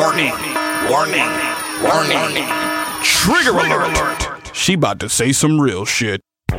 [0.00, 0.32] Warning,
[0.88, 1.28] warning,
[1.82, 2.46] warning.
[3.02, 4.50] Trigger alert.
[4.54, 6.22] She about to say some real shit.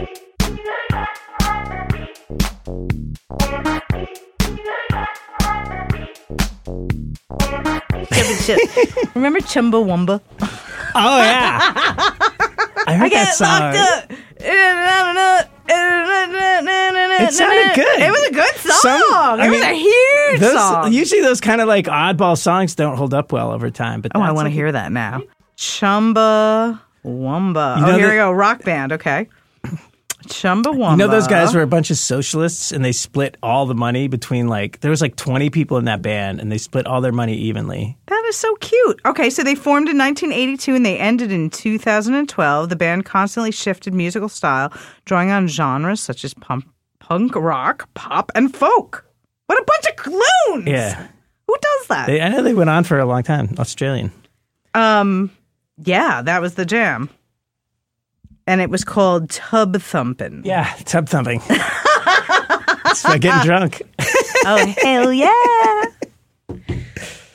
[9.16, 10.22] Remember Chumbawamba?
[10.94, 11.74] Oh yeah,
[12.86, 13.74] I heard that song.
[17.28, 18.00] It sounded good.
[18.02, 18.80] It was a good song.
[18.82, 20.94] Some- I it was a huge Those, song.
[20.94, 24.02] usually those kind of like oddball songs don't hold up well over time.
[24.02, 25.22] But oh, I want to like- hear that now.
[25.58, 27.78] Chumba Wumba.
[27.80, 28.32] You oh, here that- we go.
[28.32, 28.94] Rock band.
[28.94, 29.28] Okay.
[30.28, 30.92] Chumbawamba.
[30.92, 34.08] You know those guys were a bunch of socialists and they split all the money
[34.08, 37.12] between like there was like 20 people in that band and they split all their
[37.12, 37.98] money evenly.
[38.06, 39.02] That is so cute.
[39.06, 42.70] Okay, so they formed in 1982 and they ended in 2012.
[42.70, 44.72] The band constantly shifted musical style,
[45.06, 46.70] drawing on genres such as pump,
[47.12, 49.06] punk rock, pop, and folk.
[49.48, 50.66] What a bunch of clones!
[50.66, 51.08] Yeah.
[51.46, 52.08] Who does that?
[52.08, 53.54] They, I know they went on for a long time.
[53.60, 54.14] Australian.
[54.74, 55.30] um,
[55.78, 57.10] yeah, that was the jam.
[58.48, 60.44] And it was called Tub Thumping.
[60.46, 61.42] Yeah, tub thumping.
[61.50, 63.82] it's like getting drunk.
[64.44, 65.84] Oh, hell yeah.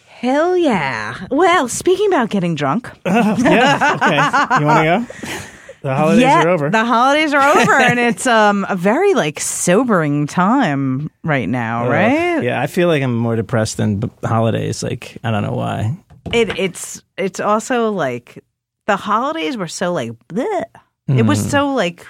[0.08, 1.26] Hell yeah.
[1.30, 2.90] Well, speaking about getting drunk.
[3.06, 3.92] yeah.
[3.94, 4.58] Okay.
[4.58, 5.44] You want to go?
[5.86, 6.68] The holidays yeah, are over.
[6.68, 12.42] The holidays are over, and it's um a very like sobering time right now, right?
[12.42, 14.82] Yeah, I feel like I'm more depressed than b- holidays.
[14.82, 15.96] Like I don't know why.
[16.32, 18.42] It it's it's also like
[18.86, 20.64] the holidays were so like bleh.
[21.06, 22.04] it was so like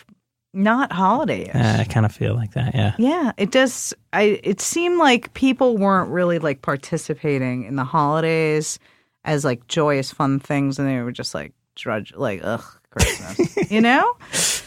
[0.54, 1.50] not holiday.
[1.50, 2.74] Uh, I kind of feel like that.
[2.74, 2.94] Yeah.
[2.96, 3.92] Yeah, it does.
[4.14, 8.78] I it seemed like people weren't really like participating in the holidays
[9.22, 12.64] as like joyous, fun things, and they were just like drudge, like ugh,
[12.96, 13.70] Christmas.
[13.70, 14.16] you know?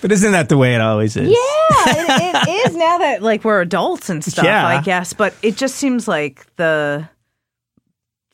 [0.01, 1.27] But isn't that the way it always is?
[1.29, 1.33] Yeah,
[1.87, 4.45] it, it is now that like we're adults and stuff.
[4.45, 4.65] Yeah.
[4.67, 7.07] I guess, but it just seems like the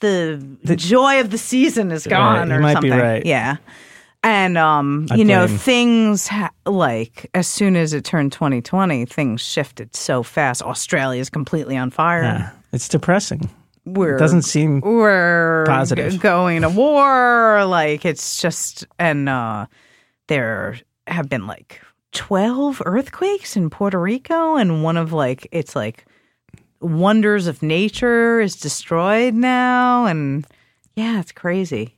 [0.01, 2.91] the, the joy of the season is gone, you or something.
[2.91, 3.25] right.
[3.25, 3.57] Yeah.
[4.23, 9.41] And um, I you know, things ha- like as soon as it turned 2020, things
[9.41, 10.61] shifted so fast.
[10.63, 12.23] Australia is completely on fire.
[12.23, 12.51] Yeah.
[12.73, 13.49] It's depressing.
[13.85, 16.13] We're It doesn't seem we're positive.
[16.13, 17.65] g- going to war.
[17.65, 19.67] Like it's just, and uh,
[20.27, 20.77] there
[21.07, 21.81] have been like
[22.11, 26.05] twelve earthquakes in Puerto Rico, and one of like it's like
[26.81, 30.45] wonders of nature is destroyed now, and
[30.95, 31.95] yeah, it's crazy,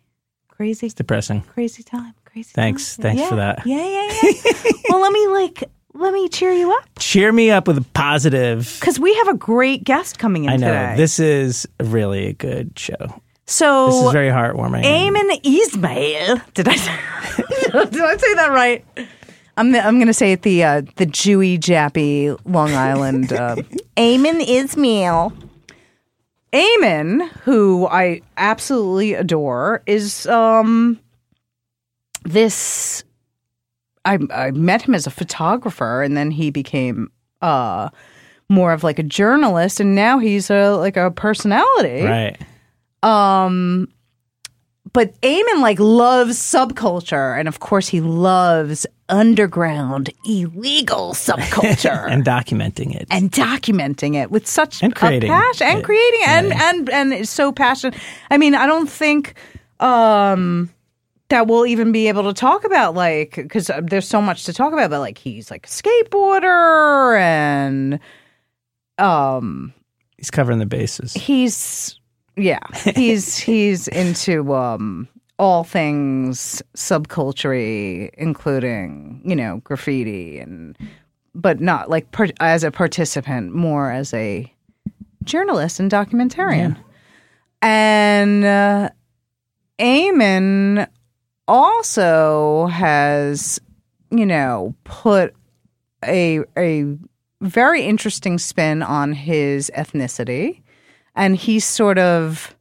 [0.48, 1.42] crazy, depressing.
[1.42, 2.52] crazy time, crazy.
[2.54, 2.96] Thanks.
[2.98, 3.04] time.
[3.04, 3.66] Thanks Yeah, for that.
[3.66, 4.72] Yeah, yeah, yeah.
[4.90, 8.76] well, let me like let me cheer you up Cheer me up with a positive.
[8.80, 10.94] because we have a great guest coming in I know today.
[10.96, 13.22] this is really a good show.
[13.48, 14.84] So This is very heartwarming.
[14.84, 16.42] Ayman Ismail.
[16.54, 16.92] Did I say,
[17.90, 18.86] did I say that right?
[19.56, 23.34] I'm I'm going to say it the uh, the Jewy Jappy Long Island.
[23.34, 23.56] Uh,
[23.98, 25.34] Ayman Ismail.
[26.54, 31.00] Ayman, who I absolutely adore, is um
[32.24, 33.04] this.
[34.06, 37.90] I I met him as a photographer, and then he became uh
[38.50, 42.38] more of like a journalist, and now he's a like a personality right.
[43.04, 43.88] Um
[44.94, 52.96] but Ayman like loves subculture and of course he loves underground illegal subculture And documenting
[52.96, 53.08] it.
[53.12, 55.86] and documenting it with such And a creating passion and it.
[55.86, 56.70] creating and Yeah.
[56.70, 58.00] and and it's so passionate.
[58.32, 59.36] I mean, I don't think
[59.80, 60.70] um
[61.30, 64.74] that we'll even be able to talk about like because there's so much to talk
[64.74, 64.90] about.
[64.90, 68.00] But like he's like a skateboarder and
[68.98, 69.74] um
[70.18, 71.14] He's covering the bases.
[71.14, 72.00] he's
[72.38, 72.60] yeah.
[72.96, 75.08] He's he's into um
[75.40, 80.76] all things subculture including you know graffiti and
[81.36, 84.52] but not like per, as a participant more as a
[85.24, 86.76] journalist and documentarian.
[87.62, 88.90] And uh,
[89.80, 90.88] Ayman
[91.48, 93.60] also has
[94.10, 95.36] you know put
[96.06, 96.86] a a
[97.42, 100.62] very interesting spin on his ethnicity
[101.18, 102.56] and he's sort of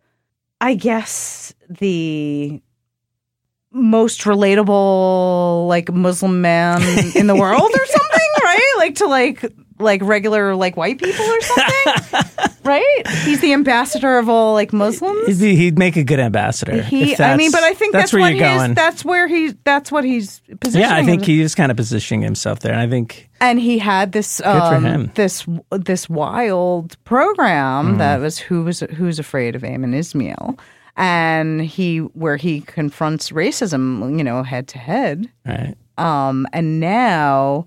[0.61, 2.61] i guess the
[3.73, 6.83] most relatable like muslim man
[7.15, 11.41] in the world or something right like to like like regular like white people or
[11.43, 16.81] something right he's the ambassador of all like muslims He'd, he'd make a good ambassador.
[16.83, 18.75] he i mean but i think that's, where what you're he's going.
[18.75, 19.49] that's where he.
[19.65, 21.27] that's what he's positioning yeah, I think himself.
[21.27, 25.11] he is kind of positioning himself there, and I think and he had this um,
[25.15, 27.99] this this wild program Mm-hmm.
[27.99, 30.59] that was who was who's afraid of Ayman Ismail,
[30.97, 35.31] and he where he confronts racism, you know, head to head.
[35.45, 35.75] right.
[35.99, 37.67] Um, and now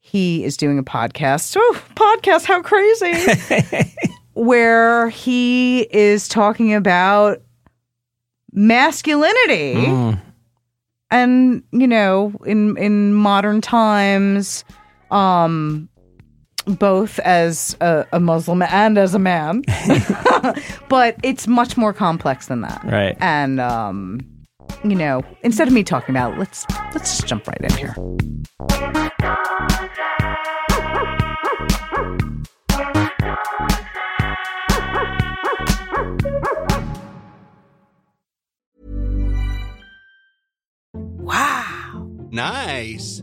[0.00, 1.56] he is doing a podcast.
[1.58, 2.44] Oh, podcast!
[2.44, 3.90] How crazy!
[4.34, 7.40] where he is talking about
[8.52, 10.20] masculinity Mm.
[11.10, 14.64] and you know in in modern times
[15.12, 15.88] um
[16.66, 19.62] both as a, a muslim and as a man
[20.88, 23.16] but it's much more complex than that Right.
[23.20, 24.20] and um
[24.84, 26.64] you know instead of me talking about it, let's
[26.94, 27.94] let's just jump right in here
[40.94, 42.08] Wow.
[42.30, 43.22] Nice.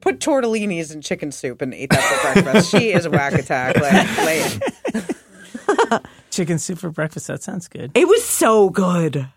[0.00, 3.76] Put tortellinis in chicken soup and eat that for breakfast she is a whack attack
[3.76, 5.16] like, like
[6.30, 7.26] Chicken soup for breakfast.
[7.26, 7.92] That sounds good.
[7.94, 9.28] It was so good.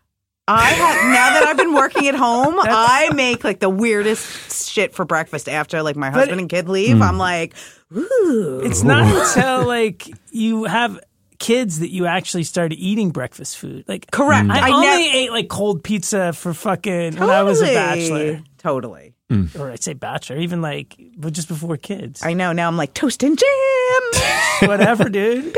[0.45, 4.93] I have now that I've been working at home, I make like the weirdest shit
[4.93, 6.97] for breakfast after like my husband and kid leave.
[6.97, 7.03] Hmm.
[7.03, 7.55] I'm like,
[7.95, 8.61] ooh.
[8.63, 10.99] It's not until like you have
[11.39, 13.85] kids that you actually started eating breakfast food.
[13.87, 14.49] Like Correct.
[14.49, 18.43] I, I only nev- ate like cold pizza for fucking when I was a bachelor.
[18.57, 19.12] Totally.
[19.33, 19.59] Mm.
[19.59, 22.21] Or I'd say bachelor, even like but just before kids.
[22.23, 22.51] I know.
[22.53, 24.21] Now I'm like toast and jam.
[24.69, 25.43] Whatever, dude.
[25.43, 25.55] Bacon.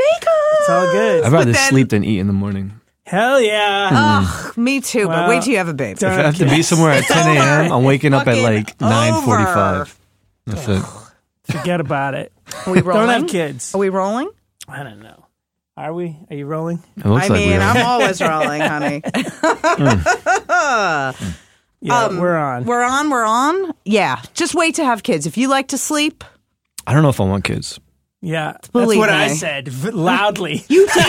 [0.60, 1.24] It's all good.
[1.24, 2.80] I'd rather then- sleep than eat in the morning.
[3.04, 3.90] Hell yeah.
[3.92, 4.56] Ugh, mm.
[4.56, 5.06] me too.
[5.06, 5.92] Well, but wait till you have a baby.
[5.92, 9.96] If I have to be somewhere at 10 a.m., I'm waking up at like 9:45.
[10.46, 10.82] That's it.
[11.44, 12.32] Forget about it.
[12.66, 13.06] Are we rolling?
[13.08, 13.72] Don't have kids.
[13.76, 14.28] Are we rolling?
[14.68, 15.24] I don't know.
[15.76, 16.16] Are we?
[16.30, 16.82] Are you rolling?
[16.96, 17.60] It looks I like mean, we are.
[17.60, 19.00] I'm always rolling, honey.
[20.46, 21.36] Mm.
[21.86, 22.64] Yeah, um, we're on.
[22.64, 23.10] We're on.
[23.10, 23.72] We're on.
[23.84, 24.20] Yeah.
[24.34, 25.24] Just wait to have kids.
[25.24, 26.24] If you like to sleep,
[26.84, 27.78] I don't know if I want kids.
[28.22, 30.64] Yeah, that's Believe what I said v- loudly.
[30.68, 31.06] You did.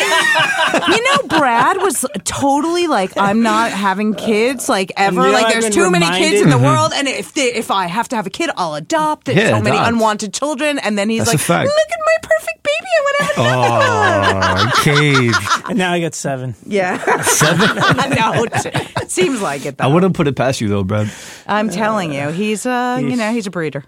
[0.88, 5.22] you know, Brad was totally like, I'm not having kids, like ever.
[5.22, 7.54] you know, like, I've there's too many kids in the reminded- world, and if they,
[7.54, 9.26] if I have to have a kid, I'll adopt.
[9.26, 9.90] There's Yeah, so many adopt.
[9.94, 12.88] unwanted children, and then he's That's like, look at my perfect baby.
[12.98, 15.36] I want to have Oh, cage.
[15.70, 16.56] and now I got seven.
[16.66, 17.76] Yeah, seven.
[18.16, 18.66] no, it,
[19.02, 19.78] it seems like it.
[19.78, 19.86] Though.
[19.86, 21.10] I wouldn't put it past you though, Brad.
[21.48, 23.86] I'm telling you, he's uh, you know, he's a breeder.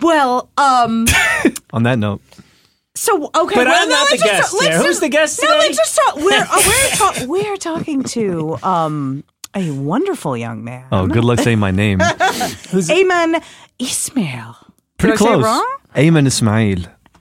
[0.00, 1.06] Well, um.
[1.72, 2.20] On that note,
[2.94, 4.76] So okay, But well, I'm no, not the guest here.
[4.78, 5.58] Who's just- the guest No, today?
[5.58, 6.16] let's just talk.
[6.16, 9.24] We're uh, we're, ta- we're talking to um
[9.54, 10.86] a wonderful young man.
[10.92, 11.98] oh, good luck saying my name.
[12.70, 13.42] Who's Ayman
[13.78, 14.56] Ismail.
[14.98, 15.44] Pretty Did I close.
[15.44, 15.76] wrong?
[15.94, 16.78] Ayman Ismail.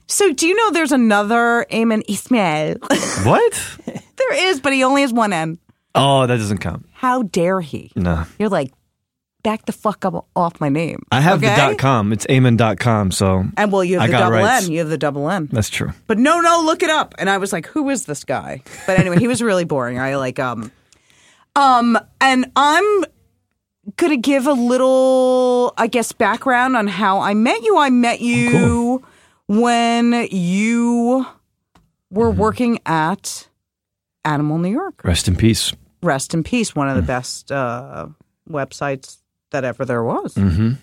[0.07, 2.77] So do you know there's another Ayman Ismail?
[3.23, 3.77] What?
[3.85, 5.57] there is, but he only has one N.
[5.95, 6.85] Oh, that doesn't count.
[6.93, 7.91] How dare he?
[7.95, 8.25] No.
[8.39, 8.71] You're like,
[9.47, 11.03] back the fuck up off my name.
[11.09, 11.49] I have okay?
[11.51, 12.11] the dot com.
[12.11, 14.65] It's Ayman.com, so And well, you have I the double rights.
[14.65, 14.71] N.
[14.73, 15.47] You have the double N.
[15.53, 15.93] That's true.
[16.05, 17.15] But no, no, look it up.
[17.17, 18.61] And I was like, who is this guy?
[18.85, 19.99] But anyway, he was really boring.
[19.99, 20.69] I like um
[21.55, 23.05] um and I'm
[23.95, 27.77] gonna give a little, I guess, background on how I met you.
[27.77, 29.01] I met you
[29.47, 31.25] when you
[32.09, 33.47] were working at
[34.25, 35.05] Animal New York.
[35.05, 35.73] Rest in peace.
[36.03, 38.07] Rest in peace, one of the best uh
[38.49, 39.19] websites
[39.57, 40.35] that ever there was.
[40.35, 40.73] Mm-hmm.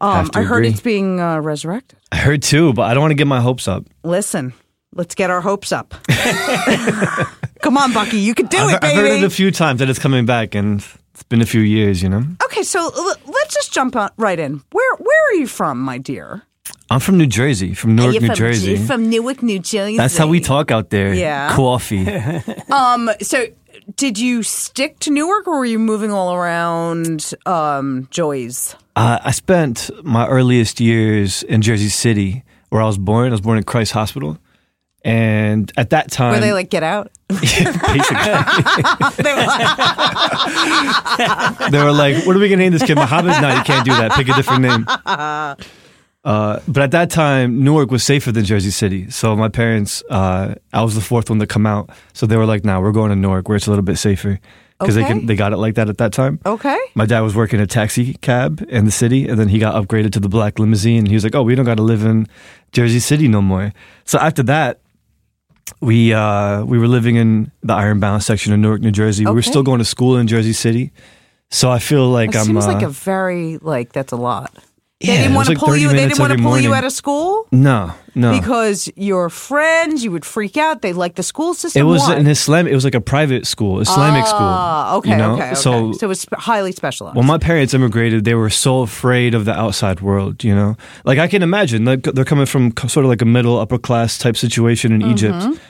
[0.00, 0.68] Um, I heard agree.
[0.68, 1.98] it's being uh, resurrected.
[2.10, 3.84] I heard too, but I don't want to get my hopes up.
[4.04, 4.52] Listen,
[4.94, 5.94] let's get our hopes up.
[7.62, 9.88] Come on, Bucky, you can do I've, it, I've heard it a few times that
[9.88, 12.24] it's coming back, and it's been a few years, you know?
[12.44, 14.62] okay, so l- let's just jump on, right in.
[14.72, 16.42] Where where are you from, my dear?
[16.90, 18.76] I'm from New Jersey, from Newark, New Jersey.
[18.76, 19.96] from Newark, New Jersey.
[19.96, 21.14] That's how we talk out there.
[21.14, 21.54] Yeah.
[21.56, 22.06] Coffee.
[22.72, 23.46] Um, so
[23.96, 28.74] did you stick to Newark, or were you moving all around um, Joy's?
[28.96, 33.28] Uh, I spent my earliest years in Jersey City, where I was born.
[33.28, 34.38] I was born in Christ Hospital.
[35.04, 37.10] And at that time, Were they like, get out?
[37.28, 37.72] basically,
[39.18, 39.78] They were like,
[41.70, 42.94] they were like, "What are we gonna name this kid?
[42.96, 43.40] Muhammad?
[43.42, 44.12] No, you can't do that.
[44.12, 44.86] Pick a different name."
[46.24, 49.10] Uh, but at that time, Newark was safer than Jersey City.
[49.10, 51.90] So my parents, uh, I was the fourth one to come out.
[52.12, 54.38] So they were like, "Nah, we're going to Newark, where it's a little bit safer."
[54.78, 56.40] Because they can, they got it like that at that time.
[56.44, 56.76] okay.
[56.96, 60.10] My dad was working a taxi cab in the city, and then he got upgraded
[60.14, 60.98] to the black limousine.
[61.00, 62.26] And he was like, "Oh, we don't got to live in
[62.72, 63.72] Jersey City no more."
[64.04, 64.80] So after that,
[65.80, 69.24] we uh, we were living in the Ironbound section of Newark, New Jersey.
[69.24, 69.30] Okay.
[69.30, 70.92] We were still going to school in Jersey City.
[71.50, 72.46] So I feel like It I'm.
[72.46, 74.52] seems uh, like a very like that's a lot.
[75.02, 75.88] They Yeah, didn't want to like pull you.
[75.88, 78.32] They didn't want to pull you out of school No, no.
[78.38, 80.02] because your friends.
[80.04, 80.80] You would freak out.
[80.82, 81.80] They like the school system.
[81.82, 82.16] it was Why?
[82.16, 82.66] an Islam.
[82.66, 84.38] It was like a private school, Islamic school.
[84.40, 85.32] Ah, okay, you know?
[85.34, 85.54] okay, okay.
[85.54, 87.16] So, So, it was highly specialized.
[87.16, 90.44] when my parents immigrated, they were so afraid of the outside world.
[90.44, 93.58] You know, like I can imagine, like they're coming from sort of like a middle
[93.58, 95.10] upper class type situation in Mm-hmm.
[95.12, 95.60] Egypt.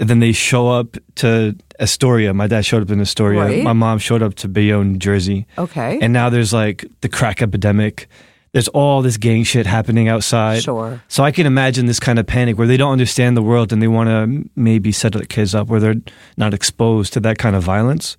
[0.00, 2.32] And then they show up to Astoria.
[2.32, 3.40] My dad showed up in Astoria.
[3.40, 3.62] Right.
[3.62, 5.46] My mom showed up to Bayonne, Jersey.
[5.58, 5.98] okay.
[6.00, 8.08] And now there's like the crack epidemic.
[8.52, 10.62] There's all this gang shit happening outside.
[10.62, 11.00] Sure.
[11.08, 13.80] So I can imagine this kind of panic where they don't understand the world and
[13.80, 16.00] they want to maybe set the kids up where they're
[16.36, 18.16] not exposed to that kind of violence.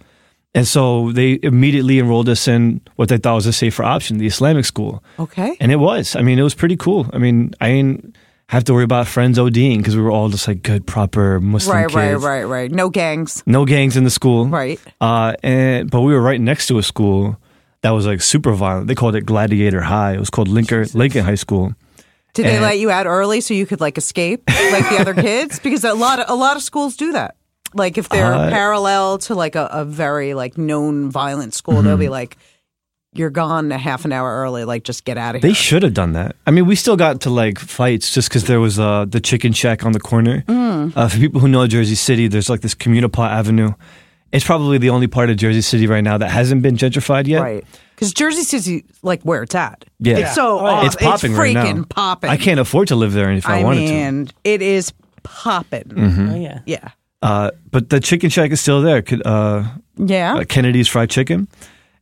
[0.54, 4.28] And so they immediately enrolled us in what they thought was a safer option, the
[4.28, 5.04] Islamic school.
[5.20, 5.56] okay.
[5.60, 6.16] And it was.
[6.16, 7.10] I mean, it was pretty cool.
[7.14, 10.48] I mean, I didn't have to worry about friends ODing because we were all just
[10.48, 12.24] like good, proper Muslim right, right, kids.
[12.24, 12.70] right, right.
[12.72, 13.44] No gangs.
[13.46, 14.48] No gangs in the school.
[14.48, 14.78] Right.
[15.00, 17.38] Uh, and but we were right next to a school
[17.82, 18.88] that was like super violent.
[18.88, 20.14] They called it Gladiator High.
[20.14, 21.74] It was called Lincoln Lincoln High School.
[22.34, 25.60] Did they let you out early so you could like escape like the other kids?
[25.60, 27.36] Because a lot of a lot of schools do that.
[27.74, 31.98] Like if they're Uh, parallel to like a, a very like known violent school, they'll
[31.98, 32.38] be like,
[33.14, 34.64] "You're gone a half an hour early.
[34.66, 36.36] Like just get out of here." They should have done that.
[36.48, 39.52] I mean, we still got to like fights just because there was uh, the chicken
[39.54, 40.44] shack on the corner.
[40.48, 40.94] Mm.
[40.96, 43.74] Uh, for people who know Jersey City, there's like this Communipaw Avenue.
[44.32, 47.42] It's probably the only part of Jersey City right now that hasn't been gentrified yet.
[47.42, 47.66] right?
[47.96, 50.18] Because Jersey City, like where it's at, Yeah.
[50.20, 50.72] it's so Oh, yeah.
[50.72, 50.86] off.
[50.86, 51.66] It's popping right now.
[51.66, 52.30] freaking popping.
[52.30, 53.94] I can't afford to live there if I, I wanted to.
[53.94, 54.92] mean, it is
[55.24, 55.84] popping.
[55.84, 56.30] Mm-hmm.
[56.30, 56.60] Oh yeah.
[56.66, 56.90] Yeah,
[57.22, 59.02] Uh, but the chicken shack is still there.
[59.04, 59.66] Could- Uh,
[59.98, 60.36] yeah.
[60.38, 61.48] uh, Kennedy's Fried Chicken.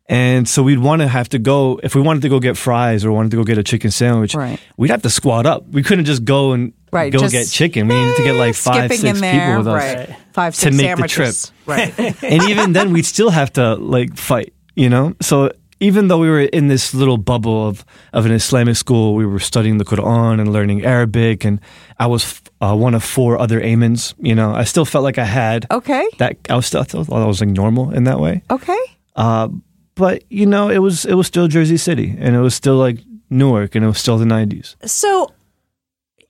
[0.07, 3.05] And so we'd want to have to go if we wanted to go get fries
[3.05, 4.33] or wanted to go get a chicken sandwich.
[4.33, 4.59] Right.
[4.77, 5.67] We'd have to squat up.
[5.69, 7.87] We couldn't just go and Right, go just get chicken.
[7.87, 9.73] We needed to get like five, skipping six in people there, with us.
[10.09, 10.17] right?
[10.33, 11.35] Five, to six make the trip.
[11.65, 12.23] right?
[12.23, 14.53] and even then, we'd still have to like fight.
[14.75, 15.15] You know.
[15.21, 19.25] So even though we were in this little bubble of of an Islamic school, we
[19.25, 21.59] were studying the Quran and learning Arabic, and
[21.99, 24.13] I was uh, one of four other Aymans.
[24.19, 26.37] You know, I still felt like I had Okay, that.
[26.49, 28.43] I was still I thought I was like normal in that way.
[28.49, 28.79] okay.
[29.15, 29.49] Uh,
[29.95, 32.99] but you know, it was it was still Jersey City, and it was still like
[33.29, 34.75] Newark, and it was still the '90s.
[34.85, 35.31] So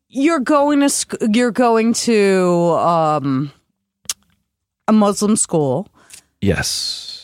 [0.10, 3.52] you're going to sc- you're going to um,
[4.88, 5.88] a Muslim school.
[6.42, 7.16] Yes.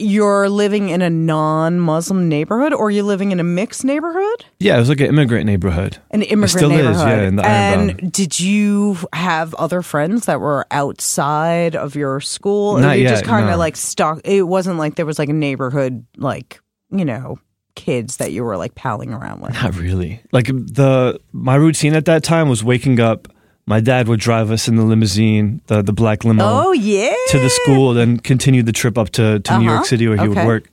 [0.00, 4.78] You're living in a non-Muslim neighborhood, or you're living in a mixed neighborhood, Yeah, it
[4.78, 5.98] was like an immigrant neighborhood.
[6.12, 7.08] an immigrant still is, neighborhood.
[7.08, 8.12] yeah, in the and Ironbound.
[8.12, 12.76] did you have other friends that were outside of your school?
[12.78, 13.56] or Not you yet, just kind of no.
[13.58, 14.20] like stuck.
[14.24, 16.60] It wasn't like there was like a neighborhood, like
[16.92, 17.40] you know,
[17.84, 19.54] kids that you were like palling around with.
[19.54, 20.20] Not really.
[20.32, 23.28] Like the my routine at that time was waking up.
[23.66, 27.38] My dad would drive us in the limousine, the the black limo, Oh yeah, to
[27.38, 29.74] the school, then continue the trip up to, to New Uh-huh.
[29.74, 30.64] York City where he would work.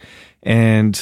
[0.43, 0.99] And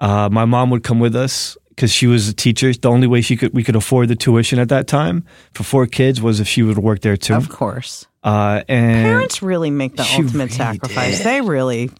[0.00, 2.72] uh, my mom would come with us because she was a teacher.
[2.72, 5.86] The only way she could we could afford the tuition at that time for four
[5.86, 7.34] kids was if she would work there too.
[7.34, 8.06] Of course.
[8.22, 11.18] Uh, and Parents really make the ultimate really sacrifice.
[11.18, 11.26] did.
[11.26, 11.90] They really.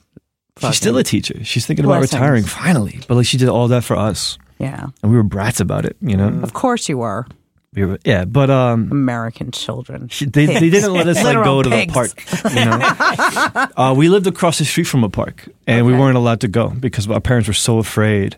[0.58, 1.44] She's still a teacher.
[1.44, 2.20] She's thinking about Blessings.
[2.20, 4.86] retiring finally, but like she did all that for us, Yeah.
[5.02, 5.96] and we were brats about it.
[6.00, 7.26] You know, Of course you were.
[7.74, 8.24] we were, yeah.
[8.24, 10.08] But um, American children.
[10.08, 11.92] She, they, they didn't let us like Literal go to pigs.
[11.92, 12.54] the park.
[12.54, 16.00] You know, uh, we lived across the street from a park, and we Okay.
[16.00, 18.36] weren't allowed to go because our parents were so afraid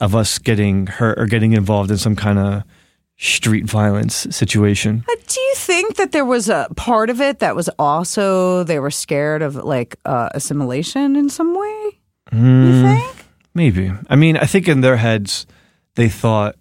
[0.00, 2.62] of us getting hurt or getting involved in some kind of
[3.22, 5.04] street violence situation.
[5.08, 8.80] Uh, Do you think that there was a part of it that was also they
[8.80, 11.98] were scared of like uh, assimilation in some way?
[12.30, 12.66] Hmm.
[12.66, 13.24] You think?
[13.54, 13.92] Maybe.
[14.10, 15.46] I mean, I think in their heads,
[15.94, 16.56] they thought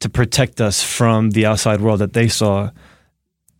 [0.00, 2.70] to protect us from the outside world that they saw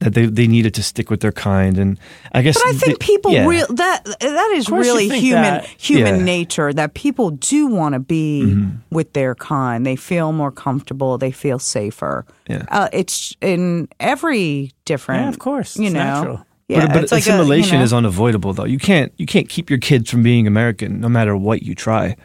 [0.04, 1.98] that they, they needed to stick with their kind, and
[2.32, 2.54] I guess.
[2.56, 3.46] But I think they- people yeah.
[3.46, 5.66] real that that is really human that.
[5.78, 6.24] human Yeah.
[6.24, 8.70] nature that people do want to be Mm-hmm.
[8.90, 9.84] with their kind.
[9.84, 11.18] They feel more comfortable.
[11.18, 12.24] They feel safer.
[12.48, 12.64] Yeah.
[12.70, 15.22] Uh, it's in every different.
[15.22, 15.76] Yeah, of course.
[15.76, 16.04] You It's know.
[16.04, 16.46] natural.
[16.68, 18.64] Yeah, but, but it's like a, you assimilation know- is unavoidable, though.
[18.64, 22.16] You can't you can't keep your kids from being American, no matter what you try.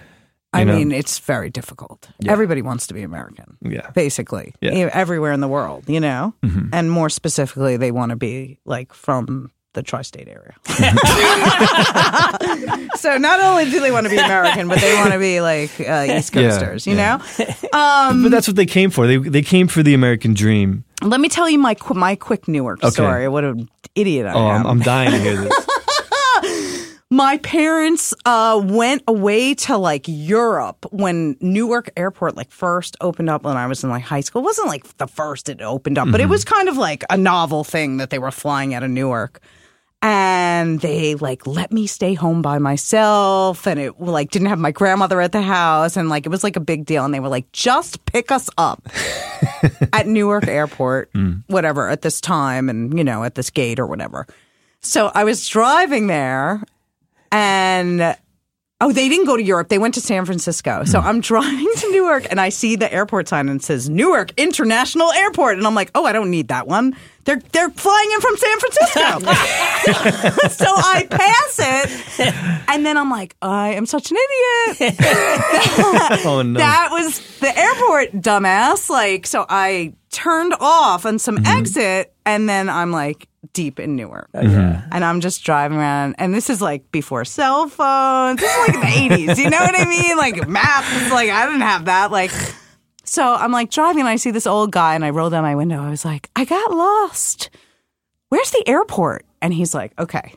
[0.52, 0.76] I know?
[0.76, 2.10] mean, it's very difficult.
[2.28, 3.58] Everybody wants to be American.
[3.62, 3.92] Yeah.
[3.94, 4.72] basically Yeah.
[4.72, 4.98] Mm-hmm.
[5.00, 6.34] everywhere in the world you know
[6.74, 10.56] and more specifically they want to be like from the tri-state area
[12.96, 15.70] so not only do they want to be american but they want to be like
[15.80, 17.18] uh, east Yeah, coasters you yeah.
[17.18, 19.06] know um, But that's what they came for.
[19.08, 20.84] They they came for the American dream.
[21.04, 22.92] let me tell you my qu- my quick newark Okay.
[22.94, 25.68] story what an idiot i Oh, am I'm, I'm dying to hear this.
[27.12, 33.44] my parents uh, went away to like Europe when Newark Airport like first opened up
[33.44, 34.44] when I was in like high school.
[34.44, 37.18] It wasn't like the first it opened up, but it was kind of like a
[37.18, 39.40] novel thing that they were flying out of Newark.
[40.04, 44.72] and they like let me stay home by myself and it like didn't have my
[44.72, 47.28] grandmother at the house and like it was like a big deal and they were
[47.28, 48.88] like just pick us up
[49.94, 51.10] at Newark Airport
[51.48, 54.26] whatever at this time and you know at this gate or whatever
[54.80, 56.64] so I was driving there
[57.32, 58.16] and
[58.82, 59.68] Oh, they didn't go to Europe.
[59.68, 60.86] They went to San Francisco.
[60.86, 61.08] So hmm.
[61.08, 65.12] I'm driving to Newark and I see the airport sign and it says Newark International
[65.12, 65.58] Airport.
[65.58, 66.96] And I'm like, oh, I don't need that one.
[67.26, 69.20] They're they're flying in from San Francisco.
[70.50, 72.70] so I pass it.
[72.70, 74.96] And then I'm like, I am such an idiot.
[76.26, 76.58] Oh no.
[76.58, 78.90] That was the airport, dumbass.
[78.90, 81.58] Like, so I turned off on some mm-hmm.
[81.60, 84.90] exit, and then I'm like deep in Newark, oh, mm-hmm.
[84.92, 86.16] and I'm just driving around.
[86.18, 88.40] And this is like before cell phones.
[88.40, 89.38] This is like the '80s.
[89.38, 90.18] You know what I mean?
[90.18, 91.12] Like maps.
[91.12, 92.12] Like I didn't have that.
[92.12, 92.32] Like.
[93.06, 95.56] So I'm like driving and I see this old guy and I roll down my
[95.56, 95.82] window.
[95.82, 97.50] I was like, I got lost.
[98.28, 99.26] Where's the airport?
[99.42, 100.36] And he's like, okay,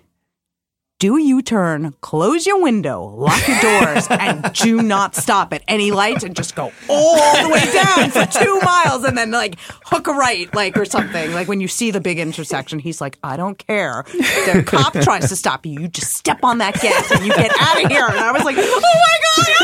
[1.03, 5.91] do you turn, close your window, lock your doors, and do not stop at any
[5.91, 10.07] lights and just go all the way down for two miles and then like hook
[10.07, 11.33] a right, like or something.
[11.33, 14.05] Like when you see the big intersection, he's like, I don't care.
[14.13, 15.81] The cop tries to stop you.
[15.81, 18.07] You just step on that gas and you get out of here.
[18.07, 19.57] And I was like, oh my God,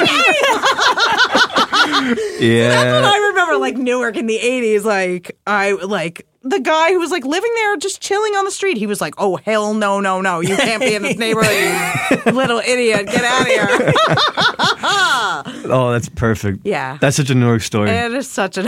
[2.09, 2.59] okay.
[2.59, 3.01] yeah.
[3.05, 7.25] I remember like Newark in the 80s, like I like the guy who was like
[7.25, 8.77] living there just chilling on the street.
[8.77, 10.41] He was like, "Oh hell no, no, no.
[10.41, 11.55] You can't be in this neighborhood,
[12.27, 13.07] you little idiot.
[13.07, 13.93] Get out of here."
[15.71, 16.61] Oh, that's perfect.
[16.65, 16.97] Yeah.
[17.01, 17.91] That's such a Newark story.
[17.91, 18.67] it is such an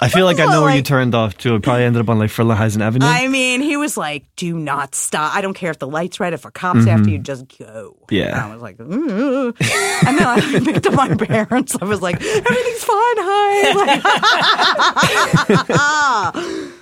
[0.00, 1.54] I feel like I know where you turned off to.
[1.54, 3.06] It probably ended up on like Frelinghuysen Avenue.
[3.06, 5.34] I mean, he was like, "Do not stop.
[5.34, 6.32] I don't care if the lights red.
[6.34, 8.32] If a cop's after you, just go." Yeah.
[8.44, 9.54] And I was like, "Mm."
[10.06, 11.76] and then I picked up my parents.
[11.80, 13.72] I was like, "Everything's fine, hi."
[16.66, 16.72] Like-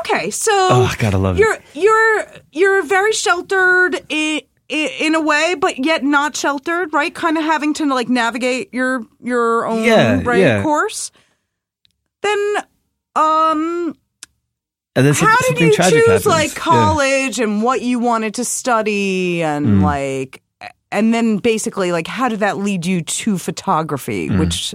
[0.00, 1.40] okay, so oh, gotta love it.
[1.40, 7.14] you're you're you're very sheltered in, in a way, but yet not sheltered, right?
[7.14, 10.62] Kind of having to like navigate your your own Yeah, right yeah.
[10.62, 11.10] course.
[12.22, 12.56] Then,
[13.16, 13.94] um,
[14.96, 16.26] And then how did you choose happens.
[16.26, 16.60] like Yeah.
[16.60, 19.82] college and what you wanted to study and Mm.
[19.82, 20.40] like
[20.90, 24.38] and then basically like how did that lead you to photography Mm.
[24.38, 24.74] which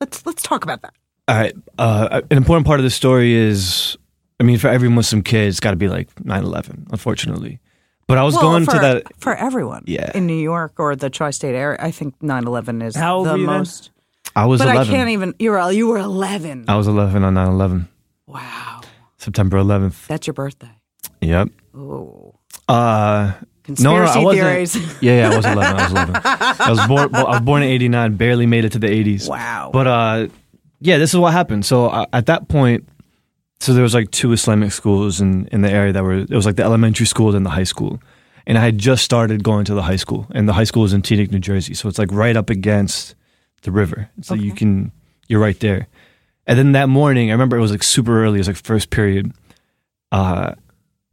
[0.00, 0.94] let's let's talk about that
[1.30, 1.54] All right.
[1.78, 3.96] Uh, an important part of the story is,
[4.40, 6.90] I mean, for every Muslim kid, it's got to be like 9/11.
[6.90, 7.60] Unfortunately,
[8.08, 9.02] but I was well, going for, to that.
[9.18, 10.10] for everyone Yeah.
[10.14, 13.46] in New York or the tri-state area i think 9-11 is How the were then?
[13.46, 13.90] most
[14.34, 14.82] I was but 11.
[14.82, 17.86] i can't even you're you were 11 I was 11 on 9/11,
[18.26, 18.80] wow
[19.18, 20.06] September 11th.
[20.08, 20.74] that's your birthday
[21.20, 21.48] Yep.
[21.76, 22.34] oh
[22.68, 24.42] Uh, no, no, conspiracy I wasn't.
[24.42, 25.62] theories Yeah, yeah, I was 11.
[25.62, 26.16] I was 11.
[26.24, 27.10] I was born.
[27.12, 28.16] Well, I was born in '89.
[28.16, 29.28] Barely made it to the '80s.
[29.28, 30.26] wow But uh,
[30.80, 31.64] yeah, this is what happened.
[31.64, 32.88] So uh, at that point,
[33.60, 36.18] so there was like two Islamic schools in in the area that were.
[36.18, 38.00] It was like the elementary school and the high school,
[38.46, 40.92] and I had just started going to the high school, and the high school was
[40.92, 41.74] in Teaneck, New Jersey.
[41.74, 43.14] So it's like right up against
[43.62, 44.08] the river.
[44.22, 44.92] So you can
[45.28, 45.86] you're right there.
[46.46, 48.36] And then that morning, I remember it was like super early.
[48.38, 49.32] It was like first period.
[50.10, 50.54] Uh,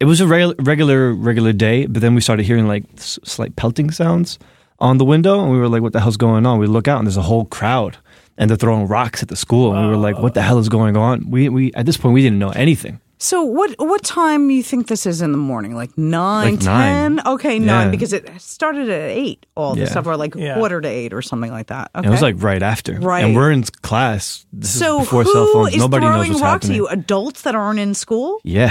[0.00, 3.54] it was a reg- regular regular day, but then we started hearing like s- slight
[3.56, 4.38] pelting sounds
[4.78, 6.98] on the window, and we were like, "What the hell's going on?" We look out,
[6.98, 7.98] and there's a whole crowd,
[8.38, 10.68] and they're throwing rocks at the school, and we were like, "What the hell is
[10.70, 13.00] going on?" We we at this point we didn't know anything.
[13.20, 15.74] So what what time you think this is in the morning?
[15.74, 17.16] Like nine, Like nine.
[17.16, 17.26] ten?
[17.26, 17.90] Okay, nine Yeah.
[17.90, 19.44] because it started at eight.
[19.56, 19.90] All this Yeah.
[19.90, 20.54] stuff, or like Yeah.
[20.54, 21.90] quarter to eight, or something like that.
[21.96, 22.04] Okay.
[22.04, 23.24] And It was like right after, Right.
[23.24, 24.46] And we're in class.
[24.52, 25.74] This so is before who cell phones.
[25.74, 26.74] is Nobody knows throwing what's rocks happening.
[26.74, 26.86] at you?
[26.88, 28.38] Adults that aren't in school?
[28.44, 28.70] Yeah,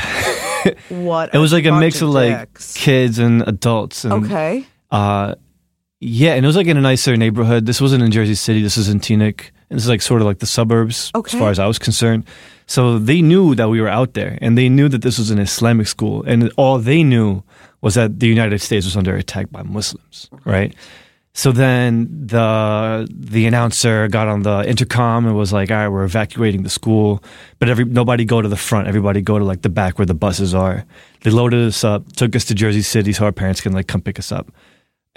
[0.90, 1.30] What?
[1.36, 4.06] it was like a mix of like kids and adults.
[4.06, 4.66] And, Okay.
[4.92, 5.36] Uh,
[6.00, 7.66] yeah, and it was like in a nicer neighborhood.
[7.66, 8.62] This wasn't in Jersey City.
[8.62, 9.52] This is in Teaneck.
[9.70, 11.36] And this is like sort of like the suburbs, Okay.
[11.36, 12.24] as far as I was concerned.
[12.68, 15.40] So they knew that we were out there, and they knew that this was an
[15.40, 17.44] Islamic school, and all they knew
[17.82, 20.74] was that the United States was under attack by Muslims, right?
[21.34, 26.04] So then the the announcer got on the intercom and was like, "All right, we're
[26.04, 27.22] evacuating the school,
[27.60, 28.88] but every nobody go to the front.
[28.88, 30.84] Everybody go to like the back where the buses are."
[31.22, 34.02] They loaded us up, took us to Jersey City so our parents can like come
[34.02, 34.48] pick us up.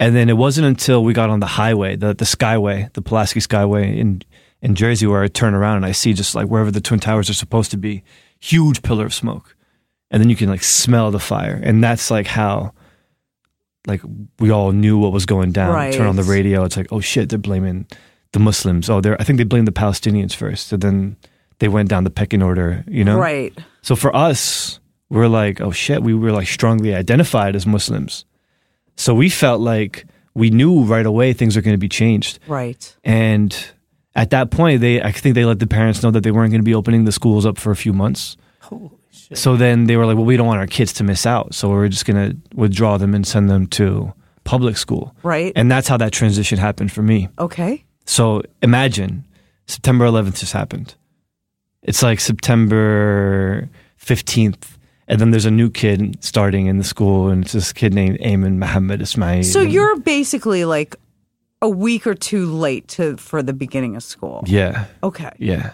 [0.01, 3.39] And then it wasn't until we got on the highway, the the Skyway, the Pulaski
[3.39, 4.21] Skyway in
[4.61, 7.29] in Jersey, where I turn around and I see just like wherever the twin towers
[7.29, 8.03] are supposed to be,
[8.39, 9.55] huge pillar of smoke,
[10.09, 12.73] and then you can like smell the fire, and that's like how,
[13.87, 14.01] like
[14.39, 15.73] we all knew what was going down.
[15.73, 15.93] Right.
[15.93, 17.85] Turn on the radio, it's like oh shit, they're blaming
[18.33, 18.89] the Muslims.
[18.89, 21.17] Oh, they're I think they blamed the Palestinians first, and then
[21.59, 22.83] they went down the pecking order.
[22.87, 23.53] You know, Right.
[23.83, 28.25] so for us, we're like, oh shit, we were like strongly identified as Muslims.
[28.95, 32.39] So we felt like we knew right away things were going to be changed.
[32.47, 32.95] Right.
[33.03, 33.55] And
[34.15, 36.61] at that point, they I think they let the parents know that they weren't going
[36.61, 38.37] to be opening the schools up for a few months.
[38.59, 39.37] Holy shit.
[39.37, 41.53] So then they were like, well, we don't want our kids to miss out.
[41.53, 45.15] So we're just going to withdraw them and send them to public school.
[45.23, 45.53] Right.
[45.55, 47.29] And that's how that transition happened for me.
[47.39, 47.83] Okay.
[48.05, 49.25] So imagine
[49.67, 50.95] September 11th just happened.
[51.83, 54.77] It's like September 15th.
[55.11, 58.17] And then there's a new kid starting in the school, and it's this kid named
[58.19, 59.43] Ayman Mohammed Ismail.
[59.43, 60.95] So And- you're basically like
[61.61, 64.41] a week or two late to for the beginning of school.
[64.47, 64.85] Yeah.
[65.03, 65.29] Okay.
[65.37, 65.71] Yeah.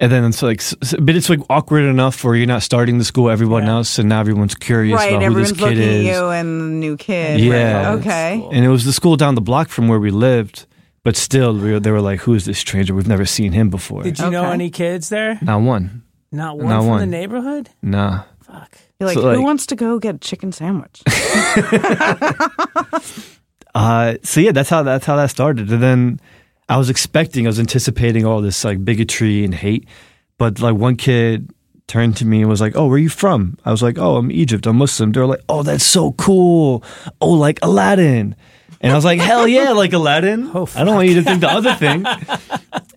[0.00, 2.98] And then it's like, s- s- but it's like awkward enough where you're not starting
[2.98, 5.10] the school, everyone else, and now everyone's curious Right.
[5.10, 6.06] about who Everyone's this kid looking is.
[6.08, 7.40] at you and the new kid.
[7.40, 7.86] Yeah.
[7.86, 7.98] Right.
[8.00, 8.48] Okay.
[8.52, 10.66] And it was the school down the block from where we lived,
[11.04, 12.92] but still, we were, they were like, "Who is this stranger?
[12.92, 15.38] We've never seen him before." Did you know any kids there?
[15.40, 16.02] Not one.
[16.32, 17.00] Not one Not from one.
[17.00, 17.70] the neighborhood.
[17.80, 18.22] Nah.
[18.54, 18.78] Fuck.
[19.00, 21.02] You're like, So, who wants to go get a chicken sandwich?
[23.74, 25.68] Uh, so yeah, that's how that's how that started.
[25.68, 26.20] And then
[26.68, 29.88] I was expecting, I was anticipating all this like bigotry and hate,
[30.38, 31.50] but like one kid
[31.88, 34.16] turned to me and was like, "Oh, where are you from?" I was like, "Oh,
[34.16, 34.66] I'm Egypt.
[34.66, 36.84] I'm Muslim." They were like, "Oh, that's so cool.
[37.20, 38.36] Oh, like Aladdin."
[38.80, 41.40] And I was like, "Hell yeah, like Aladdin." Oh, I don't want you to think
[41.40, 42.04] the other thing.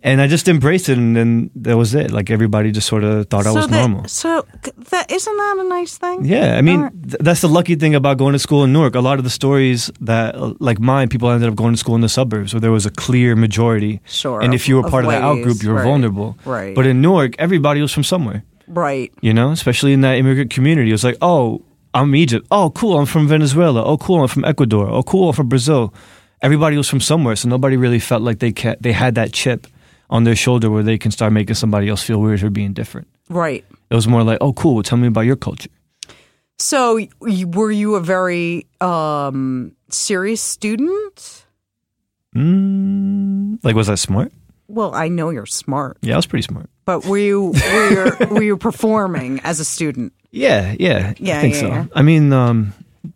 [0.03, 2.11] And I just embraced it, and then that was it.
[2.11, 4.07] Like everybody just sort of thought I was that, normal.
[4.07, 4.45] So
[4.91, 6.25] that isn't that a nice thing?
[6.25, 7.03] Yeah, I mean, Alright.
[7.09, 8.95] th- that's the lucky thing about going to school in Newark.
[8.95, 12.01] A lot of the stories that, like mine, people ended up going to school in
[12.01, 14.01] the suburbs where there was a clear majority.
[14.05, 15.83] Sure, And if you were of part of the out ways, group, you were right,
[15.83, 16.37] vulnerable.
[16.45, 16.75] right.
[16.75, 19.11] But in Newark, everybody was from somewhere, Right.
[19.21, 20.89] you know, especially in that immigrant community.
[20.89, 21.63] It was like, oh,
[21.97, 22.45] I'm Egypt.
[22.51, 23.83] Oh, cool, I'm from Venezuela.
[23.83, 24.87] Oh, cool, I'm from Ecuador.
[24.87, 25.93] Oh, cool, I'm from Brazil.
[26.41, 29.65] Everybody was from somewhere, so nobody really felt like they ca- they had that chip
[30.09, 33.07] on their shoulder where they can start making somebody else feel weird for being different.
[33.29, 33.65] Right.
[33.89, 35.69] It was more like, oh, cool, tell me about your culture.
[36.59, 41.45] So y- were you a very um, serious student?
[42.35, 44.31] Mm, like, was I smart?
[44.67, 46.69] Well, I know you're smart, Yeah, I was pretty smart.
[46.85, 50.13] but were you were you, were you performing as a student?
[50.31, 51.67] Yeah, yeah, Yeah, I think yeah, so.
[51.67, 51.85] yeah.
[51.95, 52.73] I mean, um,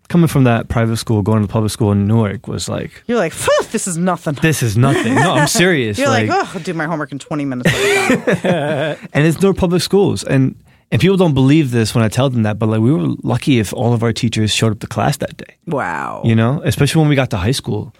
[0.07, 3.17] coming from that private school, going to the public school in Newark was like, You're
[3.17, 3.33] like,
[3.71, 4.35] this is nothing.
[4.41, 5.13] this is nothing.
[5.15, 5.97] No, I'm serious.
[5.99, 7.69] You're like, oh, I'll do my homework in 20 minutes.
[8.43, 10.55] and it's no public schools, and
[10.91, 13.59] and people don't believe this when I tell them that, but like we were lucky
[13.59, 15.55] if all of our teachers showed up to class that day.
[15.65, 16.21] wow.
[16.25, 17.93] You know, especially when we got to high school.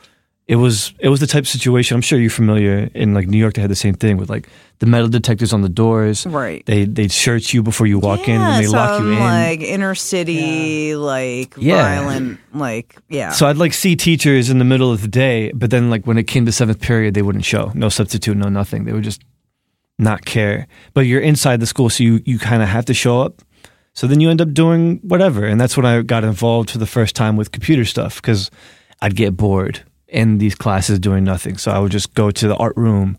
[0.47, 1.95] It was it was the type of situation.
[1.95, 3.53] I'm sure you're familiar in like New York.
[3.53, 4.49] They had the same thing with like
[4.79, 6.25] the metal detectors on the doors.
[6.25, 6.65] Right.
[6.65, 9.19] They they search you before you walk in and they lock you in.
[9.19, 12.01] like inner city, like Yeah.
[12.01, 13.31] violent, like yeah.
[13.31, 16.17] So I'd like see teachers in the middle of the day, but then like when
[16.17, 17.71] it came to seventh period, they wouldn't show.
[17.73, 18.83] No substitute, no nothing.
[18.85, 19.21] They would just
[19.99, 20.67] not care.
[20.93, 23.41] But you're inside the school, so you, you kind of have to show up.
[23.93, 25.45] So then you end up doing whatever.
[25.45, 28.49] And that's when I got involved for the first time with computer stuff because
[29.01, 31.57] I'd get bored in these classes doing nothing.
[31.57, 33.17] So I would just go to the art room.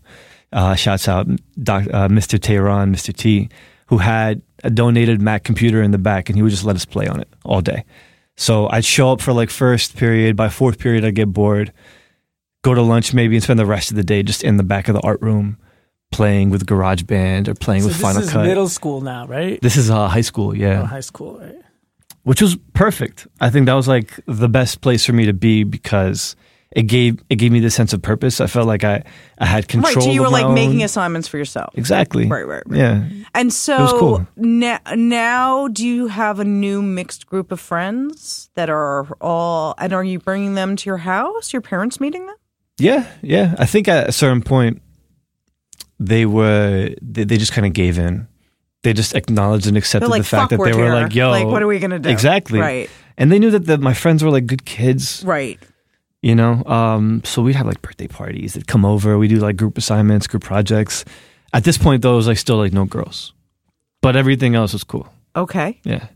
[0.51, 1.25] Uh, shouts out
[1.63, 2.39] doc, uh, Mr.
[2.39, 3.11] Tehran, Mr.
[3.11, 3.49] T,
[3.87, 6.85] who had a donated Mac computer in the back, and he would just let us
[6.85, 7.83] play on it all day.
[8.37, 10.35] So I'd show up for like first period.
[10.35, 11.73] By fourth period, I'd get bored,
[12.63, 14.87] go to lunch maybe, and spend the rest of the day just in the back
[14.87, 15.57] of the art room
[16.11, 18.45] playing with GarageBand or playing So with this Final is Cut.
[18.45, 19.59] middle school now, right?
[19.61, 21.55] This is uh, high school, yeah, Oh, high school, right?
[22.21, 23.25] which was perfect.
[23.41, 26.35] I think that was like the best place for me to be because
[26.75, 28.41] it gave it gave me the sense of purpose.
[28.41, 29.03] I felt like I
[29.37, 29.93] I had control.
[29.93, 30.03] right.
[30.03, 31.73] So you were like making assignments for yourself.
[31.75, 32.77] exactly Right, right, right.
[32.79, 33.03] Yeah,
[33.35, 34.27] And so cool.
[34.35, 39.93] na- now, do you have a new mixed group of friends that are all, and
[39.93, 41.53] are you bringing them to your house?
[41.53, 42.35] Your parents meeting them?
[42.79, 43.55] yeah, yeah.
[43.59, 44.81] I think at a certain point
[45.99, 48.27] they were they, they just kind of gave in.
[48.81, 51.45] They just acknowledged and accepted like, the fact that they were here." like, "Yo, Like,
[51.47, 52.09] what are we gonna do?
[52.09, 52.89] Exactly, Right.
[53.17, 55.59] And they knew that the, my friends were like good kids, Right.
[56.23, 56.63] You know.
[56.65, 58.55] Um, so we'd have like birthday parties.
[58.55, 59.19] They'd come over.
[59.19, 61.05] We do like group assignments, group projects.
[61.53, 63.33] At this point, though, it was like still like no girls,
[64.01, 65.07] but everything else was cool.
[65.35, 65.79] Okay.
[65.83, 66.07] Yeah.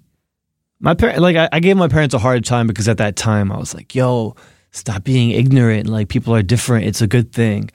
[0.79, 3.51] My parent, like, I, I gave my parents a hard time because at that time
[3.51, 4.35] I was like, yo,
[4.71, 5.87] stop being ignorant.
[5.87, 6.85] Like, people are different.
[6.85, 7.71] It's a good thing.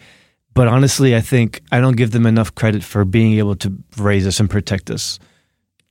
[0.55, 4.27] But honestly, I think I don't give them enough credit for being able to raise
[4.27, 5.19] us and protect us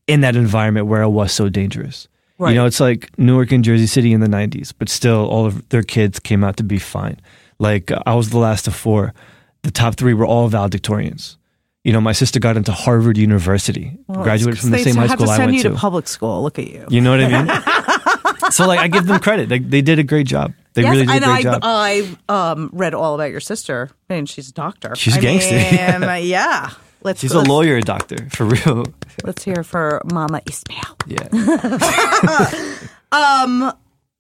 [0.08, 2.08] in that environment where it was so dangerous.
[2.42, 2.54] Right.
[2.54, 5.70] You know, it's like Newark and Jersey City in the 90s, but still all of
[5.70, 7.20] their kids came out to be fine.
[7.60, 9.14] Like, I was the last of four.
[9.62, 11.38] The top three were all valedictorians.
[11.84, 15.28] You know, my sister got into Harvard University, graduated from the they same high school
[15.28, 15.70] to I send went you to.
[15.70, 16.42] to public school.
[16.42, 16.88] Look at you.
[16.90, 18.52] You know what I mean?
[18.52, 19.50] so like I give them credit.
[19.52, 20.54] Like they did a great job.
[20.74, 21.60] They yes, really did a great I, job.
[21.64, 24.96] I um, read all about your sister, and she's a doctor.
[24.96, 26.72] She's a I gangster, mean, yeah.
[27.04, 28.84] Let's, She's a let's- lawyer doctor for real.
[29.24, 30.98] Let's hear for Mama Ismail.
[31.08, 32.70] Yeah.
[33.12, 33.74] um.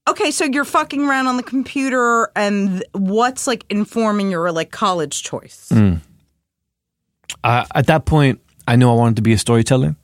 [0.09, 5.21] Okay, so you're fucking around on the computer, and what's like informing your like college
[5.23, 5.71] choice?
[5.71, 9.95] uh, at that point, I knew I wanted to be a storyteller,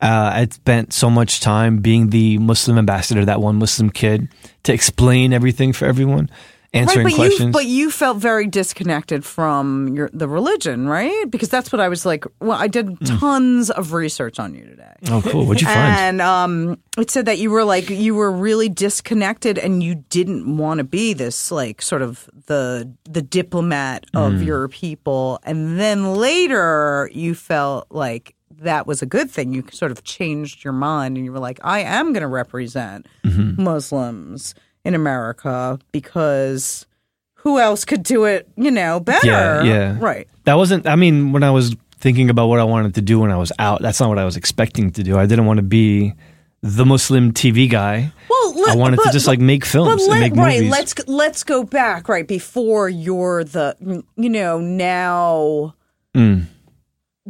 [0.00, 4.28] Uh, I spent so much time being the Muslim ambassador, that one Muslim kid,
[4.64, 6.30] to explain everything for everyone,
[6.72, 7.46] answering right, but questions.
[7.46, 11.24] you but you felt very disconnected from your the religion, right?
[11.30, 12.24] Because that's what I was like.
[12.40, 14.94] Well, I did tons of research on you today.
[15.10, 15.46] oh, cool.
[15.46, 15.96] What'd you find?
[15.98, 20.56] And um, it said that you were like you were really disconnected, and you didn't
[20.56, 24.44] want to be this like sort of the the diplomat of Mm.
[24.44, 25.40] your people.
[25.42, 29.52] And then later, you felt like that was a good thing.
[29.54, 33.06] You sort of changed your mind, and you were like, I am going to represent
[33.24, 33.62] Mm-hmm.
[33.62, 34.54] Muslims
[34.84, 36.86] in America because
[37.34, 38.48] who else could do it?
[38.56, 39.26] You know, better.
[39.26, 39.96] Yeah, yeah.
[39.98, 40.28] right.
[40.44, 40.86] That wasn't.
[40.86, 43.52] I mean, when I was thinking about what I wanted to do when I was
[43.58, 45.18] out, that's not what I was expecting to do.
[45.18, 46.14] I didn't want to be
[46.62, 48.12] the Muslim TV guy.
[48.28, 50.70] Well, I let- wanted to just like make films But and let, make right, movies.
[50.70, 53.76] let's let's go back right before you're the
[54.16, 55.74] you know now
[56.14, 56.46] Mm.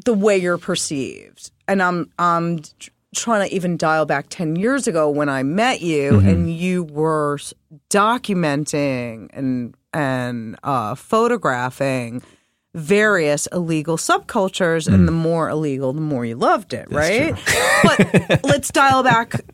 [0.05, 2.61] the way you're perceived, and I'm I'm
[3.15, 6.29] trying to even dial back ten years ago when I met you, Mm-hmm.
[6.29, 7.39] and you were
[7.91, 12.23] documenting and and uh, photographing
[12.73, 17.35] various illegal subcultures, and the more illegal, the more you loved it, right?
[17.83, 19.33] but let's dial back.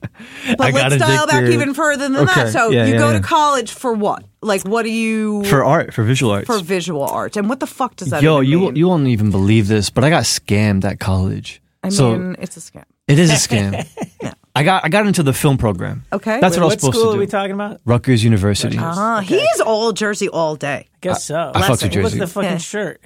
[0.57, 2.53] But let's dial back even further than Okay, that.
[2.53, 3.19] So yeah, you yeah, go yeah.
[3.19, 4.25] to college for what?
[4.40, 6.47] Like, what do you for art, for visual arts.
[6.47, 7.37] for visual art?
[7.37, 8.23] And what the fuck does that?
[8.23, 8.77] Yo, you mean?
[8.77, 11.61] you won't even believe this, but I got scammed at college.
[11.83, 12.85] I so mean, it's a scam.
[13.09, 13.87] It is a scam.
[14.57, 16.05] I got I got into the film program.
[16.11, 16.40] Okay.
[16.40, 17.16] That's Wait, what I was supposed school to do.
[17.19, 17.81] are we talking about?
[17.85, 18.79] Rutgers University.
[18.81, 20.88] Uh, He's all Jersey all day.
[20.95, 21.53] I guess so.
[21.55, 22.19] I fucked with What's Jersey.
[22.21, 22.57] the fucking Yeah.
[22.59, 23.01] shirt?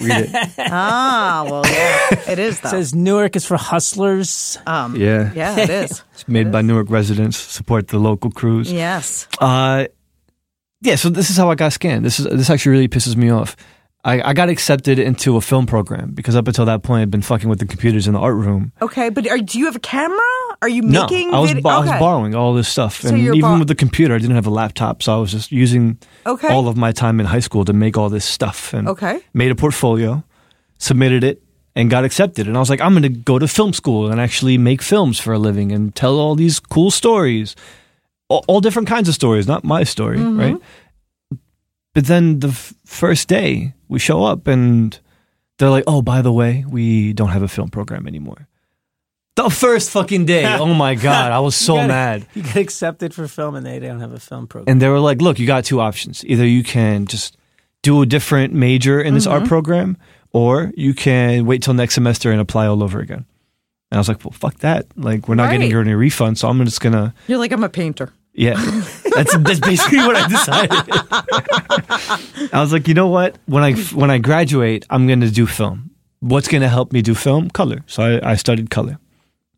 [0.00, 0.50] Read it.
[0.58, 2.68] Ah, well, yeah, it is though.
[2.68, 4.58] It says Newark is for hustlers.
[4.66, 5.30] um, Yeah.
[5.32, 6.02] yeah, it is.
[6.14, 7.36] It's made by Newark residents.
[7.38, 8.72] Support the local crews.
[8.72, 9.28] yes.
[9.40, 9.86] Uh,
[10.82, 10.96] yeah.
[10.96, 12.04] So this is how I got scanned.
[12.04, 13.54] This is this actually really pisses me off.
[14.06, 17.22] I, I got accepted into a film program because up until that point I'd been
[17.22, 18.70] fucking with the computers in the art room.
[18.80, 20.18] Okay, but are, do you have a camera?
[20.62, 21.34] Are you No, making?
[21.34, 23.68] I was vid- bo- I was borrowing all this stuff, So and even bor- with
[23.68, 26.48] the computer, I didn't have a laptop, so I was just using Okay.
[26.54, 28.72] all of my time in high school to make all this stuff.
[28.72, 29.18] And Okay.
[29.34, 30.22] made a portfolio,
[30.78, 31.42] submitted it,
[31.74, 32.46] and got accepted.
[32.46, 35.18] And I was like, I'm going to go to film school and actually make films
[35.18, 37.54] for a living and tell all these cool stories,
[38.28, 40.40] all, all different kinds of stories, not my story, Mm-hmm.
[40.40, 40.56] right?
[41.96, 45.00] But then the f- first day we show up and
[45.56, 48.48] they're like, oh, by the way, we don't have a film program anymore.
[49.36, 50.44] The first fucking day.
[50.60, 51.32] oh my God.
[51.32, 52.26] I was so You got- mad.
[52.34, 54.70] You get accepted for film and they don't have a film program.
[54.70, 56.22] And they were like, look, you got two options.
[56.26, 57.38] Either you can just
[57.80, 59.48] do a different major in this art mm-hmm.
[59.48, 59.96] program,
[60.34, 63.24] or you can wait till next semester and apply all over again.
[63.90, 64.84] And I was like, well, fuck that.
[64.96, 65.80] Like, we're not getting Right.
[65.86, 68.12] any refund, so I'm just gonna, You're like I'm a painter.
[68.34, 68.60] yeah.
[69.16, 70.82] That's that's basically what I decided.
[72.52, 73.38] I was like, you know what?
[73.46, 75.90] When I when I graduate, I'm gonna do film.
[76.20, 77.50] What's gonna help me do film?
[77.50, 77.78] Color.
[77.86, 78.98] So I, I studied color.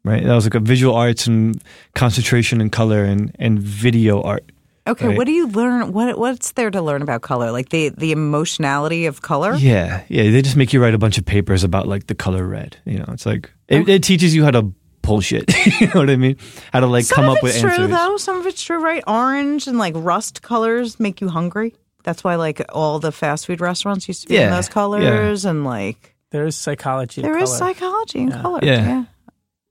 [0.05, 0.25] Right.
[0.25, 1.63] That was like a visual arts and
[1.95, 4.45] concentration in color and and video art.
[4.87, 5.17] Okay, Right.
[5.19, 5.93] what do you learn?
[5.93, 7.51] What what's there to learn about color?
[7.53, 9.55] Like the the emotionality of color?
[9.55, 10.31] Yeah, yeah.
[10.31, 12.79] They just make you write a bunch of papers about like the color red.
[12.87, 14.73] You know, it's like it, it teaches you how to
[15.09, 15.45] bullshit.
[15.81, 16.37] you know what I mean?
[16.73, 17.91] How to like Some come up it's with true answers.
[17.91, 18.17] though.
[18.19, 19.03] Some of it's true, right?
[19.07, 21.75] Orange and like rust colors make you hungry.
[22.05, 25.65] That's why like all the fast food restaurants used to be in those colors, and
[25.65, 27.23] like There is psychology.
[27.23, 28.61] there to is psychology in color.
[28.63, 28.87] Yeah.
[28.87, 29.05] Yeah.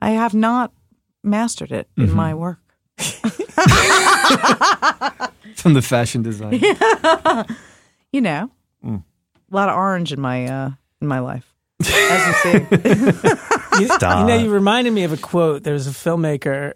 [0.02, 0.72] I have not
[1.24, 2.16] mastered it in Mm-hmm.
[2.16, 2.60] my work.
[5.56, 6.60] From the fashion design.
[8.14, 8.50] You know,
[8.86, 9.04] Mm.
[9.52, 10.72] a lot of orange in my uh
[11.02, 13.82] in my life, as you see.
[13.82, 14.22] You, Stop.
[14.22, 15.64] you know, you reminded me of a quote.
[15.64, 16.74] There was a filmmaker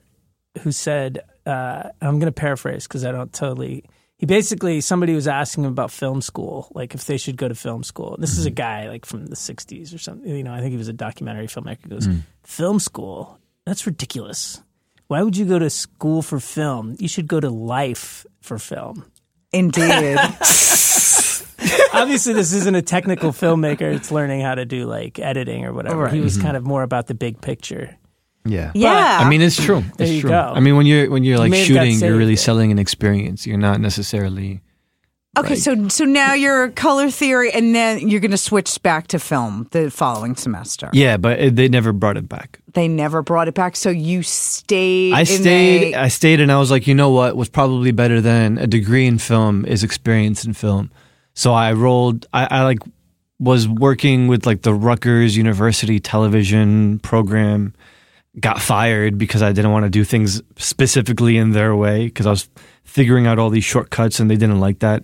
[0.61, 3.85] who said, uh, I'm going to paraphrase because I don't totally.
[4.17, 7.55] He basically, somebody was asking him about film school, like if they should go to
[7.55, 8.13] film school.
[8.13, 10.29] And this is a guy like from the 60s or something.
[10.29, 11.81] You know, I think he was a documentary filmmaker.
[11.83, 12.07] He goes,
[12.43, 13.39] Film school?
[13.65, 14.61] That's ridiculous.
[15.07, 16.95] Why would you go to school for film?
[16.99, 19.11] You should go to life for film.
[19.51, 20.17] Indeed.
[21.93, 23.93] Obviously, this isn't a technical filmmaker.
[23.93, 26.07] It's learning how to do like editing or whatever.
[26.07, 26.45] He was mm-hmm.
[26.45, 27.97] kind of more about the big picture.
[28.45, 28.71] Yeah.
[28.73, 29.19] yeah.
[29.21, 29.81] I mean, it's true.
[29.97, 30.29] There it's you true.
[30.31, 30.53] go.
[30.55, 32.37] I mean, when you're when you're like may have got shooting, you're really there.
[32.37, 33.45] selling an experience.
[33.45, 34.61] You're not necessarily.
[35.37, 39.19] Okay, so so now you're color theory, and then you're going to switch back to
[39.19, 40.89] film the following semester.
[40.91, 42.59] Yeah, but it, they never brought it back.
[42.73, 45.13] They never brought it back, so you stayed.
[45.13, 45.93] I stayed.
[45.93, 47.37] the- I stayed, and I was like, you know what?
[47.37, 50.91] What's probably better than a degree in film is experience in film.
[51.41, 52.27] So I rolled.
[52.31, 52.77] I, I like
[53.39, 57.73] was working with like the Rutgers University television program.
[58.39, 62.29] Got fired because I didn't want to do things specifically in their way because I
[62.29, 62.47] was
[62.83, 65.03] figuring out all these shortcuts and they didn't like that.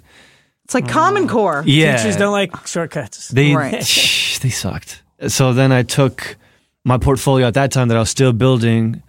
[0.63, 1.63] it's like Common Core.
[1.65, 3.29] Yeah, Teachers don't like shortcuts.
[3.29, 3.71] they Right.
[4.41, 5.01] they sucked.
[5.29, 6.37] So then I took
[6.85, 9.01] my portfolio at that time that I was still building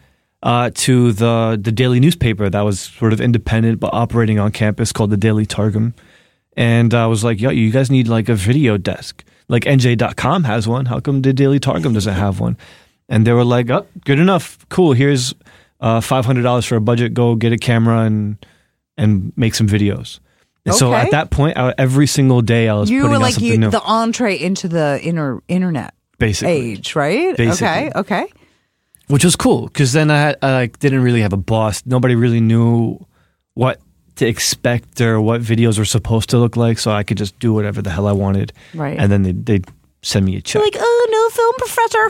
[0.43, 4.93] uh, to the the daily newspaper that was sort of independent but operating on campus
[4.93, 5.93] called the Daily Targum.
[6.59, 9.23] And I was like, yo, you guys need like a video desk.
[9.47, 10.87] Like NJ.com has one.
[10.87, 12.57] How come the Daily Targum doesn't have one?
[13.09, 14.69] And they were like, oh, good enough.
[14.69, 14.93] Cool.
[14.93, 15.37] Here's
[15.81, 17.15] uh, $500 for a budget.
[17.15, 18.45] Go get a camera and
[18.97, 20.19] and make some videos.
[20.67, 23.35] And so at that point, I, every single day I was You putting were like
[23.35, 23.71] something you, new.
[23.71, 26.73] the entree into the inner internet basically.
[26.73, 27.37] age, right?
[27.37, 27.69] Basically.
[27.69, 28.27] Okay, okay.
[29.07, 31.87] which was cool because then I, had, I like didn't really have a boss.
[31.87, 32.99] Nobody really knew
[33.55, 33.81] what
[34.19, 37.53] to expect or what videos were supposed to look like, so I could just do
[37.53, 38.53] whatever the hell I wanted.
[38.75, 38.99] Right.
[38.99, 39.61] And then they they
[40.03, 42.09] send me a check, Like, oh, no film professor.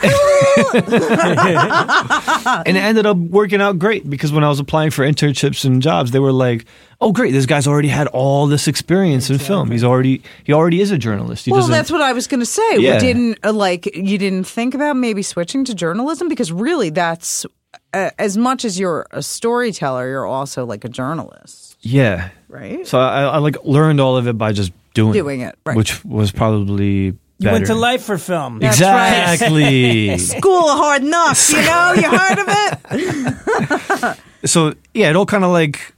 [2.65, 5.81] and it ended up working out great because when I was applying for internships and
[5.81, 6.65] jobs, they were like,
[7.01, 7.31] "Oh, great!
[7.31, 9.71] This guy's already had all this experience in film.
[9.71, 11.45] He's already he already is a journalist.
[11.45, 12.77] He well, that's what I was going to say.
[12.77, 12.99] Yeah.
[12.99, 17.45] Didn't uh, like you didn't think about maybe switching to journalism because really that's
[17.93, 22.29] uh, as much as you're a storyteller, you're also like a journalist, yeah.
[22.47, 22.85] right?
[22.87, 25.77] So I, I like learned all of it by just doing Doing it, right.
[25.77, 27.53] which was probably You better.
[27.53, 28.59] went to life for film.
[28.59, 29.33] That's right.
[29.33, 30.17] exactly.
[30.39, 34.17] School of Hard Knocks, you know, you heard of it?
[34.49, 35.93] so yeah, it all kind of like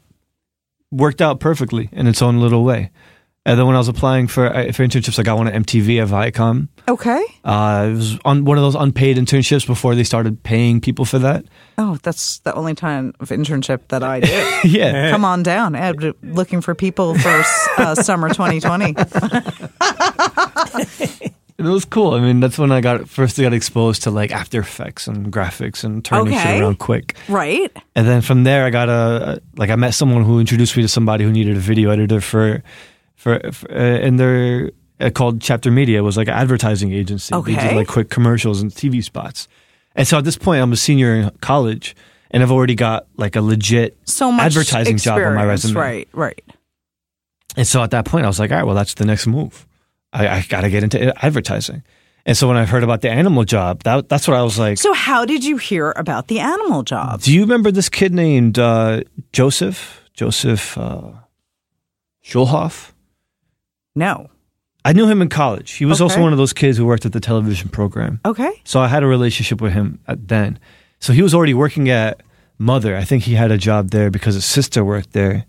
[0.92, 2.92] worked out perfectly in its own little way.
[3.44, 6.00] And then when I was applying for uh, for internships, I got one at MTV
[6.04, 6.68] at Viacom.
[6.88, 7.24] Okay.
[7.44, 11.18] Uh, it was on one of those unpaid internships before they started paying people for
[11.20, 11.46] that.
[11.80, 14.64] Oh, that's the only time of internship that I did.
[14.66, 16.14] yeah, Come on down, Ed.
[16.22, 17.44] Looking for people for
[17.80, 18.94] uh, summer 2020.
[21.58, 22.14] it was cool.
[22.14, 25.84] I mean, that's when I got first got exposed to like After Effects and graphics
[25.84, 26.44] and turning Okay.
[26.44, 27.16] shit around quick.
[27.28, 27.76] Right.
[27.96, 30.88] And then from there, I got a like I met someone who introduced me to
[30.90, 32.62] somebody who needed a video editor for
[33.22, 36.00] for, for uh, and they're uh, called Chapter Media.
[36.00, 37.32] It was like an advertising agency.
[37.34, 37.68] They Okay.
[37.70, 39.48] did like quick commercials and TV spots.
[39.96, 41.96] And so at this point, I'm a senior in college,
[42.32, 45.80] and I've already got like a legit So much advertising job on my resume.
[45.80, 46.44] Right, right.
[47.58, 49.68] And so at that point, I was like, all right, well, that's the next move.
[50.14, 51.84] I, I got to get into advertising.
[52.26, 54.78] And so when I heard about the animal job, that that's what I was like.
[54.78, 57.22] So, how did you hear about the animal job?
[57.22, 59.02] Do you remember this kid named uh,
[59.34, 60.02] Joseph?
[60.14, 61.12] Joseph uh,
[62.24, 62.92] Schulhoff?
[63.96, 64.30] No.
[64.84, 65.72] I knew him in college.
[65.74, 68.20] He was also one of those kids who worked at the television program.
[68.26, 68.52] Okay.
[68.64, 70.58] So I had a relationship with him at then.
[71.00, 72.22] So he was already working at
[72.58, 72.96] Mother.
[72.96, 75.46] I think he had a job there because his sister worked there.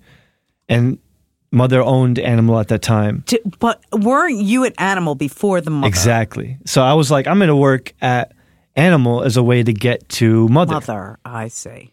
[0.68, 0.98] And
[1.50, 3.24] Mother owned Animal at that time.
[3.26, 5.88] Di- but weren't you at animal before the mother?
[5.88, 6.58] Exactly.
[6.66, 8.32] So I was like, I'm going to work at
[8.76, 10.74] Animal as a way to get to Mother.
[10.74, 11.92] Mother, I see.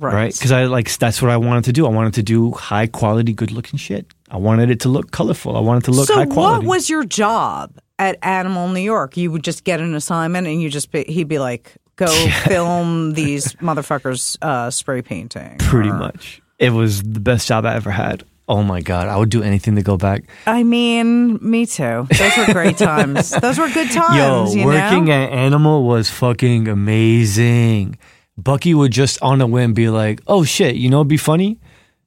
[0.00, 0.14] Right.
[0.14, 0.32] right?
[0.32, 1.86] Because I like that's what I wanted to do.
[1.86, 4.06] I wanted to do high quality, good looking shit.
[4.30, 5.56] I wanted it to look colorful.
[5.56, 6.66] I wanted to look so, high quality.
[6.66, 9.18] what was your job at Animal New York?
[9.18, 12.06] You would just get an assignment, and you just be, he'd be like, "Go
[12.46, 16.40] film these motherfuckers uh, spray painting." pretty or- much?
[16.58, 18.24] It was the best job I ever had.
[18.48, 20.24] Oh my god, I would do anything to go back.
[20.46, 22.06] I mean, me too.
[22.10, 23.30] Those were great times.
[23.30, 24.54] Those were good times.
[24.56, 25.12] Yo, working know?
[25.12, 27.96] at Animal was fucking amazing.
[28.42, 31.58] Bucky would just on a whim be like, "Oh shit, you know, it'd be funny.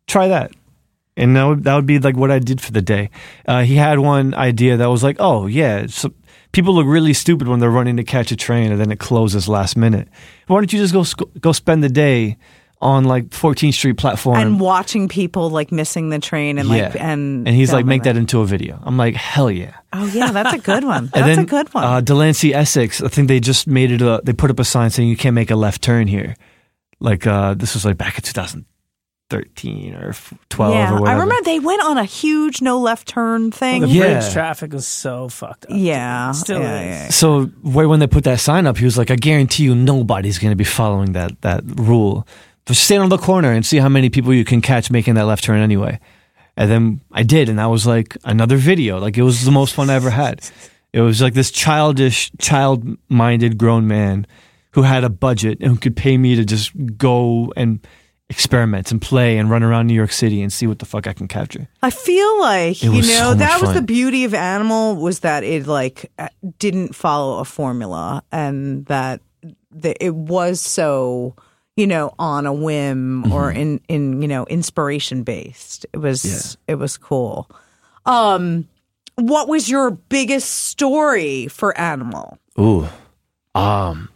[0.07, 0.51] Try that."
[1.15, 3.11] And that would, that would be like what I did for the day.
[3.47, 6.11] Uh, he had one idea that was like, "Oh yeah, so
[6.53, 9.49] people look really stupid when they're running to catch a train and then it closes
[9.49, 10.07] last minute.
[10.47, 12.37] Why don't you just go go spend the day
[12.83, 17.47] on like 14th Street platform and watching people like missing the train and like and
[17.47, 18.03] and he's like, make it.
[18.05, 18.79] that into a video.
[18.83, 19.73] I'm like, hell yeah.
[19.93, 21.05] Oh yeah, that's a good one.
[21.13, 21.83] That's And then, a good one.
[21.83, 24.01] Uh, Delancey Essex, I think they just made it.
[24.01, 26.35] A, they put up a sign saying you can't make a left turn here.
[26.99, 28.23] Like uh, this was like back in
[29.29, 30.13] 2013 or
[30.49, 31.07] 12 yeah, or whatever.
[31.07, 33.81] I remember they went on a huge no left turn thing.
[33.81, 34.19] The Yeah.
[34.19, 35.71] bridge traffic was so fucked up.
[35.73, 36.85] Yeah, Still yeah, is.
[36.87, 37.09] yeah.
[37.09, 40.37] So where when they put that sign up, he was like, I guarantee you nobody's
[40.39, 42.27] going to be following that that rule.
[42.65, 45.25] Just stand on the corner and see how many people you can catch making that
[45.25, 45.99] left turn anyway.
[46.55, 48.99] And then I did, and that was like another video.
[48.99, 50.41] Like it was the most fun I ever had.
[50.93, 54.27] It was like this childish, child-minded grown man
[54.71, 57.79] who had a budget and who could pay me to just go and
[58.29, 61.13] experiment and play and run around New York City and see what the fuck I
[61.13, 61.67] can capture.
[61.83, 63.75] I feel like It you know so that was fun.
[63.75, 69.21] the beauty of Animal was that it like uh, didn't follow a formula and that
[69.71, 71.35] the, it was so
[71.75, 73.59] you know on a whim or Mm-hmm.
[73.59, 75.85] in in you know inspiration based.
[75.93, 77.49] It was it was cool.
[78.05, 78.67] Um,
[79.15, 82.37] what was your biggest story for Animal?
[82.59, 82.87] Ooh.
[83.55, 84.09] Um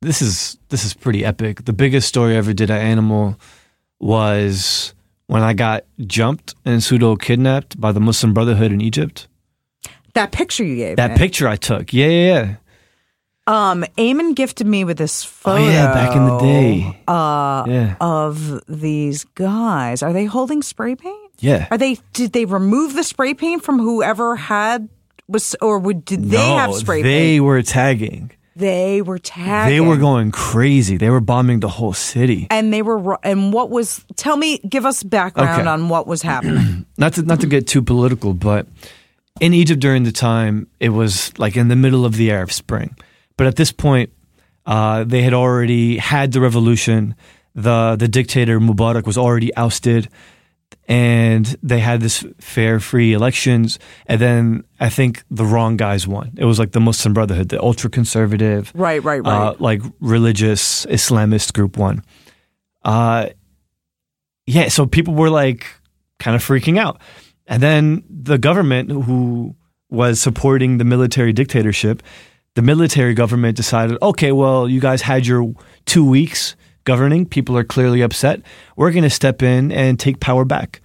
[0.00, 1.64] this is this is pretty epic.
[1.64, 3.36] The biggest story I ever did at Animal
[4.00, 4.94] was
[5.26, 9.28] when I got jumped and pseudo kidnapped by the Muslim Brotherhood in Egypt.
[10.14, 11.92] That picture you gave That picture I took.
[11.92, 12.54] Yeah, yeah, yeah.
[13.48, 15.62] Um, Ayman gifted me with this photo.
[15.64, 17.02] Oh yeah, back in the day.
[17.08, 20.02] Uh, yeah, of these guys.
[20.02, 21.32] Are they holding spray paint?
[21.38, 21.66] yeah.
[21.70, 21.96] Are they?
[22.12, 24.88] Did they remove the spray paint from whoever had
[25.28, 27.12] was, or would, did they have spray they paint?
[27.32, 28.30] They were tagging.
[28.54, 29.74] They were tagging.
[29.74, 30.96] They were going crazy.
[30.98, 32.48] They were bombing the whole city.
[32.50, 33.16] and they were.
[33.24, 34.04] And what was?
[34.16, 34.58] Tell me.
[34.58, 35.68] Give us background Okay.
[35.68, 36.84] on what was happening.
[36.98, 38.66] not to not to get too political, but
[39.40, 42.94] in Egypt during the time, it was like in the middle of the Arab Spring.
[43.38, 44.12] But at this point,
[44.66, 47.14] uh, they had already had the revolution.
[47.54, 50.08] the The dictator Mubarak was already ousted,
[50.86, 53.78] and they had this fair, free elections.
[54.06, 56.32] And then I think the wrong guys won.
[56.36, 59.02] It was like the Muslim Brotherhood, the ultra conservative, right.
[59.02, 59.22] Right.
[59.22, 59.48] Right.
[59.48, 62.02] uh, like religious Islamist group one.
[62.84, 63.28] Uh,
[64.46, 65.66] yeah, so people were like
[66.18, 67.00] kind of freaking out.
[67.46, 69.54] And then the government, who
[69.90, 72.02] was supporting the military dictatorship,
[72.58, 75.54] the military government decided, okay, well, you guys had your
[75.86, 77.24] two weeks governing.
[77.24, 78.42] People are clearly upset.
[78.74, 80.80] We're going to step in and take power back.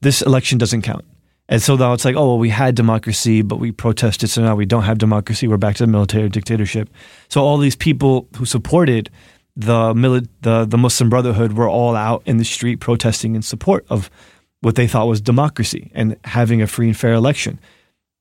[0.00, 1.04] This election doesn't count.
[1.50, 4.54] And so now it's like, oh, well, we had democracy, but we protested, so now
[4.54, 5.46] we don't have democracy.
[5.46, 6.88] We're back to the military dictatorship.
[7.28, 9.10] So all these people who supported
[9.54, 13.84] the mili- the the Muslim Brotherhood were all out in the street protesting in support
[13.90, 14.10] of
[14.62, 17.60] what they thought was democracy and having a free and fair election.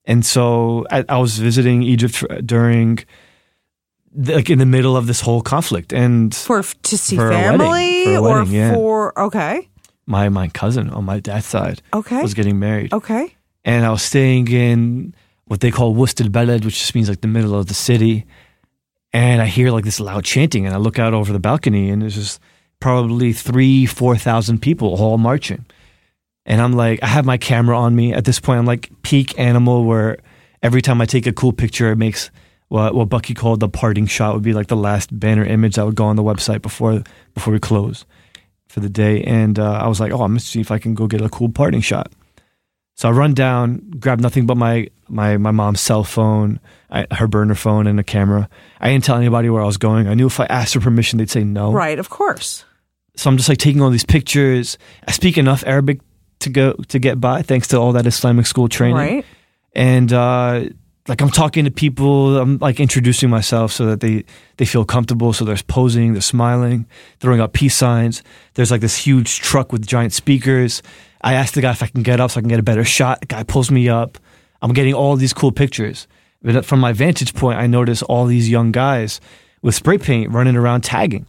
[0.06, 3.00] And so I, I was visiting Egypt during,
[4.16, 7.60] like, in the middle of this whole conflict, and for to see for a wedding.
[7.60, 8.74] family For a or yeah.
[8.74, 9.70] for okay.
[10.06, 12.22] my my cousin on my dad's side Okay.
[12.22, 12.92] was getting married.
[12.94, 13.34] Okay.
[13.66, 15.14] and I was staying in
[15.46, 18.26] what they call Wusted Beled, which just means like the middle of the city.
[19.14, 22.02] And I hear like this loud chanting, and I look out over the balcony, and
[22.02, 22.40] there's just
[22.80, 25.66] probably three, four thousand people all marching.
[26.46, 28.60] And I'm like, I have my camera on me at this point.
[28.60, 30.18] I'm like peak animal, where
[30.62, 32.32] every time I take a cool picture, it makes
[32.68, 35.86] what what Bucky called the parting shot would be like the last banner image that
[35.86, 38.06] would go on the website before before we close
[38.68, 39.24] for the day.
[39.24, 41.30] And uh, I was like, oh, I'm gonna see if I can go get a
[41.30, 42.12] cool parting shot.
[42.96, 47.28] So I run down, grab nothing but my my my mom's cell phone, I, her
[47.28, 48.50] burner phone, and a camera.
[48.80, 50.08] I didn't tell anybody where I was going.
[50.08, 51.72] I knew if I asked for permission, they'd say no.
[51.72, 52.00] Right.
[52.00, 52.66] Of course.
[53.16, 54.78] So I'm just like taking all these pictures.
[55.08, 56.02] I speak enough Arabic
[56.44, 58.96] to go to get by, thanks to all that Islamic school training.
[58.96, 59.26] Right.
[59.74, 60.66] And uh,
[61.08, 64.24] like I'm talking to people, I'm like introducing myself so that they
[64.58, 65.34] they feel comfortable.
[65.34, 66.86] So there's posing, they're smiling,
[67.20, 68.24] throwing up peace signs.
[68.54, 70.82] There's like this huge truck with giant speakers.
[71.22, 72.84] I asked the guy if I can get up so I can get a better
[72.84, 73.22] shot.
[73.22, 74.18] The guy pulls me up.
[74.62, 76.08] I'm getting all these cool pictures.
[76.42, 79.22] But from my vantage point, I notice all these young guys
[79.62, 81.26] with spray paint running around tagging.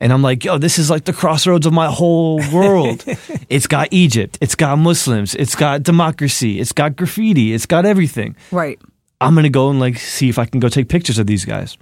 [0.00, 3.04] And I'm like, yo, this is like the crossroads of my whole world.
[3.50, 8.34] it's got Egypt, it's got Muslims, it's got democracy, it's got graffiti, it's got everything.
[8.50, 8.80] Right.
[9.20, 11.76] I'm gonna go and like see if I can go take pictures of these guys.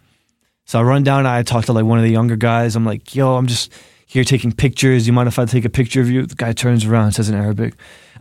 [0.65, 2.75] So I run down, I talk to like one of the younger guys.
[2.75, 3.73] I'm like, yo, I'm just
[4.07, 5.07] here taking pictures.
[5.07, 6.27] You mind if I take a picture of you?
[6.27, 7.75] The guy turns around says in Arabic,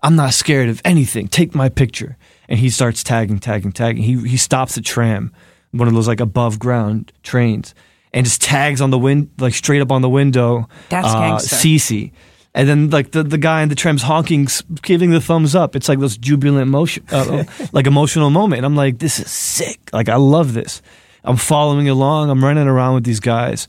[0.04, 1.28] I'm not scared of anything.
[1.28, 2.18] Take my picture.
[2.48, 4.04] And he starts tagging, tagging, tagging.
[4.04, 5.34] He he stops a tram,
[5.72, 7.74] one of those like above ground trains,
[8.18, 10.68] and just tags on the wind like straight up on the window.
[10.90, 11.56] That's uh, gangster.
[11.56, 12.12] Cece.
[12.56, 14.48] And then like the, the guy in the tram's honking,
[14.82, 15.76] giving the thumbs up.
[15.76, 18.58] It's like this jubilant motion, uh, like emotional moment.
[18.58, 19.80] And I'm like, this is sick.
[19.94, 20.82] Like I love this.
[21.24, 22.32] I'm following along.
[22.32, 23.68] I'm running around with these guys.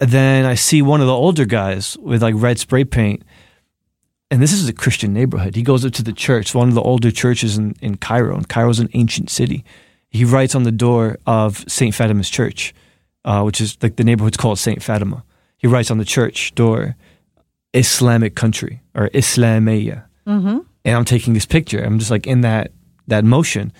[0.00, 3.22] And then I see one of the older guys with like red spray paint.
[4.30, 5.54] And this is a Christian neighborhood.
[5.54, 8.34] He goes up to the church, one of the older churches in, in Cairo.
[8.34, 9.62] And Cairo's an ancient city.
[10.08, 11.94] He writes on the door of St.
[11.94, 12.72] Fatima's church,
[13.24, 14.82] uh, which is like the neighborhood's called St.
[14.82, 15.24] Fatima.
[15.58, 16.96] He writes on the church door,
[17.72, 20.04] Islamic country or Islamia.
[20.26, 20.58] Mm-hmm.
[20.84, 21.82] And I'm taking this picture.
[21.82, 22.72] I'm just like in that
[23.06, 23.72] that motion.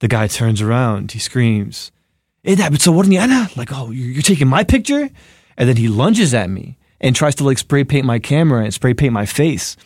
[0.00, 1.12] The guy turns around.
[1.12, 1.92] He screams,
[2.42, 5.08] "Hey, that so what Anna?" Like, oh, you're, you're taking my picture?
[5.56, 8.72] And then he lunges at me and tries to like spray paint my camera and
[8.72, 9.76] spray paint my face.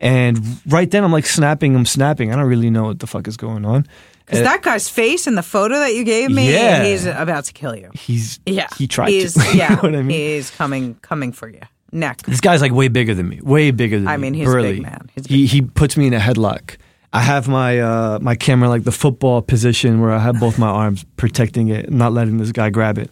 [0.00, 1.74] And right then, I'm like snapping.
[1.74, 2.32] I'm snapping.
[2.32, 3.86] I don't really know what the fuck is going on.
[4.28, 6.84] Because that guy's face in the photo that you gave me, Yeah.
[6.84, 7.90] he's about to kill you.
[7.94, 8.68] He's Yeah.
[8.76, 9.40] He tried he's, to.
[9.52, 9.68] You Yeah.
[9.70, 10.10] know what I mean?
[10.36, 11.60] He's coming coming for you.
[11.92, 12.22] Neck.
[12.22, 13.40] This guy's like way bigger than me.
[13.42, 14.12] Way bigger than me.
[14.12, 14.72] I mean, he's a burly.
[14.74, 15.08] big man.
[15.14, 16.76] He's a he he puts me in a headlock.
[17.12, 20.68] I have my uh, my camera like the football position where I have both my
[20.68, 23.10] arms protecting it, not letting this guy grab it.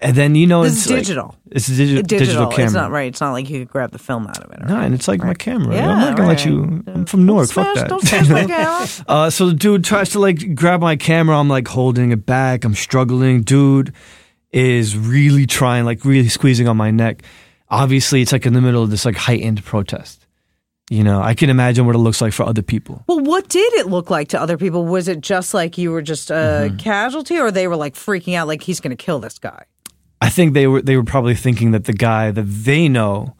[0.00, 1.34] And then you know This it's is like- digital.
[1.50, 1.76] it's a digi-
[2.06, 2.18] Digital.
[2.18, 2.64] digital, camera.
[2.66, 3.08] It's not right.
[3.08, 4.62] It's not like you could grab the film out of it.
[4.62, 5.74] or No, and it's like my camera.
[5.74, 6.84] Yeah, I'm not gonna let you.
[6.86, 7.50] I'm from Newark.
[7.50, 7.88] Fuck that.
[7.88, 8.86] Don't smash my camera.
[9.08, 11.36] Uh, so the dude tries to like grab my camera.
[11.36, 12.64] I'm like holding it back.
[12.64, 13.42] I'm struggling.
[13.42, 13.92] Dude
[14.52, 17.22] is really trying, like really squeezing on my neck.
[17.68, 20.26] Obviously, it's like in the middle of this like heightened protest.
[20.90, 23.02] You know, I can imagine what it looks like for other people.
[23.08, 24.86] Well, what did it look like to other people?
[24.86, 26.34] Was it just like you were just a
[26.68, 26.76] Mm-hmm.
[26.78, 29.64] casualty, or they were like freaking out, like he's going to kill this guy?
[30.20, 33.34] I think they were they were probably thinking that the guy that they know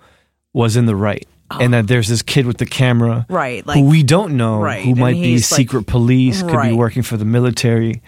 [0.53, 3.85] was in the right, and that there's this kid with the camera, Right, like- who
[3.85, 6.71] we don't know, Right, who and might be he's, like- secret police, could Right.
[6.71, 8.03] be working for the military,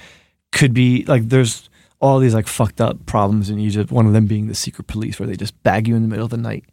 [0.53, 1.69] could be like there's
[2.01, 3.91] all these like fucked up problems in Egypt.
[3.93, 6.25] One of them being the secret police, where they just bag you in the middle
[6.25, 6.65] of the night,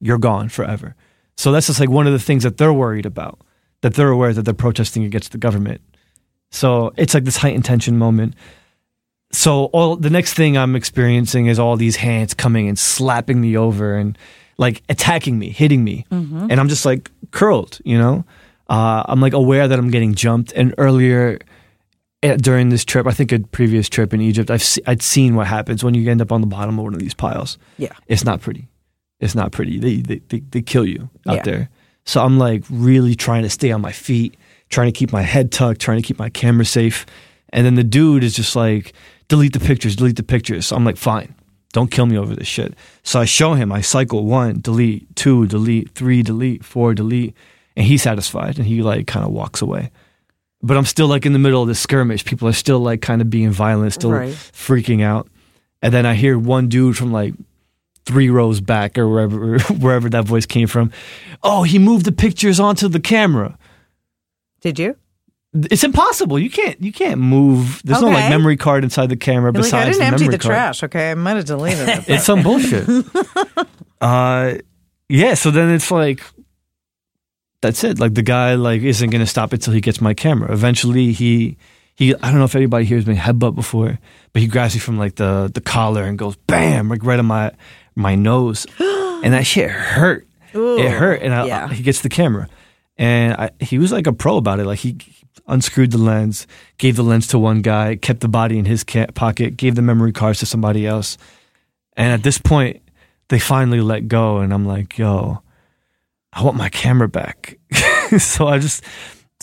[0.00, 0.94] you're gone forever.
[1.36, 3.40] So that's just like one of the things that they're worried about,
[3.82, 5.80] that they're aware that they're protesting against the government.
[6.50, 8.34] So it's like this heightened tension moment
[9.36, 13.56] so all the next thing I'm experiencing is all these hands coming and slapping me
[13.56, 14.16] over and
[14.58, 18.24] like attacking me, hitting me, and I'm just like curled, you know.
[18.68, 20.52] Uh, I'm like aware that I'm getting jumped.
[20.52, 21.38] And earlier
[22.22, 25.34] eh, during this trip, I think a previous trip in Egypt, I've se- I'd seen
[25.36, 27.58] what happens when you end up on the bottom of one of these piles.
[27.78, 27.92] Yeah.
[28.08, 28.66] it's not pretty.
[29.20, 29.78] It's not pretty.
[29.78, 31.42] They they they, they kill you out Yeah.
[31.42, 31.68] there.
[32.04, 34.36] So I'm like really trying to stay on my feet,
[34.70, 37.04] trying to keep my head tucked, trying to keep my camera safe.
[37.50, 38.92] And then the dude is just like,
[39.28, 40.66] delete the pictures, delete the pictures.
[40.66, 41.34] So I'm like, fine,
[41.72, 42.74] don't kill me over this shit.
[43.02, 47.34] So I show him, I cycle one, delete, two, delete, three, delete, four, delete.
[47.76, 49.90] And he's satisfied and he like kind of walks away.
[50.62, 52.24] But I'm still like in the middle of the skirmish.
[52.24, 54.30] People are still like kind of being violent, still Right.
[54.30, 55.28] freaking out.
[55.82, 57.34] And then I hear one dude from like
[58.06, 60.90] three rows back or wherever wherever that voice came from.
[61.42, 63.58] Oh, he moved the pictures onto the camera.
[64.62, 64.96] Did you?
[65.70, 66.38] It's impossible.
[66.38, 66.80] You can't.
[66.82, 67.80] You can't move.
[67.84, 68.28] There's no like Okay.
[68.28, 69.52] memory card inside the camera.
[69.52, 70.54] Like, besides I didn't the empty memory the card.
[70.54, 70.82] trash.
[70.82, 72.04] Okay, I might have deleted it.
[72.08, 72.86] It's some bullshit.
[74.00, 74.54] uh,
[75.08, 75.34] yeah.
[75.34, 76.22] So then it's like,
[77.60, 77.98] that's it.
[77.98, 80.52] Like the guy like isn't gonna stop it until he gets my camera.
[80.52, 81.56] Eventually, he
[81.94, 82.14] he.
[82.14, 83.98] I don't know if anybody here has been headbutt before,
[84.32, 87.26] but he grabs me from like the the collar and goes bam, like right on
[87.26, 87.52] my
[87.94, 90.26] my nose, and that shit hurt.
[90.52, 91.68] it hurt, and I, yeah.
[91.68, 92.48] He gets the camera,
[92.96, 94.66] and I, he was like a pro about it.
[94.66, 94.98] Like he
[95.46, 96.46] unscrewed the lens,
[96.78, 99.82] gave the lens to one guy, kept the body in his ca- pocket, gave the
[99.82, 101.18] memory cards to somebody else,
[101.96, 102.82] and at this point,
[103.28, 105.42] they finally let go, and I'm like, yo,
[106.32, 107.58] I want my camera back.
[108.18, 108.84] so I just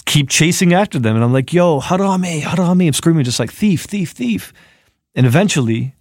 [0.06, 2.88] keep chasing after them, and I'm like, yo, Harame, Harame.
[2.88, 4.54] I'm screaming just like thief, thief, thief,
[5.16, 5.96] and eventually,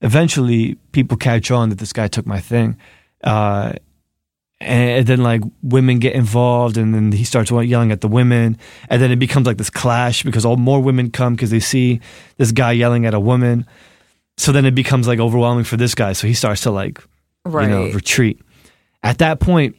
[0.00, 2.76] eventually, people catch on that this guy took my thing.
[3.22, 3.74] Uh,
[4.60, 8.56] and then like women get involved and then he starts yelling at the women
[8.88, 12.00] and then it becomes like this clash because all more women come because they see
[12.38, 13.66] this guy yelling at a woman.
[14.38, 16.98] So then it becomes like overwhelming for this guy so he starts to like
[17.44, 17.94] you know Right.
[17.94, 18.40] retreat.
[19.02, 19.76] At that point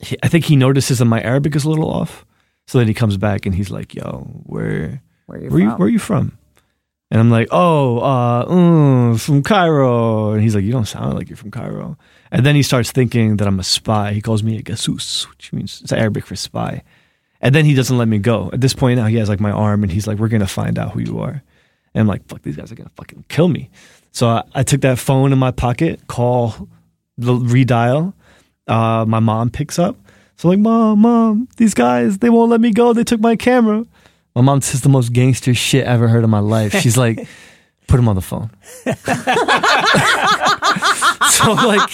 [0.00, 2.24] he, i think he notices that my arabic is a little off
[2.68, 5.68] so then he comes back and he's like yo where Where are you where, you,
[5.70, 5.78] from?
[5.78, 6.38] where are you from?
[7.10, 10.32] And i'm like oh uh mm, from cairo.
[10.32, 11.96] And he's like you don't sound like you're from cairo
[12.30, 14.12] and then he starts thinking that I'm a spy.
[14.12, 16.82] He calls me a gasus, which means it's Arabic for spy.
[17.40, 18.50] And then he doesn't let me go.
[18.52, 20.46] At this point now, he has like my arm and he's like, we're going to
[20.46, 21.42] find out who you are.
[21.94, 23.70] And I'm like, fuck, these guys are going to fucking kill me.
[24.12, 26.68] So I, I took that phone in my pocket, call,
[27.16, 28.12] the redial.
[28.66, 29.96] Uh, my mom picks up.
[30.36, 32.92] So I'm like, mom, mom, these guys, they won't let me go.
[32.92, 33.84] They took my camera.
[34.34, 36.74] My mom says the most gangster shit I ever heard in my life.
[36.80, 37.26] She's like,
[37.88, 38.50] put him on the phone.
[41.30, 41.88] so like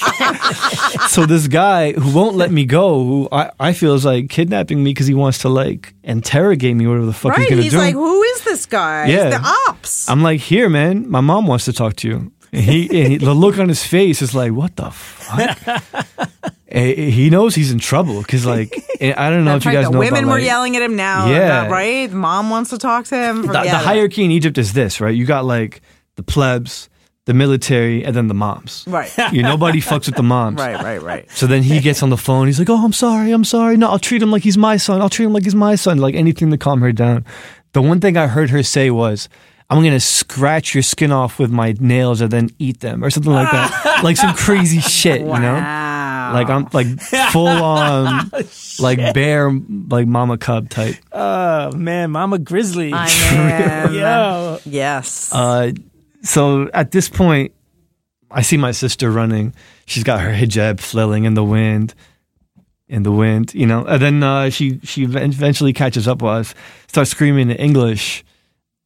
[1.08, 4.82] so this guy who won't let me go who i, I feel is like kidnapping
[4.82, 7.78] me because he wants to like interrogate me whatever the fuck he's gonna He's do
[7.78, 9.06] like, who is this guy?
[9.06, 9.24] Yeah.
[9.30, 10.08] He's the ops.
[10.08, 13.34] i'm like here man my mom wants to talk to you he, and he the
[13.34, 15.82] look on his face is like what the fuck
[16.72, 19.98] he knows he's in trouble because like i don't know if you guys The know
[19.98, 21.28] women about, were like, yelling at him now.
[21.30, 21.62] Yeah.
[21.62, 22.10] about- right?
[22.10, 23.42] Mom wants to talk to him.
[23.42, 25.82] the, the hierarchy in egypt is this right you got like
[26.16, 26.88] the plebs
[27.26, 29.10] the military and then the moms Right.
[29.32, 31.30] you nobody fucks with the moms Right, right, right.
[31.30, 32.46] So then he gets on the phone.
[32.48, 33.32] He's like, "Oh, I'm sorry.
[33.32, 33.78] I'm sorry.
[33.78, 35.00] No, I'll treat him like he's my son.
[35.00, 35.96] I'll treat him like he's my son.
[35.98, 37.24] Like anything to calm her down."
[37.72, 39.30] The one thing I heard her say was,
[39.70, 43.32] "I'm gonna scratch your skin off with my nails and then eat them," or something
[43.32, 44.00] like that.
[44.04, 45.54] like some crazy shit, you know?
[46.32, 46.86] Like I'm like
[47.30, 48.30] full on,
[48.78, 49.50] like bear,
[49.88, 50.96] like mama cub type.
[51.12, 52.92] Oh man, Mama Grizzly.
[52.92, 53.94] I am.
[53.94, 54.58] Yo.
[54.64, 55.32] Yes.
[55.32, 55.72] Uh,
[56.22, 57.52] so at this point,
[58.30, 59.54] I see my sister running.
[59.86, 61.94] She's got her hijab flailing in the wind,
[62.88, 63.84] in the wind, you know.
[63.84, 66.54] And then uh, she she eventually catches up with us,
[66.88, 68.24] starts screaming in English.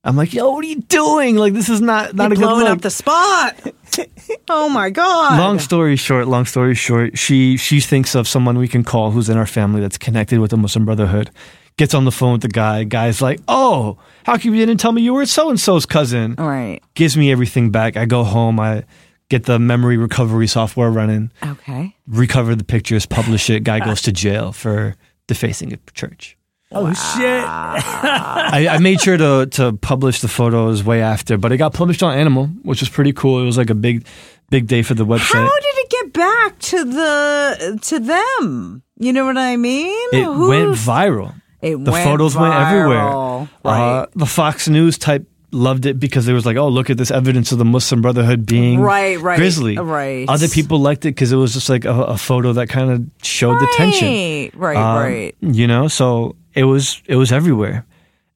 [0.05, 1.36] I'm like, "Yo, what are you doing?
[1.36, 3.57] Like, this is not not You're a good blowing look." up the spot.
[4.49, 5.38] oh my god.
[5.38, 9.28] long story short, long story short, she she thinks of someone we can call who's
[9.28, 11.30] in our family that's connected with the Muslim Brotherhood.
[11.76, 12.84] Gets on the phone with the guy.
[12.84, 16.36] Guy's like, "Oh, how come you didn't tell me you were so and so's cousin?"
[16.38, 16.80] All right.
[16.94, 17.96] gives me everything back.
[17.96, 18.59] I go home.
[18.61, 18.84] I
[19.28, 21.94] get the memory recovery software running, Okay.
[22.07, 23.62] recover the pictures, publish it.
[23.62, 24.96] Guy goes to jail for
[25.26, 26.38] defacing a church.
[26.70, 27.44] Oh shit!
[27.46, 32.02] I, I made sure to to publish the photos way after, but it got published
[32.02, 33.40] on Animal, which was pretty cool.
[33.42, 34.06] It was like a big,
[34.50, 35.46] big day for the website.
[35.46, 38.82] How did it get back to the to them?
[38.98, 40.08] You know what I mean?
[40.12, 41.34] it Who- went viral.
[41.62, 41.84] It went viral.
[41.86, 42.98] the went photos went everywhere.
[43.00, 43.48] viral.
[43.64, 47.10] Uh, the Fox News type loved it because they was like, "Oh, look at this
[47.10, 50.28] evidence of the Muslim Brotherhood being Right, right, grisly." right.
[50.28, 53.06] Other people liked it because it was just like a, a photo that kind of
[53.26, 54.06] showed the tension.
[54.06, 55.34] Right, right, Um, right.
[55.40, 57.84] You know, so it was it was everywhere.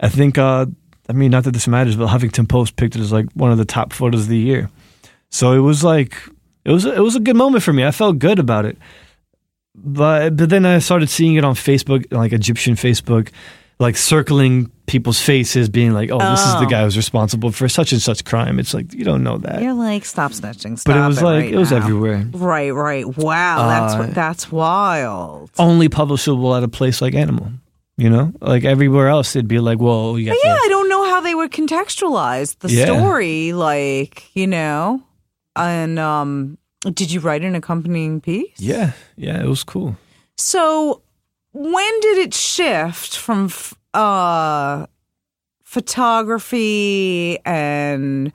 [0.01, 0.39] I think.
[0.39, 0.67] uh
[1.09, 3.59] I mean, not that this matters, but Huffington Post picked it as like one of
[3.59, 4.71] the top photos of the year.
[5.31, 6.15] So it was like
[6.65, 7.85] it was it was a good moment for me.
[7.85, 8.79] I felt good about it.
[9.75, 13.31] But but then I started seeing it on Facebook, like Egyptian Facebook,
[13.79, 16.69] like circling people's faces, being like, "Oh, this is the Oh.
[16.69, 19.73] guy who's responsible for such and such crime." It's like you don't know that, You're
[19.75, 20.79] like, stop snitching.
[20.79, 21.79] Stop but it was like right it was now.
[21.79, 22.29] everywhere.
[22.33, 23.07] Right, right.
[23.17, 25.51] Wow, that's Uh, that's wild.
[25.59, 27.51] Only publishable at a place like Animal.
[27.99, 30.89] You know, like everywhere else, it'd be like, "Well, you got Yeah, to I don't
[30.89, 32.87] know how they would contextualize the Yeah.
[32.87, 35.03] story, like you know.
[35.55, 38.59] And um, did you write an accompanying piece?
[38.59, 39.97] Yeah, yeah, it was cool.
[40.39, 41.03] So,
[41.53, 44.87] when did it shift from f- uh,
[45.65, 48.33] photography and,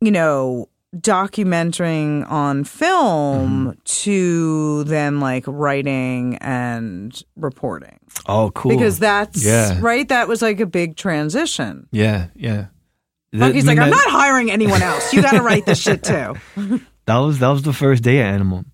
[0.00, 0.68] you know,
[1.02, 3.70] documenting on film Mm-hmm.
[3.84, 7.98] to then like writing and reporting?
[8.26, 8.70] Oh, cool.
[8.76, 9.78] Because that's Yeah.
[9.80, 10.08] right.
[10.08, 11.86] That was like a big transition.
[11.92, 12.66] yeah, yeah.
[13.32, 15.12] He's I like, I'm that- not hiring anyone else.
[15.12, 16.34] You got to write this shit too.
[17.06, 18.64] That was that was the first day at Animal.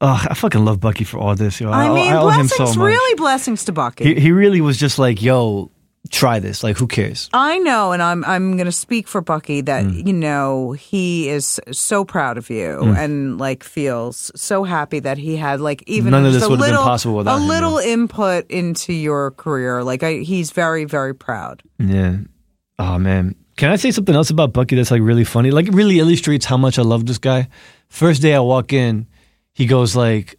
[0.00, 1.60] Oh, I fucking love Bucky for all this.
[1.60, 1.70] Yo.
[1.70, 2.88] I mean, I owe him blessings, so much.
[2.88, 4.02] really blessings to Bucky.
[4.14, 5.70] He, he really was just like, "Yo,
[6.10, 6.62] try this.
[6.62, 10.06] Like, who cares?" I know, and I'm I'm going to speak for Bucky that Mm.
[10.06, 12.96] you know he is so proud of you Mm.
[12.96, 16.58] and like feels so happy that he had like even None of this a would
[16.60, 19.82] have been little possible without a him, little input into your career.
[19.84, 21.62] Like I, he's very very proud.
[21.78, 22.18] Yeah.
[22.78, 23.34] Oh man.
[23.56, 25.50] Can I say something else about Bucky that's like really funny?
[25.50, 27.48] Like it really illustrates how much I love this guy.
[27.88, 29.06] First day I walk in,
[29.52, 30.36] he goes like,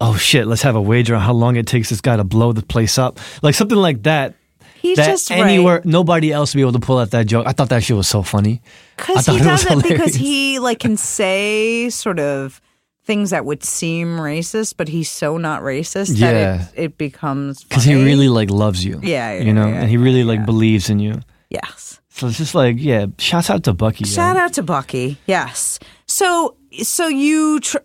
[0.00, 2.52] "Oh shit, let's have a wager on how long it takes this guy to blow
[2.52, 4.34] the place up." Like something like that.
[4.80, 5.84] He's that just anywhere right.
[5.84, 7.46] nobody else would be able to pull out that joke.
[7.46, 8.62] I thought that shit was so funny.
[8.96, 12.60] Because he it does it because he like can say sort of
[13.04, 16.32] things that would seem racist, but he's so not racist Yeah.
[16.32, 19.00] that it, it becomes because he really like loves you.
[19.02, 21.20] Yeah, yeah, you know, yeah, and he really like believes in you.
[21.48, 22.00] yes.
[22.12, 24.04] So it's just like, yeah, shouts out to Bucky.
[24.04, 25.16] Shout out to Bucky.
[25.26, 25.78] Yes.
[26.06, 27.78] So so you tr-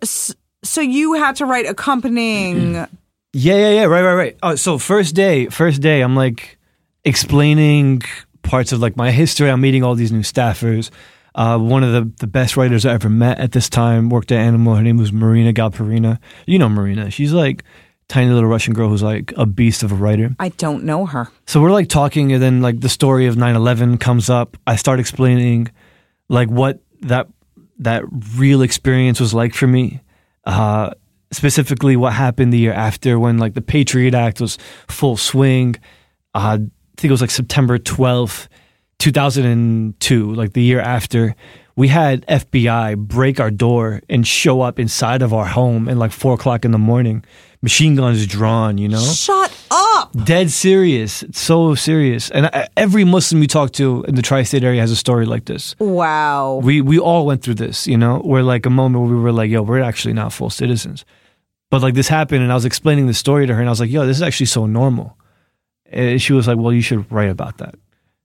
[0.62, 2.86] so you had to write accompanying.
[3.38, 3.84] Yeah, yeah, yeah.
[3.84, 4.36] Right, right, right.
[4.42, 6.55] Oh, so first day, first day, I'm like
[7.06, 8.02] explaining
[8.42, 9.48] parts of like my history.
[9.50, 10.90] I'm meeting all these new staffers.
[11.34, 14.38] Uh, one of the, the best writers I ever met at this time worked at
[14.38, 14.74] Animal.
[14.74, 16.18] Her name was Marina Galperina.
[16.46, 17.10] You know Marina.
[17.10, 17.62] She's like
[18.08, 20.34] tiny little Russian girl who's like a beast of a writer.
[20.38, 21.28] I don't know her.
[21.46, 24.56] So we're like talking, and then like the story of 9/11 comes up.
[24.66, 25.68] I start explaining
[26.28, 27.28] like what that
[27.78, 28.04] that
[28.36, 30.00] real experience was like for me.
[30.44, 30.90] Uh,
[31.32, 34.56] specifically, what happened the year after when like the Patriot Act was
[34.88, 35.76] full swing.
[36.34, 36.58] Uh,
[36.96, 38.48] think it was like September 12th,
[38.98, 41.34] 2002, like the year after.
[41.76, 46.10] We had FBI break our door and show up inside of our home at like
[46.10, 47.22] four o'clock in the morning,
[47.60, 49.04] machine guns drawn, you know?
[49.04, 50.12] Shut up.
[50.24, 51.22] dead serious.
[51.22, 52.30] It's so serious.
[52.30, 55.44] And I, every Muslim we talk to in the tri-state area has a story like
[55.44, 55.74] this.
[55.78, 56.60] Wow.
[56.62, 59.32] We we all went through this, you know, where like a moment where we were
[59.32, 61.04] like, yo, we're actually not full citizens.
[61.70, 63.80] But like this happened and I was explaining the story to her and I was
[63.80, 65.18] like, yo, this is actually so normal.
[65.90, 67.74] And she was like, well, you should write about that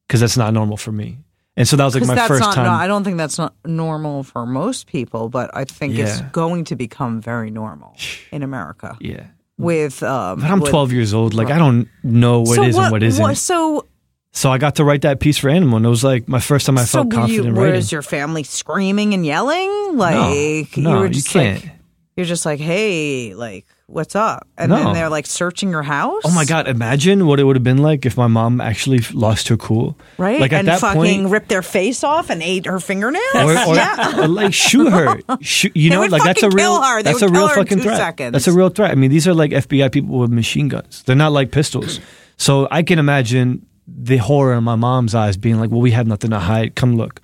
[0.07, 1.20] because that's not normal for me.
[1.57, 2.55] And so that was like my that's first not.
[2.55, 2.66] time.
[2.66, 6.64] No, I don't think that's not normal for most people, but I think it's going
[6.66, 7.95] to become very normal
[8.32, 8.97] in America.
[8.99, 9.28] yeah.
[9.57, 11.34] With um, But I'm with- 12 years old.
[11.36, 13.36] Like I don't know what so is and what isn't.
[13.36, 13.86] so
[14.32, 16.66] so I got to write that piece for Animal and it was like my first
[16.66, 17.47] time I so felt confident.
[17.47, 17.76] you, writing.
[17.76, 19.97] was your family screaming and yelling?
[19.97, 21.62] Like no, you were you just can't.
[21.64, 21.74] like
[22.16, 24.47] you're just like, hey, like what's up?
[24.57, 24.77] And No.
[24.77, 26.21] then they're like searching your house.
[26.25, 26.67] Oh my god!
[26.67, 30.39] Imagine what it would have been like if my mom actually lost her cool, Right?
[30.39, 33.23] Like at and that fucking point, ripped their face off and ate her fingernails.
[33.35, 34.21] or, or, yeah.
[34.21, 35.19] or, like shoot her.
[35.41, 37.03] Shoot, you know, like that's a real kill her.
[37.03, 37.97] They that's a real kill her in fucking threat.
[37.97, 38.31] seconds.
[38.33, 38.91] That's a real threat.
[38.91, 41.03] I mean, these are like FBI people with machine guns.
[41.03, 41.99] They're not like pistols.
[42.37, 46.07] So I can imagine the horror in my mom's eyes, being like, "Well, we have
[46.07, 46.75] nothing to hide.
[46.75, 47.21] Come look,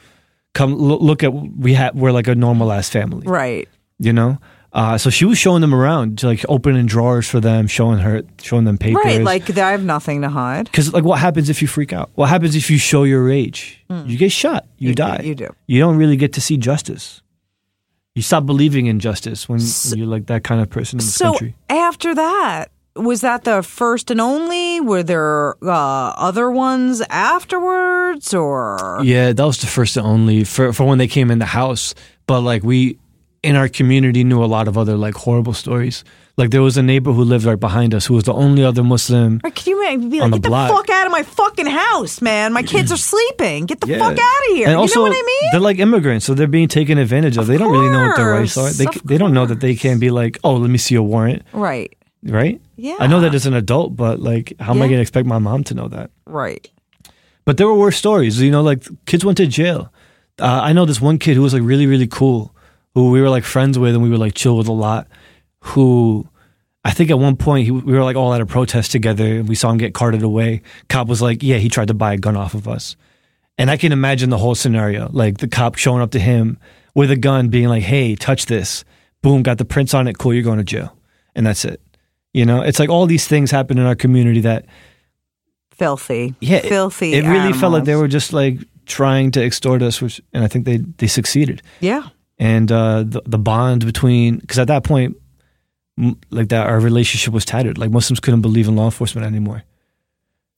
[0.54, 1.96] come lo- look at we have.
[1.96, 3.68] We're like a normal ass family, Right.
[4.00, 4.38] you know."
[4.74, 8.66] Uh, so she was showing them around, like opening drawers for them, showing her, showing
[8.66, 9.04] them papers.
[9.04, 9.22] Right.
[9.24, 10.66] Like I have nothing to hide.
[10.66, 12.12] Because like, what happens if you freak out?
[12.16, 13.84] What happens if you show your age?
[13.90, 14.68] You get shot.
[14.78, 15.22] You, You- die.
[15.24, 15.50] you do.
[15.68, 17.22] You don't really get to see justice.
[18.16, 21.14] you stop believing in justice when, when you're like that kind of person in this
[21.16, 21.56] So country.
[21.70, 22.66] after that,
[22.96, 24.82] was that the first and only?
[24.82, 30.74] Were there uh, other ones afterwards, or Yeah, that was the first and only for
[30.74, 31.94] for when they came in the house.
[32.26, 32.98] But like we
[33.44, 36.04] in our community knew a lot of other like horrible stories.
[36.38, 38.84] Like there was a neighbor who lived right behind us who was the only other
[38.84, 39.42] Muslim.
[39.44, 40.70] Or can you ma- be On like, the get block.
[40.70, 42.54] the fuck out of my fucking house, man?
[42.54, 43.66] My kids are sleeping.
[43.66, 44.00] Get the Yeah.
[44.00, 44.66] fuck out of here.
[44.68, 45.50] And you also, know what I mean?
[45.52, 47.48] they're like immigrants, so they're being taken advantage of.
[47.48, 48.70] they don't really know what their rights are.
[48.70, 51.02] They of they don't know that they can't be like, oh, let me see a
[51.04, 51.96] warrant, Right.
[52.24, 52.62] right?
[52.76, 52.98] Yeah.
[53.00, 55.40] I know that as an adult, but like, how am I going to expect my
[55.40, 56.12] mom to know that?
[56.28, 56.70] Right.
[57.46, 58.40] But there were worse stories.
[58.42, 59.92] You know, like kids went to jail.
[60.40, 62.54] Uh, I know this one kid who was like really, really cool,
[62.94, 65.08] who we were like friends with and we were like chill with a lot.
[65.62, 66.28] Who
[66.84, 69.50] I think at one point he, we were like all at a protest together and
[69.50, 70.62] we saw him get carted away.
[70.90, 72.96] Cop was like, "Yeah, he tried to buy a gun off of us,"
[73.58, 75.10] and I can imagine the whole scenario.
[75.12, 76.58] Like the cop showing up to him
[76.96, 78.86] with a gun, being like, "Hey, touch this."
[79.22, 80.18] Boom, got the prints on it.
[80.18, 80.96] Cool, you're going to jail,
[81.36, 81.82] and that's it.
[82.34, 84.66] You know, it's like all these things happen in our community that
[85.72, 86.36] Filthy.
[86.40, 87.14] yeah, Filthy.
[87.14, 90.48] It, really felt like they were just like trying to extort us, which, and I
[90.48, 91.62] think they they succeeded.
[91.80, 92.08] Yeah.
[92.40, 95.18] And uh, the the bond between, because at that point,
[96.30, 97.78] like that, our relationship was tattered.
[97.78, 99.64] Like Muslims couldn't believe in law enforcement anymore.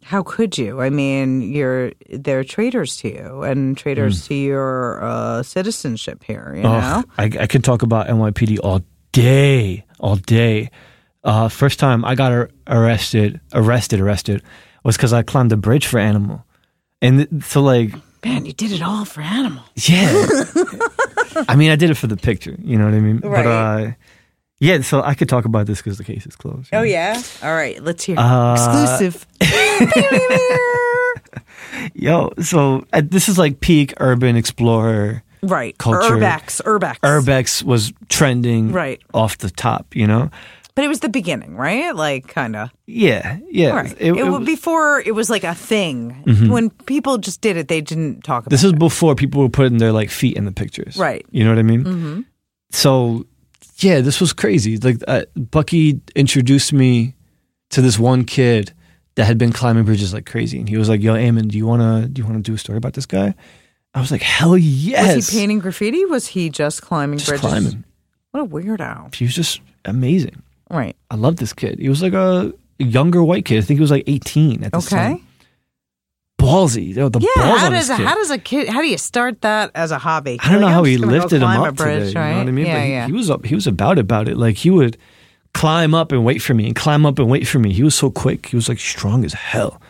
[0.03, 0.81] How could you?
[0.81, 6.53] I mean, you're they're traitors to you and traitors to your uh, citizenship here.
[6.55, 7.03] You know.
[7.17, 10.71] I, I can talk about NYPD all day, all day.
[11.23, 14.41] Uh, first time I got ar- arrested, arrested, arrested,
[14.83, 16.45] was because I climbed a bridge for animal,
[17.01, 20.11] and th- so like Man, you did it all for animal Yeah.
[21.47, 22.55] I mean, I did it for the picture.
[22.61, 23.17] You know what I mean?
[23.19, 23.45] But Right.
[23.45, 23.91] uh,
[24.59, 26.69] yeah, so I could talk about this because the case is closed.
[26.73, 27.21] Oh yeah.
[27.43, 27.81] All right.
[27.81, 29.25] Let's hear Uh, exclusive.
[31.93, 35.23] Yo, so uh, this is like peak urban explorer.
[35.43, 35.77] right.
[35.77, 36.15] culture.
[36.15, 36.61] Urbex.
[36.63, 36.99] Urbex.
[36.99, 39.01] Urbex was trending Right.
[39.13, 39.95] off the top.
[39.95, 40.29] You know?
[40.75, 41.93] But it was the beginning, right?
[41.95, 42.69] Like kind of.
[42.85, 43.71] Yeah, yeah.
[43.71, 43.91] Right.
[43.99, 46.11] It- It, it was- before it was like a thing.
[46.49, 48.51] When people just did it, they didn't talk about it.
[48.51, 48.79] this is it.
[48.79, 50.95] before people were putting their like feet in the pictures.
[50.95, 51.25] Right.
[51.31, 51.83] You know what I mean?
[51.83, 52.21] Mm-hmm.
[52.71, 53.25] So
[53.79, 54.77] yeah, this was crazy.
[54.77, 57.15] Like uh, Bucky introduced me
[57.71, 58.73] to this one kid
[59.15, 61.65] that had been climbing bridges like crazy, and he was like, "Yo, Ayman, do you
[61.67, 63.33] wanna do you wanna do a story about this guy?"
[63.93, 66.05] I was like, "Hell yes!" Was he painting graffiti?
[66.05, 67.41] Was he just climbing Just bridges?
[67.49, 67.83] climbing.
[68.31, 69.13] What a weirdo.
[69.15, 70.41] He was just amazing.
[70.69, 70.95] Right.
[71.09, 71.79] I love this kid.
[71.79, 73.57] He was like a younger white kid.
[73.57, 74.87] I think he was like 18 at the time.
[75.13, 75.17] Okay.
[75.19, 75.25] time.
[76.39, 76.93] Ballsy.
[76.93, 77.09] The Yeah.
[77.43, 78.05] balls How does a, kid.
[78.07, 78.69] how does a kid?
[78.69, 80.37] How do you start that as a hobby?
[80.41, 82.19] I don't Like, know how he just gonna go lifted him up bridge, today.
[82.19, 82.27] right?
[82.29, 82.65] You know what I mean?
[82.65, 83.05] Yeah, But he, yeah.
[83.07, 83.45] he was up.
[83.45, 84.37] He was about about it.
[84.37, 84.97] Like he would
[85.53, 87.73] climb up and wait for me, and climb up and wait for me.
[87.73, 88.45] He was so quick.
[88.47, 89.81] He was like strong as hell.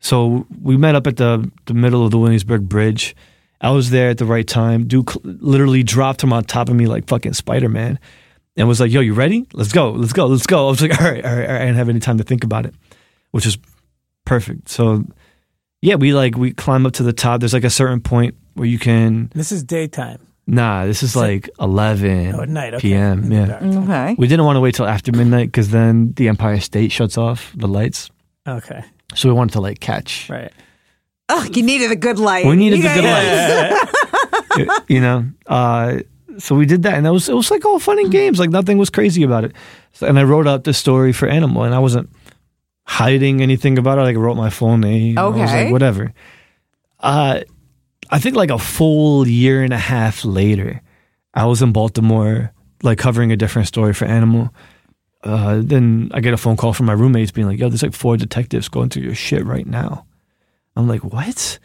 [0.00, 3.14] So we met up at the the middle of the Williamsburg Bridge.
[3.60, 4.88] I was there at the right time.
[4.88, 8.00] Dude literally dropped him on top of me like fucking Spider Man,
[8.56, 9.46] and was like, "Yo, you ready?
[9.52, 11.62] Let's go, let's go, let's go." I was like, "All right, all right, all right."
[11.62, 12.74] I didn't have any time to think about it,
[13.30, 13.58] which is
[14.24, 14.68] perfect.
[14.68, 15.04] So
[15.80, 17.40] yeah, we like we climb up to the top.
[17.40, 20.18] There's like a certain point where you can This is daytime.
[20.46, 22.74] Nah, this is like 11 Oh, at night.
[22.74, 22.88] Okay.
[22.88, 23.30] p.m.
[23.30, 23.60] Yeah.
[23.62, 24.16] Okay.
[24.18, 27.52] We didn't want to wait till after midnight because then the Empire State shuts off
[27.54, 28.10] the lights.
[28.46, 28.82] Okay.
[29.14, 30.52] So we wanted to like catch, Right.
[31.28, 32.44] Oh, you needed a good light.
[32.44, 34.82] We needed You the good guys- light.
[34.88, 35.26] you know.
[35.46, 36.00] Uh,
[36.38, 38.38] so we did that, and that was it was like all fun and games.
[38.38, 39.52] Like nothing was crazy about it.
[39.92, 42.10] So, and I wrote out the story for Animal, and I wasn't
[42.84, 44.02] hiding anything about it.
[44.02, 45.18] Like I wrote my full name.
[45.18, 45.64] I was Okay.
[45.64, 46.12] like whatever.
[47.00, 47.40] Uh,
[48.10, 50.80] I think like a full year and a half later,
[51.34, 52.52] I was in Baltimore,
[52.82, 54.52] like covering a different story for Animal.
[55.24, 57.94] Uh, then I get a phone call from my roommates being like, "Yo, there's like
[57.94, 60.04] four detectives going through your shit right now."
[60.76, 61.58] I'm like, "What?"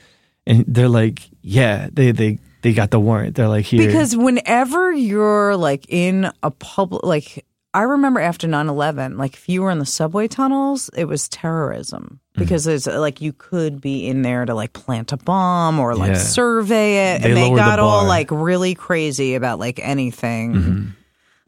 [0.45, 3.35] And they're like, "Yeah, they they they got the warrant.
[3.35, 8.67] They're like here Because whenever you're like in a public, like I remember after 9
[8.69, 12.43] 11, like if you were in the subway tunnels, it was terrorism Mm-hmm.
[12.43, 16.09] because it's like you could be in there to like plant a bomb or like
[16.11, 16.17] Yeah.
[16.17, 17.21] survey it.
[17.23, 20.53] They and they lowered the got all like really crazy about like anything.
[20.53, 20.85] Mm-hmm.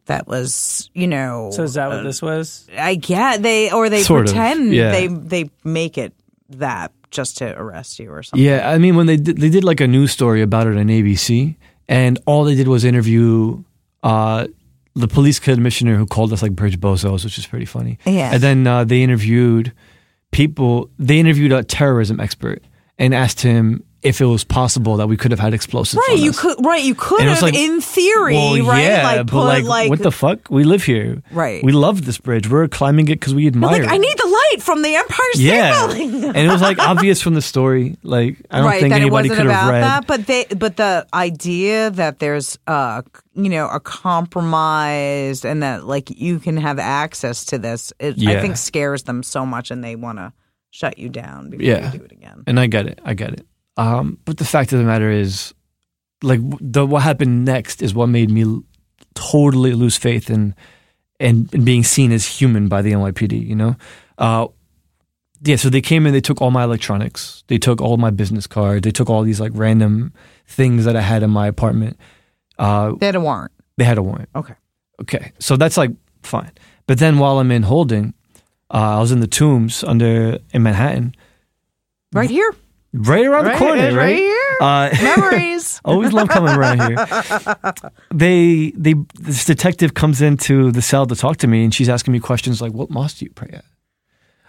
[0.07, 2.67] That was, you know, So is that what this was?
[2.75, 4.89] I get they or they Sort of, pretend yeah.
[4.91, 6.13] they they make it
[6.57, 8.45] that just to arrest you or something.
[8.45, 10.87] Yeah, I mean when they did, they did like a news story about it on
[10.87, 11.55] ABC,
[11.87, 13.63] and all they did was interview
[14.03, 14.47] uh,
[14.95, 17.97] the police commissioner who called us like bridge bozos, which is pretty funny.
[18.05, 18.33] Yeah.
[18.33, 19.73] and then uh, they interviewed
[20.31, 20.89] people.
[20.99, 22.63] They interviewed a terrorism expert
[22.97, 26.01] and asked him if it was possible that we could have had explosives.
[26.07, 28.81] Right, you could right, you could And it was have like, in theory, Well, right?
[28.83, 30.49] yeah, like but put like, like, what the fuck?
[30.49, 31.61] We live here, Right.
[31.63, 32.49] We love this bridge.
[32.49, 33.71] We're climbing it because we admire.
[33.73, 33.89] like it.
[33.89, 34.38] I need the light.
[34.51, 36.23] Right from the Empire State yeah, Building.
[36.25, 37.97] and it was like obvious from the story.
[38.03, 39.83] Like I don't right think that it anybody wasn't could have about read.
[39.83, 43.01] that but they but the idea that there's uh
[43.35, 48.41] you know a compromise and that like you can have access to this it, i
[48.41, 50.33] think scares them so much and they want to
[50.71, 51.91] shut you down before Yeah.
[51.91, 52.99] you do it again and I get it.
[53.03, 53.45] I get it.
[53.77, 55.53] Um, but the fact of the matter is,
[56.21, 58.61] like the what happened next is what made me
[59.15, 60.53] totally lose faith in
[61.19, 63.47] and in being seen as human by the NYPD.
[63.47, 63.75] You know,
[64.19, 64.47] uh,
[65.41, 65.55] yeah.
[65.55, 68.81] So they came in, they took all my electronics, they took all my business cards,
[68.83, 70.13] they took all these like random
[70.45, 71.97] things that I had in my apartment.
[72.59, 74.29] Uh, they had a warrant they had a warrant.
[74.35, 74.53] okay
[75.01, 75.91] Okay, so that's like
[76.23, 76.51] fine.
[76.85, 78.13] But then while I'm in holding,
[78.73, 81.15] uh, I was in the tombs under in Manhattan,
[82.11, 82.53] right here
[82.91, 84.15] right around Right- the corner, right right?
[84.17, 84.57] here.
[84.59, 86.97] Uh, memories always love coming around here.
[88.13, 92.11] They, they, this detective comes into the cell to talk to me, and she's asking
[92.11, 93.63] me questions like, "What mosque do you pray at?"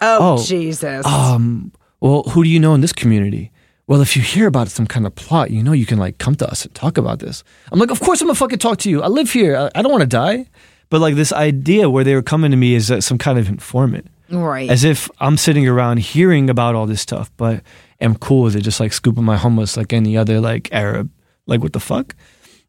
[0.01, 0.43] Oh, Oh.
[0.43, 3.51] jesus Um, well, who do you know in this community?
[3.87, 6.35] Well, if you hear about some kind of plot, you know you can like come
[6.35, 7.43] to us and talk about this.
[7.71, 9.01] I'm like, of course I'm gonna fucking talk to you.
[9.03, 9.55] I live here.
[9.57, 10.47] I, I don't want to die.
[10.89, 13.47] But like this idea where they were coming to me as uh, some kind of
[13.47, 17.61] informant, right as if I'm sitting around hearing about all this stuff, but
[18.01, 21.09] am cool with it, just like scooping my hummus like any other like Arab.
[21.47, 22.15] Like what the fuck,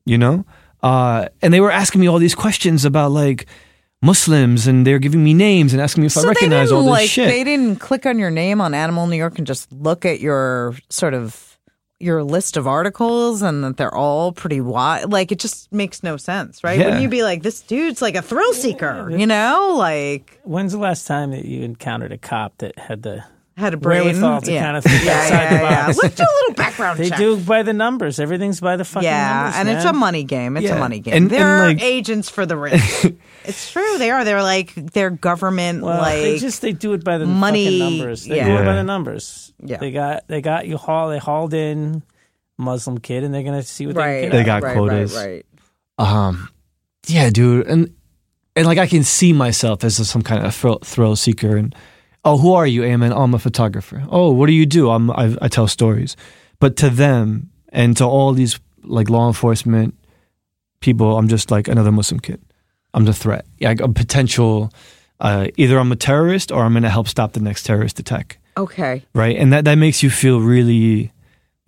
[0.05, 0.45] you know?
[0.83, 3.47] Uh, and they were asking me all these questions about like
[4.03, 6.83] Muslims, and they're giving me names and asking me if I so they recognize all
[6.83, 7.29] this like shit.
[7.29, 10.75] they didn't click on your name on animal new york and just look at your
[10.91, 11.57] sort of
[12.01, 16.17] your list of articles and that they're all pretty wide like it just makes no
[16.17, 16.87] sense right Yeah.
[16.87, 20.79] wouldn't you be like this dude's like a thrill seeker you know like When's the
[20.79, 23.23] last time that you encountered a cop that had the
[23.63, 24.63] had a brain wherewithal to yeah.
[24.63, 25.87] kind of think yeah, outside yeah, the yeah.
[25.87, 26.03] box?
[26.03, 28.21] let's do a little background They check do by the numbers.
[28.21, 29.61] Everything's by the fucking yeah, numbers.
[29.61, 30.57] and it's a money game.
[30.57, 31.15] It's a money game.
[31.15, 33.07] And- they're and, like- agents for the rich.
[33.45, 33.99] it's true.
[33.99, 34.25] They are.
[34.25, 35.83] They're like they're government.
[35.83, 38.25] Well, like they just they do it by the money- fucking numbers.
[38.27, 38.49] They yeah.
[38.49, 39.55] do it by the numbers.
[39.65, 39.79] Yeah.
[39.79, 42.03] They got they got you haul they hauled in
[42.59, 44.13] Muslim kid and they're gonna see what right.
[44.13, 45.15] they can They got right, quotas.
[45.15, 45.47] Right,
[45.99, 46.27] right.
[46.27, 46.49] Um,
[47.07, 47.95] yeah, dude, and
[48.57, 51.57] and like I can see myself as some kind of thrill, thrill seeker.
[51.57, 51.75] And
[52.25, 53.13] oh, who are you, Ayman?
[53.13, 54.03] Oh, I'm a photographer.
[54.09, 54.91] Oh, what do you do?
[54.91, 56.17] I'm I, I tell stories.
[56.61, 59.95] But to them and to all these like law enforcement
[60.81, 62.41] people, I'm just like another Muslim kid.
[62.95, 63.47] I'm the threat.
[63.59, 64.73] Yeah, like a potential.
[65.21, 68.39] Uh, either I'm a terrorist or I'm going to help stop the next terrorist attack.
[68.57, 69.05] Okay.
[69.15, 69.37] right?
[69.37, 71.13] And that, that makes you feel really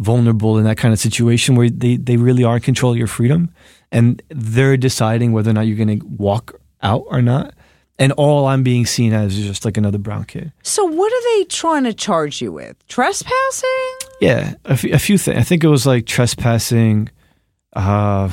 [0.00, 3.06] vulnerable in that kind of situation where they, they really are in control of your
[3.06, 3.54] freedom
[3.92, 7.54] and they're deciding whether or not you're going to walk out or not.
[7.98, 10.52] And all I'm being seen as is just like another brown kid.
[10.62, 12.76] So what are they trying to charge you with?
[12.88, 13.94] Trespassing?
[14.20, 15.38] Yeah, a few- few things.
[15.38, 17.08] I think it was like trespassing.
[17.72, 18.30] Uh,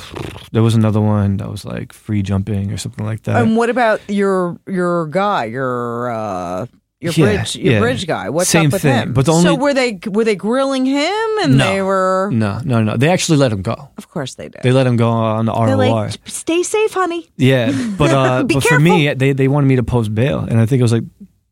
[0.52, 3.42] there was another one that was like free jumping or something like that.
[3.42, 6.66] and what about your your guy, your uh
[7.02, 7.80] your Yeah, bridge your yeah.
[7.80, 8.30] bridge guy?
[8.30, 9.14] What's Same up with thing, him?
[9.14, 11.68] but the so were they were they grilling him and No.
[11.74, 12.96] they were no, no, no.
[12.98, 13.90] They actually let him go.
[13.98, 14.62] Of course they did.
[14.64, 16.06] They let him go on the They're ROR.
[16.08, 17.30] like, stay safe, honey.
[17.38, 20.60] Yeah, but uh, Be but for me, they they wanted me to post bail, and
[20.60, 21.04] I think it was like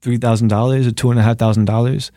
[0.01, 2.11] three thousand dollars or two and a half thousand dollars.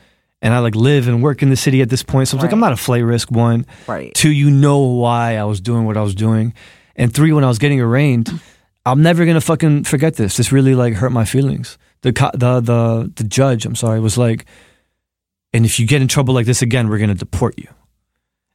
[0.45, 2.43] And I like live and work in the city at this point, so I was
[2.43, 3.31] like, I'm not a flight risk.
[3.31, 4.13] One, Right.
[4.13, 6.53] Two, you know why I was doing what I was doing,
[6.97, 8.29] and three, when I was getting arraigned,
[8.85, 10.37] I'm never gonna fucking forget this.
[10.37, 11.79] This really like hurt my feelings.
[12.03, 14.47] The the the the judge, I'm sorry, was like,
[15.53, 17.69] and if you get in trouble like this again, we're gonna deport you.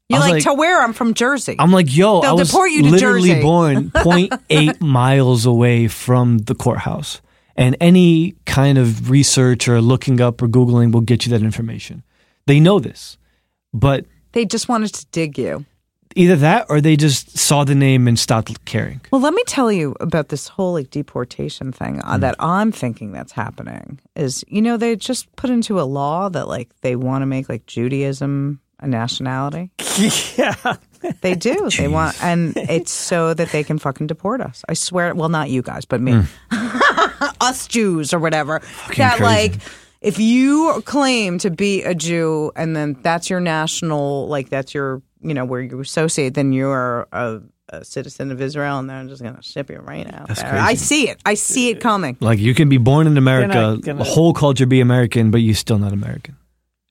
[0.09, 0.81] You're was like, to where?
[0.81, 1.57] I'm from Jersey.
[1.59, 3.41] I'm like, yo, They'll I was deport you to literally Jersey.
[3.41, 7.21] born 0.8 miles away from the courthouse.
[7.57, 12.03] And any kind of research or looking up or Googling will get you that information.
[12.45, 13.17] They know this.
[13.73, 15.65] But they just wanted to dig you.
[16.17, 19.01] Either that or they just saw the name and stopped caring.
[19.11, 23.11] Well, let me tell you about this whole like deportation thing uh, that I'm thinking
[23.11, 23.99] that's happening.
[24.15, 27.49] Is you know they just put into a law that like they want to make
[27.49, 29.71] like Judaism a nationality.
[30.37, 30.75] yeah.
[31.21, 31.69] They do.
[31.77, 34.63] They want, and it's so that they can fucking deport us.
[34.67, 35.13] I swear.
[35.13, 36.23] Well, not you guys, but me,
[37.41, 38.61] us Jews or whatever.
[38.97, 39.23] that crazy.
[39.23, 39.53] like,
[40.01, 45.01] if you claim to be a Jew and then that's your national, like that's your,
[45.21, 49.21] you know, where you associate, then you're a, a citizen of Israel, and they're just
[49.23, 50.51] gonna ship you right out That's there.
[50.51, 50.63] crazy.
[50.65, 51.19] I see it.
[51.25, 52.17] I see it coming.
[52.19, 55.55] Like you can be born in America, gonna- the whole culture be American, but you're
[55.55, 56.35] still not American.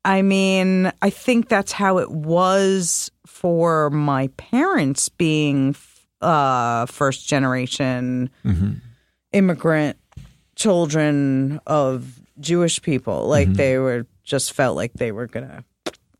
[0.05, 5.75] I mean, I think that's how it was for my parents being
[6.21, 8.31] uh, first generation
[9.33, 9.99] immigrant
[10.55, 13.27] children of Jewish people.
[13.27, 15.65] Like they were just felt like they were gonna,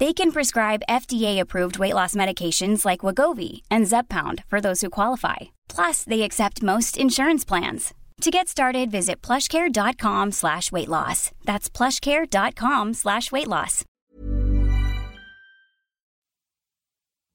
[0.00, 5.36] They can prescribe FDA-approved weight loss medications like Wegovy and Zepbound for those who qualify.
[5.68, 7.92] Plus, they accept most insurance plans.
[8.22, 11.32] To get started, visit plushcare.com slash weight loss.
[11.44, 13.84] That's plushcare.com slash weight loss.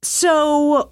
[0.01, 0.91] So,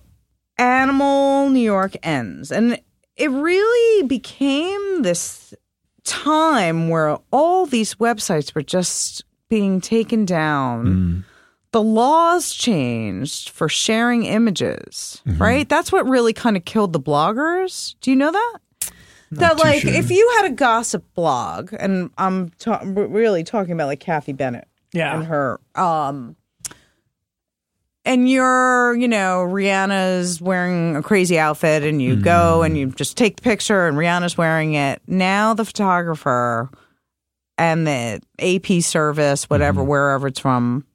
[0.59, 2.79] Animal New York ends, and
[3.15, 5.55] it really became this
[6.03, 10.85] time where all these websites were just being taken down.
[10.85, 11.32] Mm.
[11.73, 15.41] The laws changed for sharing images, mm-hmm.
[15.41, 15.67] right?
[15.67, 17.95] That's what really kind of killed the bloggers.
[17.99, 18.59] Do you know that?
[19.31, 19.91] that like sure.
[19.91, 24.67] if you had a gossip blog, and I'm ta- really talking about like Kathy Bennett
[24.93, 25.15] Yeah.
[25.15, 26.35] and her um
[28.05, 32.65] and you're you know rihanna's wearing a crazy outfit and you go mm-hmm.
[32.65, 36.69] and you just take the picture and rihanna's wearing it now the photographer
[37.57, 39.89] and the ap service whatever mm-hmm.
[39.89, 40.85] wherever it's from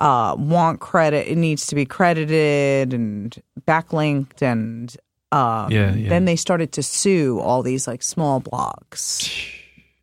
[0.00, 4.96] uh want credit it needs to be credited and backlinked and
[5.32, 6.08] um Yeah, yeah.
[6.08, 9.30] then they started to sue all these like small blogs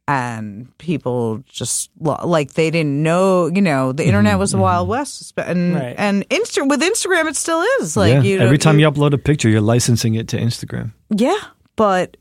[0.08, 5.34] and people just like they didn't know you know the internet was the wild west
[5.38, 5.96] and Right.
[5.98, 8.22] and Insta- with instagram it still is like yeah.
[8.22, 10.94] you know, Every time you upload a picture, you're licensing it to Instagram.
[11.14, 11.38] yeah
[11.76, 12.16] but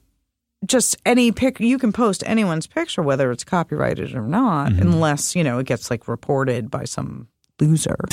[0.66, 4.82] just any pic you can post anyone's picture whether it's copyrighted or not Mm-hmm.
[4.82, 7.28] unless you know it gets like reported by some
[7.60, 7.96] loser.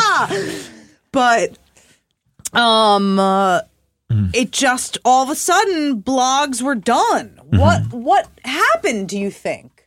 [0.00, 0.28] Uh,
[1.12, 1.56] but
[2.52, 3.60] um uh,
[4.10, 4.30] Mm-hmm.
[4.32, 7.38] it just all of a sudden blogs were done.
[7.50, 9.86] What what happened do you think?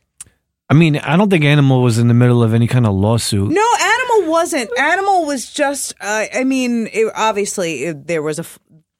[0.70, 3.50] I mean, I don't think Animal was in the middle of any kind of lawsuit.
[3.50, 4.70] no animal wasn't.
[4.78, 8.44] Animal was just uh, i mean it, obviously it, there was a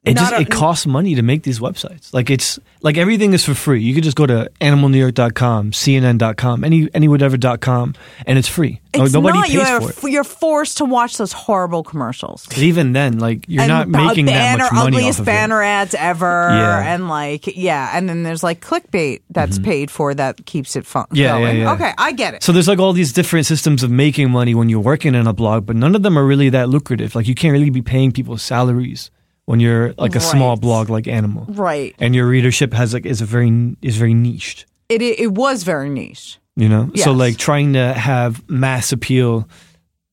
[0.04, 2.12] It not just a- it costs money to make these websites.
[2.12, 3.82] Like it's like everything is for free.
[3.82, 7.94] You could just go to animalnewyork.com, cnn.com, any any whatever.com
[8.26, 8.80] and it's free.
[8.94, 9.46] It's Nobody not.
[9.46, 10.12] pays you for it.
[10.12, 12.46] You're forced to watch those horrible commercials.
[12.46, 15.62] 'Cause even then, like you're and not making that much money ugliest off of banner
[15.62, 16.48] ads ever.
[16.52, 16.94] Yeah.
[16.94, 17.96] And like, yeah.
[17.96, 21.04] And then there's like clickbait that's paid for that keeps it fun.
[21.04, 21.16] Mm-hmm.
[21.16, 21.72] Yeah, yeah, yeah.
[21.74, 22.38] Okay, I get it.
[22.38, 22.42] it.
[22.42, 25.32] So there's like all these different systems of making money when you're working in a
[25.32, 27.14] blog, but none of them are really that lucrative.
[27.14, 29.10] Like you can't really be paying people salaries
[29.46, 31.46] when you're like a small blog like Animal.
[31.48, 31.94] right.
[31.98, 34.66] And your readership has like is a very is very niched.
[34.88, 36.38] It, it was very niche.
[36.54, 39.48] You know, so like trying to have mass appeal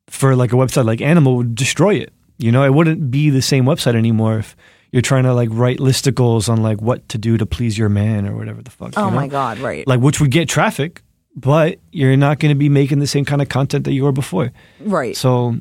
[0.08, 2.14] for like a website like Animal would destroy it.
[2.38, 4.56] You know, it wouldn't be the same website anymore if
[4.92, 8.26] you're trying to like write listicles on like what to do to please your man
[8.26, 8.94] or whatever the fuck.
[8.96, 9.16] Oh you know?
[9.16, 9.86] my god, right.
[9.86, 11.04] Like which would get traffic,
[11.36, 14.12] but you're not going to be making the same kind of content that you were
[14.12, 14.52] before.
[14.80, 15.16] right.
[15.16, 15.58] So,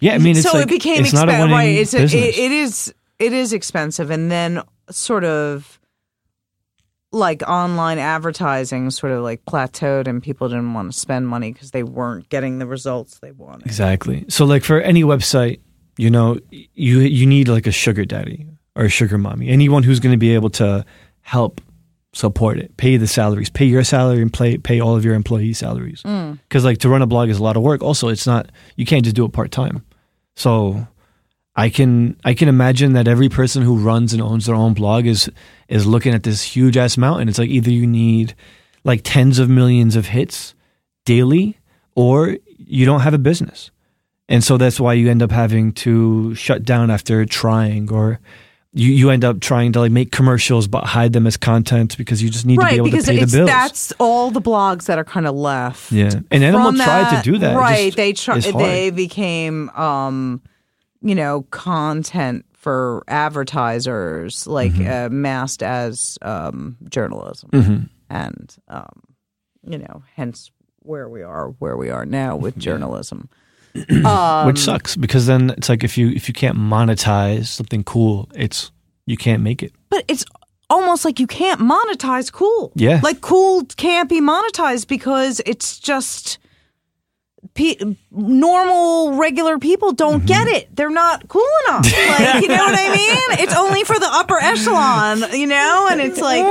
[0.00, 1.76] yeah, I mean, it's so like it became it's not a right.
[1.76, 5.80] It's a, it, it is it is expensive, and then sort of
[7.12, 11.70] like online advertising sort of like plateaued, and people didn't want to spend money because
[11.70, 13.66] they weren't getting the results they wanted.
[13.66, 14.24] Exactly.
[14.28, 15.60] So like for any website,
[15.96, 19.48] you know, you you need like a sugar daddy or a sugar mommy.
[19.48, 20.84] Anyone who's going to be able to
[21.20, 21.60] help
[22.14, 25.52] support it, pay the salaries, pay your salary and pay pay all of your employee
[25.52, 26.02] salaries.
[26.04, 26.38] Mm.
[26.48, 27.82] Cuz like to run a blog is a lot of work.
[27.82, 29.84] Also, it's not you can't just do it part-time.
[30.36, 30.86] So
[31.56, 35.06] I can I can imagine that every person who runs and owns their own blog
[35.06, 35.30] is
[35.68, 37.28] is looking at this huge ass mountain.
[37.28, 38.34] It's like either you need
[38.84, 40.54] like tens of millions of hits
[41.04, 41.58] daily
[41.94, 43.70] or you don't have a business.
[44.28, 48.20] And so that's why you end up having to shut down after trying or
[48.76, 52.22] you, you end up trying to like make commercials but hide them as content because
[52.22, 53.48] you just need to be able to pay the bills.
[53.48, 55.92] that's all the blogs that are kind of left.
[55.92, 56.10] yeah.
[56.30, 57.56] And Animal from tried that- to do that.
[57.56, 57.94] Right.
[57.94, 58.64] just they hard.
[58.64, 60.42] they became um
[61.02, 65.06] you know content for advertisers like Mm-hmm.
[65.06, 67.90] uh, masked as um journalism.
[68.10, 69.02] And um
[69.66, 70.50] you know hence
[70.80, 73.28] where we are where we are now with journalism.
[74.04, 78.28] Um, which sucks because then it's like if you if you can't monetize something cool,
[78.34, 78.70] it's
[79.06, 79.72] you can't make it.
[79.90, 80.24] But it's
[80.70, 82.72] almost like you can't monetize cool.
[82.74, 83.00] Yeah.
[83.02, 86.38] Like cool can't be monetized because it's just
[87.54, 87.76] pe-
[88.10, 90.26] normal regular people don't Mm-hmm.
[90.26, 90.74] get it.
[90.74, 91.84] They're not cool enough.
[92.14, 93.38] Like, you know what I mean?
[93.44, 95.88] It's only for the upper echelon, you know?
[95.90, 96.44] And it's like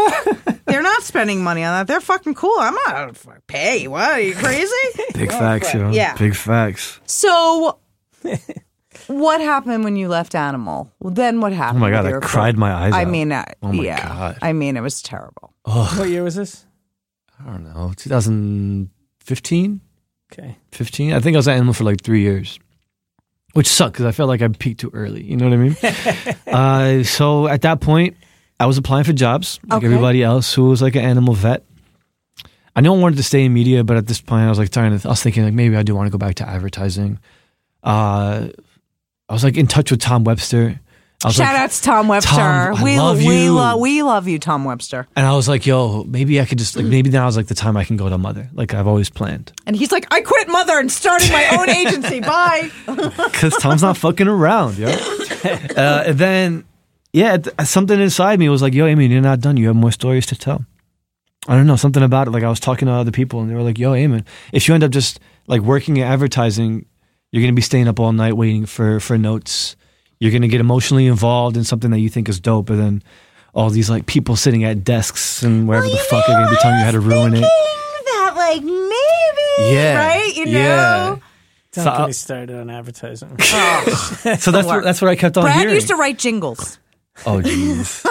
[0.66, 1.88] they're not spending money on that.
[1.88, 2.56] They're fucking cool.
[2.60, 3.88] I'm not gonna pay.
[3.88, 4.12] What?
[4.12, 4.72] Are you crazy?
[5.14, 5.90] Big facts, yo.
[5.92, 6.16] Yeah.
[6.18, 7.00] Big facts.
[7.06, 7.80] So
[9.08, 10.92] what happened when you left Animal?
[11.00, 11.78] Well, then what happened?
[11.78, 13.08] Oh my God, I your cried my eyes I out.
[13.10, 14.08] mean, uh, Oh my yeah.
[14.08, 14.38] God.
[14.42, 15.54] I mean, it was terrible.
[15.64, 16.66] What year was this?
[17.40, 19.82] I don't know, 2015,
[20.34, 20.58] Okay.
[20.72, 21.14] 15.
[21.14, 22.60] I think I was at Animal for like three years,
[23.54, 25.24] which sucked because I felt like I peaked too early.
[25.24, 25.76] You know what I mean?
[26.48, 28.18] uh, so at that point,
[28.60, 29.86] I was applying for jobs like Okay.
[29.86, 31.64] everybody else who was like an animal vet.
[32.76, 34.72] I knew I wanted to stay in media, but at this point, I was like
[34.72, 35.08] trying to.
[35.08, 37.20] I was thinking like maybe I do want to go back to advertising.
[37.84, 38.48] Uh,
[39.30, 40.80] I was like in touch with Tom Webster.
[41.32, 42.32] Shout like, out to Tom Webster.
[42.32, 43.78] Tom, we love we you.
[43.78, 45.08] we love you, Tom Webster.
[45.16, 47.56] And I was like, yo, maybe I could just like maybe now is like the
[47.56, 49.54] time I can go to mother, like I've always planned.
[49.66, 52.20] And he's like, I quit Mother and starting my own agency.
[52.20, 52.72] Bye.
[53.34, 54.88] Because Tom's not fucking around, yo.
[55.76, 56.64] Uh, then,
[57.12, 59.58] yeah, th- something inside me was like, yo, Ayman, you're not done.
[59.58, 60.66] You have more stories to tell.
[61.48, 62.32] I don't know, something about it.
[62.32, 64.74] Like I was talking to other people and they were like, yo, Ayman, if you
[64.74, 66.86] end up just like working in advertising,
[67.32, 69.76] you're going to be staying up all night waiting for, for notes.
[70.24, 72.70] You're going to get emotionally involved in something that you think is dope.
[72.70, 73.04] And then
[73.54, 76.58] all these like people sitting at desks and wherever the fuck are going to be
[76.62, 77.42] telling you how to ruin it.
[77.42, 79.98] That like maybe Yeah.
[79.98, 80.52] right, you know.
[80.52, 81.16] Yeah.
[81.74, 83.36] Don't So, get me started on advertising.
[83.38, 85.76] Oh, so that's what, that's what I kept on Brad hearing.
[85.76, 86.80] used to write jingles
[87.26, 88.06] oh, jeez.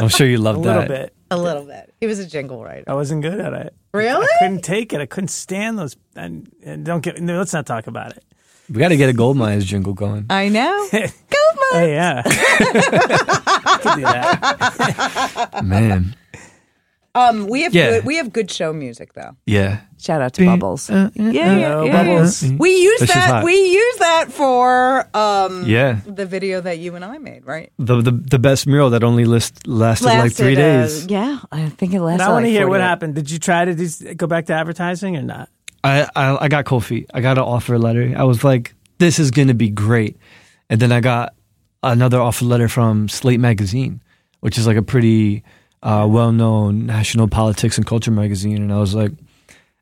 [0.00, 1.14] I'm sure you loved that a little bit.
[1.30, 1.94] a little bit.
[2.00, 2.84] He was a jingle writer.
[2.86, 3.74] I wasn't good at it.
[3.92, 4.26] Really?
[4.26, 5.00] I couldn't take it.
[5.00, 5.96] I couldn't stand those.
[6.16, 7.20] And, and don't get.
[7.20, 8.24] No, let's not talk about it.
[8.70, 10.26] We got to get a gold mines jingle going.
[10.30, 10.88] I know.
[10.92, 11.38] gold Go,
[11.74, 12.22] Oh yeah.
[13.84, 15.60] Do that.
[15.64, 16.14] Man.
[17.16, 17.90] Um, we have Yeah.
[17.90, 19.36] good, we have good show music though.
[19.46, 19.80] Yeah.
[20.00, 20.90] Shout out to Bubbles.
[20.90, 22.42] Uh, yeah, yeah, Oh, yeah, Bubbles.
[22.42, 22.56] yeah.
[22.58, 23.28] We use This is that.
[23.30, 23.44] hot.
[23.44, 26.00] We use that for um Yeah.
[26.06, 27.70] the video that you and I made, right?
[27.78, 31.06] The, the the best mural that only list, lasted, like three Lasted, uh, days.
[31.06, 32.22] yeah, I think it lasted.
[32.22, 32.88] And I want to like hear what 48.
[32.88, 33.14] happened.
[33.14, 35.48] Did you try to do, go back to advertising or not?
[35.84, 37.10] I, I I got cold feet.
[37.14, 38.14] I got an offer letter.
[38.16, 40.16] I was like, this is gonna be great.
[40.70, 41.34] And then I got
[41.82, 44.02] another offer letter from Slate magazine,
[44.40, 45.44] which is like a pretty
[45.82, 48.62] uh, well known national politics and culture magazine.
[48.62, 49.12] And I was like,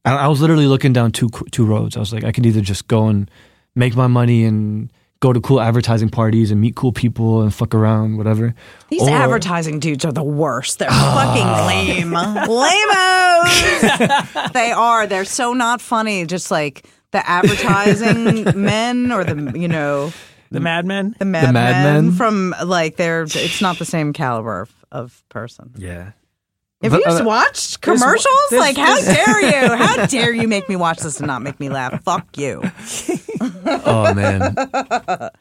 [0.05, 1.97] I, I was literally looking down two two roads.
[1.97, 3.31] I was like, I could either just go and
[3.75, 4.93] make my money and
[5.23, 8.55] go to cool advertising parties and meet cool people and fuck around, whatever.
[8.89, 10.81] These Or- advertising dudes are the worst.
[10.81, 11.33] They're ah.
[11.33, 12.13] fucking lame.
[12.13, 13.81] Lamos!
[14.53, 15.07] they are.
[15.07, 16.27] They're so not funny.
[16.27, 20.13] Just like the advertising men or the, you know,
[20.51, 21.15] The Mad Men.
[21.19, 22.13] the mad, Mad men, Men?
[22.13, 25.73] from like they're, it's not the same caliber of, of person.
[25.79, 26.13] Yeah.
[26.83, 27.25] Have But, you commercials?
[27.25, 28.27] there's- commercials?
[28.51, 29.77] there's- like, how dare you?
[29.77, 32.03] How dare you make me watch this and not make me laugh?
[32.05, 32.63] Fuck you.
[33.85, 34.55] Oh man.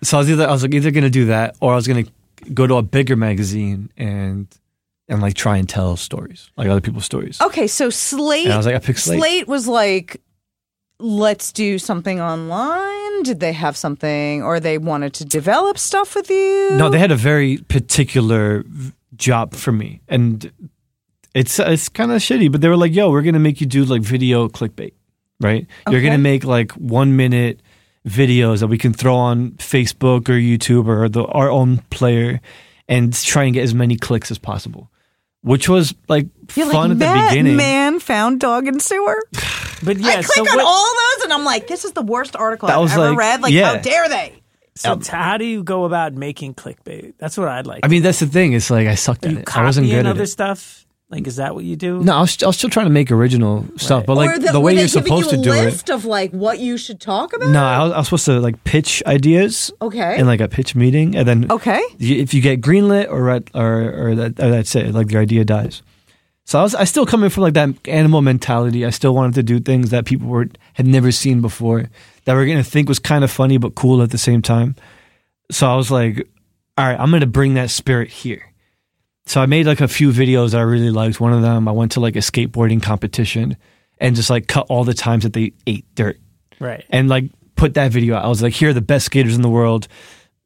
[0.02, 2.06] so I was either I was like either gonna do that or I was gonna
[2.54, 4.48] go to a bigger magazine and
[5.08, 7.40] and like try and tell stories like other people's stories.
[7.42, 8.46] Okay, so Slate.
[8.46, 9.48] And I was like, I picked Slate.
[9.48, 10.22] was like,
[11.00, 13.24] let's do something online.
[13.24, 16.72] Did they have something, or they wanted to develop stuff with you?
[16.72, 18.64] No, they had a very particular
[19.16, 20.52] job for me, and
[21.34, 22.52] it's it's kind of shitty.
[22.52, 24.94] But they were like, "Yo, we're gonna make you do like video clickbait,
[25.40, 25.68] right?
[25.90, 27.62] You're gonna make like one minute
[28.08, 32.42] videos that we can throw on Facebook or YouTube or the, our own player,
[32.90, 34.90] and try and get as many clicks as possible."
[35.44, 37.56] Which was like You're fun like, at the beginning.
[37.56, 39.20] Man found dog in sewer.
[39.84, 42.04] But yeah, I so click on what- all those, and I'm like, this is the
[42.04, 43.42] worst article That I've was ever like- read.
[43.42, 43.66] Like, yeah.
[43.74, 44.40] how dare they?
[44.76, 47.16] So um, t- how do you go about making clickbait?
[47.18, 47.80] That's what I'd like.
[47.84, 48.54] I mean, that's the thing.
[48.54, 49.58] It's like I sucked at you it.
[49.58, 50.28] I wasn't copy good at other it.
[50.28, 50.81] stuff.
[51.12, 52.02] Like, is that what you do?
[52.02, 54.54] No, I was, I was still trying to make original stuff, but like or the,
[54.54, 55.66] the, way they you're giving supposed you to a do it.
[55.66, 57.50] list of like what you should talk about.
[57.50, 60.18] No, I was, I was supposed to like pitch ideas Okay.
[60.18, 61.82] in like a pitch meeting, and then Okay.
[61.98, 65.22] you, if you get greenlit or red, or or, that, or that's it, like your
[65.22, 65.82] idea dies.
[66.46, 68.86] So I was I still coming from like that animal mentality.
[68.86, 71.90] I still wanted to do things that people were had never seen before,
[72.26, 74.76] that were gonna think was kind of funny but cool at the same time.
[75.52, 76.28] So I was like,
[76.78, 78.51] all right, I'm gonna bring that spirit here.
[79.26, 81.20] So I made like a few videos that I really liked.
[81.22, 83.56] One of them, I went to like a skateboarding competition
[84.00, 86.20] and just like cut all the times that they ate dirt
[86.60, 86.84] Right.
[86.90, 87.26] and like
[87.56, 88.26] put that video out.
[88.26, 89.88] I was like, here are the best skaters in the world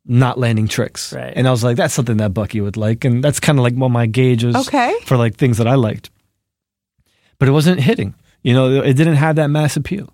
[0.07, 1.11] not landing tricks.
[1.14, 1.34] Right.
[1.35, 3.06] And I was like, that's something that Bucky would like.
[3.06, 4.93] And that's kind of like what my gauge was Okay.
[5.06, 6.11] for like things that I liked.
[7.39, 8.14] But it wasn't hitting.
[8.43, 10.14] You know, it didn't have that mass appeal.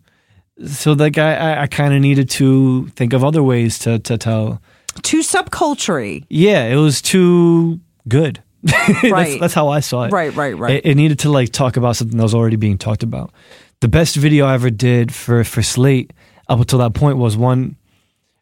[0.65, 4.17] So like I, I, I kind of needed to think of other ways to, to
[4.17, 4.61] tell.
[5.01, 8.41] Too subculture Yeah, it was too good.
[8.63, 9.39] that's, Right.
[9.39, 10.11] that's how I saw it.
[10.11, 10.75] Right, right, right.
[10.75, 13.31] It, it needed to like talk about something that was already being talked about.
[13.79, 16.11] The best video I ever did for for Slate,
[16.47, 17.75] up until that point was one.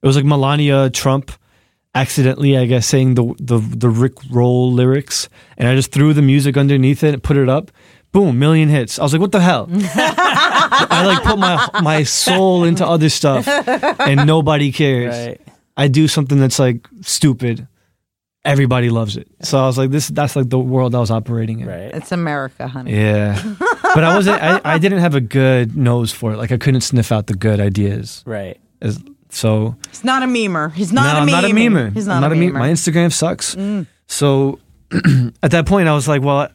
[0.01, 1.31] It was like Melania Trump
[1.95, 6.21] accidentally, I guess, saying the the the Rick Roll lyrics, and I just threw the
[6.21, 7.71] music underneath it, and put it up.
[8.11, 8.99] Boom, million hits.
[8.99, 13.47] I was like, "What the hell?" I like put my my soul into other stuff,
[13.47, 15.15] and nobody cares.
[15.15, 15.41] Right.
[15.77, 17.67] I do something that's like stupid.
[18.49, 19.27] Everybody loves it.
[19.41, 21.67] So I was like, "This." That's like the world I was operating in.
[21.67, 21.91] Right.
[21.93, 22.93] It's America, honey.
[22.95, 24.41] Yeah, but I wasn't.
[24.41, 26.38] I, I didn't have a good nose for it.
[26.38, 28.23] Like I couldn't sniff out the good ideas.
[28.26, 28.59] Right.
[28.81, 30.73] As- So He's not a memer.
[30.73, 31.93] He's not no, a I'm not a memer.
[31.93, 32.59] He's I'm not, a meme- memer.
[32.59, 33.53] My Instagram sucks.
[33.55, 33.85] Mm.
[34.07, 34.59] So
[35.43, 36.47] at that point, I was like, well,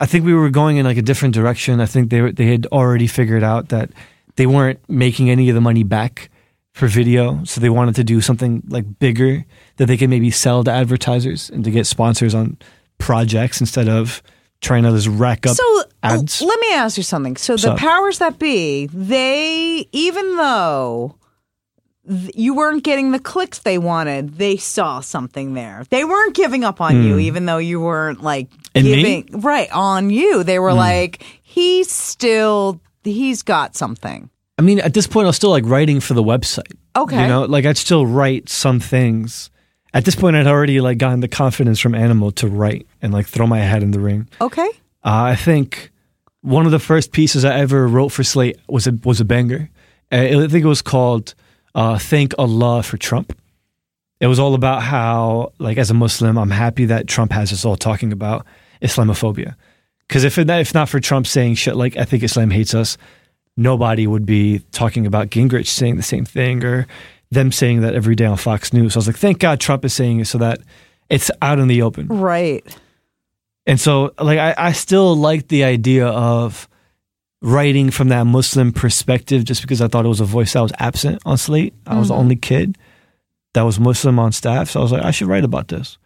[0.00, 1.80] I think we were going in like a different direction.
[1.80, 3.90] I think they were, they had already figured out that
[4.36, 6.30] they weren't making any of the money back
[6.72, 9.44] for video, so they wanted to do something like bigger
[9.76, 12.56] that they could maybe sell to advertisers and to get sponsors on
[12.98, 14.22] projects instead of
[14.60, 16.40] trying to just rack up So ads.
[16.40, 17.36] let me ask you something.
[17.36, 17.78] So the up?
[17.78, 21.16] powers that be, they even though
[22.08, 25.84] th- you weren't getting the clicks they wanted, they saw something there.
[25.90, 28.92] They weren't giving up on you, even though you weren't like And Hmm.
[28.92, 29.02] me?
[29.22, 30.42] giving right on you.
[30.44, 34.30] They were like, he's still he's got something.
[34.58, 36.76] I mean, at this point, I was still like writing for the website.
[36.96, 37.22] Okay.
[37.22, 39.50] You know, like I'd still write some things.
[39.94, 43.26] At this point, I'd already like gotten the confidence from Animal to write and like
[43.26, 44.28] throw my hat in the ring.
[44.40, 44.68] Okay.
[45.04, 45.90] Uh, I think
[46.42, 49.70] one of the first pieces I ever wrote for Slate was a was a banger.
[50.10, 51.34] Uh, I think it was called
[51.74, 53.36] uh, "Thank Allah for Trump."
[54.20, 57.64] It was all about how, like, as a Muslim, I'm happy that Trump has us
[57.64, 58.46] all talking about
[58.80, 59.56] Islamophobia.
[60.06, 62.98] Because if it, if not for Trump saying shit like "I think Islam hates us,"
[63.56, 66.86] nobody would be talking about Gingrich saying the same thing or
[67.30, 68.92] them saying that every day on Fox News.
[68.92, 70.60] So I was like, thank God Trump is saying it so that
[71.08, 72.08] it's out in the open.
[72.08, 72.64] Right.
[73.66, 76.68] And so, like, I, I still like the idea of
[77.40, 80.72] writing from that Muslim perspective just because I thought it was a voice that was
[80.78, 81.74] absent on Slate.
[81.86, 82.20] I was the mm-hmm.
[82.20, 82.78] only kid
[83.54, 84.70] that was Muslim on staff.
[84.70, 85.98] So I was like, I should write about this.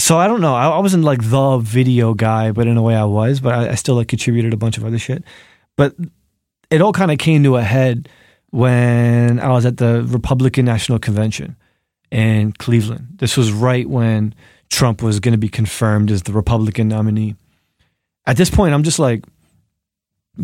[0.00, 0.54] So I don't know.
[0.54, 3.70] I, I wasn't like the video guy, but in a way I was, but I,
[3.72, 5.22] I still like contributed a bunch of other shit.
[5.76, 5.94] But
[6.70, 8.08] it all kind of came to a head
[8.50, 11.54] when I was at the Republican National Convention
[12.10, 13.08] in Cleveland.
[13.16, 14.34] This was right when
[14.70, 17.36] Trump was going to be confirmed as the Republican nominee.
[18.26, 19.24] At this point, I'm just like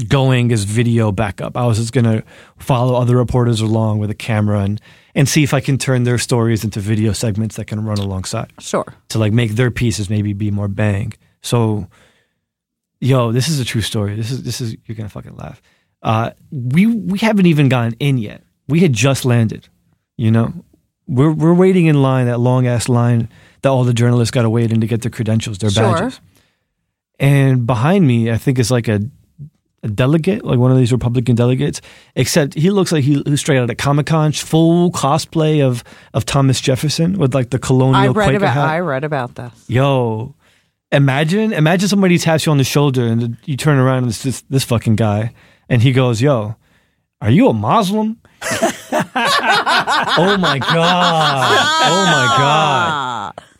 [0.08, 1.56] going as video backup.
[1.56, 2.22] I was just going to
[2.58, 4.80] follow other reporters along with a camera and
[5.14, 8.52] and see if I can turn their stories into video segments that can run alongside
[8.60, 8.84] Sure.
[9.08, 11.14] to like make their pieces maybe be more bang.
[11.42, 11.86] So,
[13.00, 14.14] yo, this is a true story.
[14.14, 15.62] This is this is you're gonna fucking laugh.
[16.02, 18.42] Uh, we we haven't even gotten in yet.
[18.68, 19.68] We had just landed.
[20.18, 20.52] You know,
[21.06, 23.30] we're we're waiting in line that long ass line
[23.62, 25.94] that all the journalists got to wait in to get their credentials, their Sure.
[25.94, 26.20] badges.
[27.18, 29.00] And behind me, I think is like a
[29.86, 31.80] a delegate, like one of these Republican delegates,
[32.14, 35.82] except he looks like he who's straight out of Comic Con, full cosplay of
[36.12, 38.68] of Thomas Jefferson with like the colonial I read Quaker about hat.
[38.68, 39.52] I read about this.
[39.68, 40.34] Yo,
[40.92, 44.42] imagine imagine somebody taps you on the shoulder and you turn around and it's this
[44.50, 45.32] this fucking guy
[45.68, 46.56] and he goes, "Yo,
[47.20, 51.68] are you a Muslim?" oh my god!
[51.84, 53.32] Oh my god!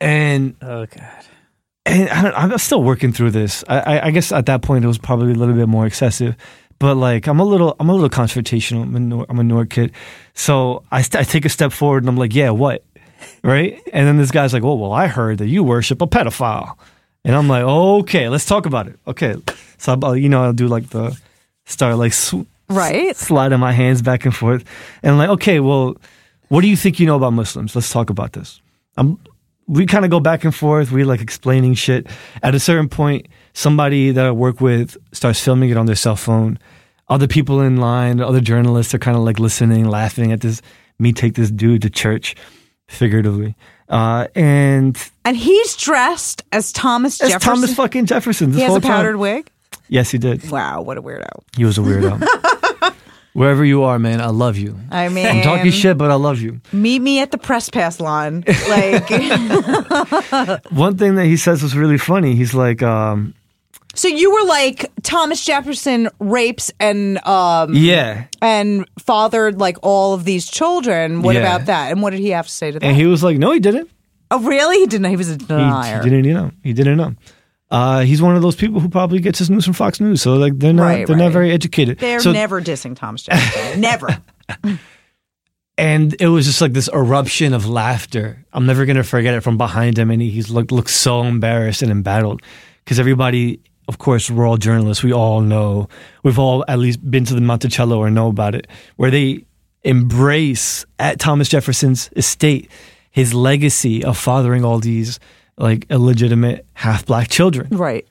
[0.00, 1.23] And Oh god.
[1.86, 3.62] And I don't, I'm still working through this.
[3.68, 6.34] I, I, I guess at that point it was probably a little bit more excessive,
[6.78, 8.82] but like I'm a little I'm a little confrontational.
[8.82, 9.92] I'm a Nor- I'm a Newark kid,
[10.32, 12.84] so I, st- I take a step forward and I'm like, yeah, what,
[13.42, 13.78] right?
[13.92, 16.76] And then this guy's like, oh well, I heard that you worship a pedophile,
[17.24, 18.98] and I'm like, okay, let's talk about it.
[19.06, 19.36] Okay,
[19.76, 21.18] so I'll, you know I'll do like the
[21.66, 23.14] start like sw- Right.
[23.14, 24.64] sliding my hands back and forth,
[25.02, 25.96] and I'm like, okay, well,
[26.48, 27.74] what do you think you know about Muslims?
[27.76, 28.62] Let's talk about this.
[28.96, 29.18] I'm
[29.66, 30.90] we kind of go back and forth.
[30.92, 32.06] We like explaining shit.
[32.42, 36.16] At a certain point, somebody that I work with starts filming it on their cell
[36.16, 36.58] phone.
[37.08, 40.62] Other people in line, other journalists are kind of like listening, laughing at this
[40.98, 42.34] me take this dude to church,
[42.88, 43.54] figuratively.
[43.88, 47.54] Uh, and And he's dressed as Thomas it's Jefferson.
[47.54, 48.50] Thomas fucking Jefferson.
[48.50, 49.20] This he has a powdered time.
[49.20, 49.50] wig.
[49.88, 50.50] Yes, he did.
[50.50, 51.28] Wow, what a weirdo.
[51.56, 52.20] He was a weirdo.
[53.34, 54.78] Wherever you are, man, I love you.
[54.90, 56.60] I mean, I'm talking shit, but I love you.
[56.72, 58.44] Meet me at the press pass line.
[58.68, 59.10] Like,
[60.70, 62.34] One thing that he says was really funny.
[62.36, 63.34] He's like, um,
[63.94, 68.24] so you were like Thomas Jefferson rapes and um yeah.
[68.42, 71.22] and fathered like all of these children.
[71.22, 71.40] What Yeah.
[71.42, 71.90] about that?
[71.92, 72.86] And what did he have to say to that?
[72.86, 73.88] And he was like, no, he didn't.
[74.30, 74.78] oh, really?
[74.78, 75.10] He didn't.
[75.10, 76.02] He was a He, denier.
[76.02, 77.14] he didn't, you know, he didn't know.
[77.70, 80.34] Uh, he's one of those people who probably gets his news from Fox News, so
[80.36, 81.98] like they're not Right, they're not very educated.
[81.98, 83.80] They're so, never dissing Thomas Jefferson.
[83.80, 84.22] never.
[85.78, 88.44] and it was just like this eruption of laughter.
[88.52, 91.82] I'm never gonna forget it from behind him, and he, he's looked looked so embarrassed
[91.82, 92.42] and embattled
[92.84, 95.04] because everybody of course, we're all journalists.
[95.04, 95.88] We all know.
[96.22, 98.66] We've all at least been to the Monticello or know about it,
[98.96, 99.44] where they
[99.82, 102.70] embrace at Thomas Jefferson's estate
[103.10, 105.20] his legacy of fathering all these
[105.56, 107.68] like illegitimate half black children.
[107.70, 108.06] Right.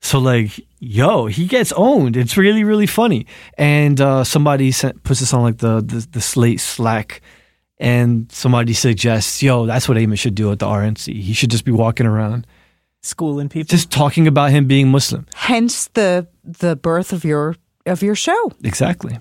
[0.00, 2.16] So like, yo, he gets owned.
[2.16, 3.26] It's really really funny.
[3.56, 7.22] And uh, somebody sent, puts this on like the, the the Slate Slack,
[7.78, 11.14] and somebody suggests, yo, that's what Ayman should do at the RNC.
[11.20, 12.46] He should just be walking around,
[13.02, 13.68] Schooling people.
[13.68, 15.26] just talking about him being Muslim.
[15.34, 17.54] Hence the the birth of your
[17.86, 18.52] of your show.
[18.64, 19.18] Exactly.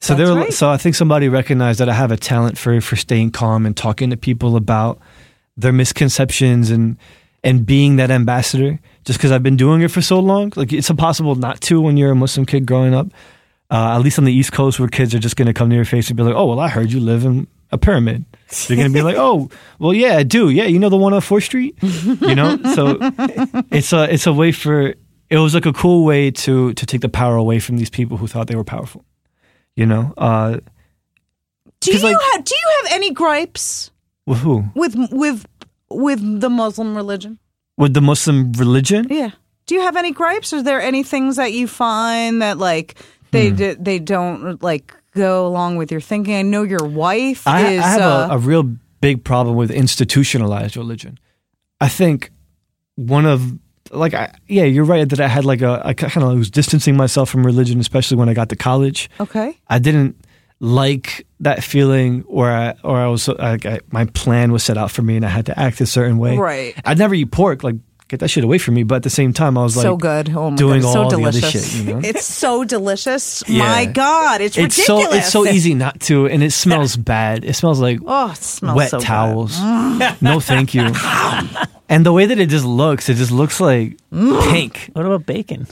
[0.00, 0.36] So That's there.
[0.38, 0.52] right.
[0.52, 3.76] So I think somebody recognized that I have a talent for for staying calm and
[3.76, 5.00] talking to people about
[5.60, 6.96] their misconceptions and
[7.42, 8.78] and being that ambassador.
[9.04, 11.96] Just because I've been doing it for so long, like it's impossible not to when
[11.96, 13.08] you're a Muslim kid growing up.
[13.70, 15.76] Uh, at least on the East Coast, where kids are just going to come to
[15.76, 18.24] your face and be like, "Oh, well, I heard you live in a pyramid."
[18.66, 20.50] They're going to be like, "Oh, well, yeah, I do.
[20.50, 22.98] Yeah, you know the one on Fourth Street, you know." So
[23.70, 24.88] it's a it's a way for
[25.30, 28.16] it was like a cool way to to take the power away from these people
[28.16, 29.04] who thought they were powerful.
[29.76, 30.58] You know, uh,
[31.80, 33.92] Do you like- have do you have any gripes
[34.26, 34.64] with who?
[34.74, 35.46] with with
[35.90, 37.38] with the Muslim religion?
[37.76, 39.06] With the Muslim religion?
[39.10, 39.30] Yeah.
[39.66, 40.52] Do you have any gripes?
[40.52, 42.96] Are there any things that you find that like
[43.30, 43.56] they Hmm.
[43.56, 46.34] d- they don't like go along with your thinking?
[46.34, 48.64] I know your wife I, is I have uh, a, a real
[49.00, 51.18] big problem with institutionalized religion.
[51.80, 52.30] I think
[52.96, 53.58] one of
[53.92, 56.96] like I, yeah, you're right that I had like a I kind of was distancing
[56.96, 59.08] myself from religion, especially when I got to college.
[59.20, 59.56] okay.
[59.68, 60.16] I didn't
[60.60, 64.90] like that feeling where I or I was like I, my plan was set out
[64.90, 66.36] for me and I had to act a certain way.
[66.36, 66.74] Right.
[66.84, 67.64] I'd never eat pork.
[67.64, 67.76] Like
[68.10, 68.82] get that shit away from me.
[68.82, 70.28] But at the same time, I was like so good.
[70.30, 71.72] Oh my doing god, it's all so the other delicious.
[71.72, 71.86] shit.
[71.86, 72.00] You know.
[72.04, 73.42] It's so delicious.
[73.48, 73.64] Yeah.
[73.64, 75.10] My god, it's, it's ridiculous.
[75.10, 77.44] so it's so easy not to, and it smells bad.
[77.44, 79.06] It smells like Oh, it smells wet so good.
[79.06, 79.56] towels.
[79.56, 80.20] Mm.
[80.20, 80.82] no, thank you.
[81.88, 84.50] and the way that it just looks, it just looks like mm.
[84.50, 84.90] pink.
[84.92, 85.66] what about bacon?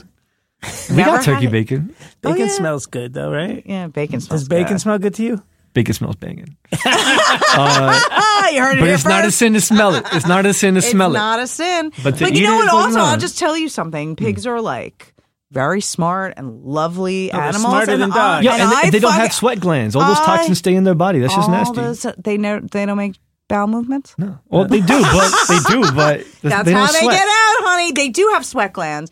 [0.89, 1.51] We got turkey had it.
[1.51, 1.95] bacon.
[2.21, 2.47] Bacon yeah.
[2.47, 3.63] smells good though, right?
[3.65, 4.49] Yeah, bacon smells good.
[4.49, 4.81] Does bacon good.
[4.81, 5.43] smell good to you?
[5.73, 9.93] Bacon smells banging, Ah, you heard it but here it's not a sin to smell
[9.95, 10.03] it.
[10.13, 11.19] It's not a sin to It's smell not it.
[11.37, 11.91] Not a sin.
[12.03, 12.89] But to But you eat know it what?
[12.89, 12.99] is Also.
[12.99, 14.15] I'll just tell you something.
[14.15, 15.13] Pigs are like
[15.51, 17.61] very smart and lovely Oh, animals.
[17.61, 18.45] smarter and than dogs.
[18.45, 19.95] Yeah, and, I they, they don't have sweat glands.
[19.95, 21.19] All those I- toxins stay in their body.
[21.19, 21.75] That's just all nasty.
[21.81, 23.17] those- they know they don't make
[23.47, 24.15] bowel movements.
[24.17, 24.39] No.
[24.47, 27.15] Well, they do, but they do, but That's they don't how they sweat.
[27.17, 27.91] get out, honey.
[27.93, 29.11] They do have sweat glands.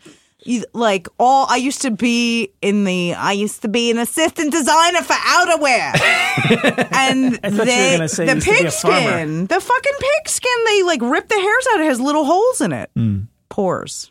[0.72, 3.14] Like all, I used to be in the.
[3.14, 7.96] I used to be an assistant designer for outerwear, and I thought you were they
[7.96, 9.00] the used to be a pig farmer.
[9.10, 10.50] skin, the fucking pigskin.
[10.66, 11.80] They like rip the hairs out.
[11.80, 13.18] It has little holes in it, Hmm.
[13.48, 14.10] pores.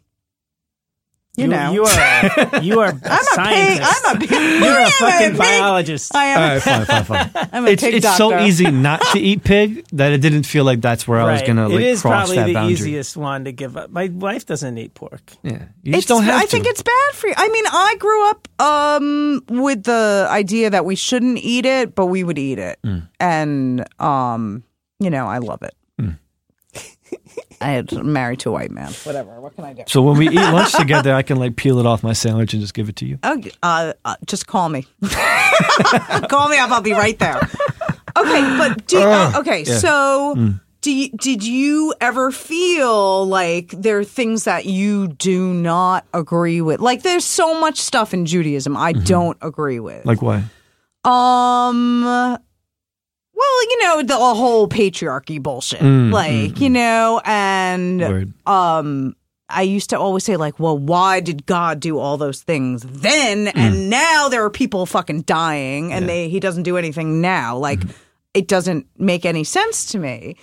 [1.37, 3.25] You, know, you are you are a I'm a pig.
[3.35, 4.03] scientist.
[4.07, 4.31] I'm a pig.
[4.31, 5.37] You're a fucking pig.
[5.37, 6.15] biologist.
[6.15, 6.41] I am.
[6.41, 7.47] All right, fine, fine, fine.
[7.53, 10.63] I'm a it's pig it's so easy not to eat pig that it didn't feel
[10.63, 11.47] like that's where I was Right.
[11.47, 12.73] gonna like it is cross probably that the boundary.
[12.73, 13.91] easiest one to give up.
[13.91, 15.21] My wife doesn't eat pork.
[15.43, 16.47] Yeah, you just It's, don't have I to.
[16.47, 17.33] think it's bad for you.
[17.37, 22.07] I mean, I grew up um, with the idea that we shouldn't eat it, but
[22.07, 23.07] we would eat it, Mm.
[23.19, 24.63] and um,
[24.99, 25.75] you know, I love it.
[27.59, 28.91] I had married to a white man.
[29.03, 29.39] Whatever.
[29.41, 29.83] What can I do?
[29.87, 32.61] So when we eat lunch together, I can like peel it off my sandwich and
[32.61, 33.17] just give it to you.
[33.23, 34.85] Oh, uh, uh, just call me.
[36.29, 36.69] call me up.
[36.71, 37.39] I'll be right there.
[38.15, 39.63] Okay, but do uh, okay.
[39.63, 39.77] yeah.
[39.77, 40.59] So, Mm.
[40.81, 46.61] do you, did you ever feel like there are things that you do not agree
[46.61, 46.79] with?
[46.79, 50.03] Like, there's so much stuff in Judaism I don't agree with.
[50.05, 50.09] Mm-hmm.
[50.09, 50.43] Like why?
[51.03, 52.37] Um.
[53.37, 58.33] Well, you know the whole patriarchy bullshit, Mm, like you know, and Word.
[58.47, 59.15] um,
[59.49, 63.45] I used to always say like, well, why did God do all those things then,
[63.45, 63.51] Mm.
[63.55, 67.79] and now there are people fucking dying, and they he doesn't do anything now, like
[67.79, 67.91] Mm-hmm.
[68.33, 70.35] it doesn't make any sense to me.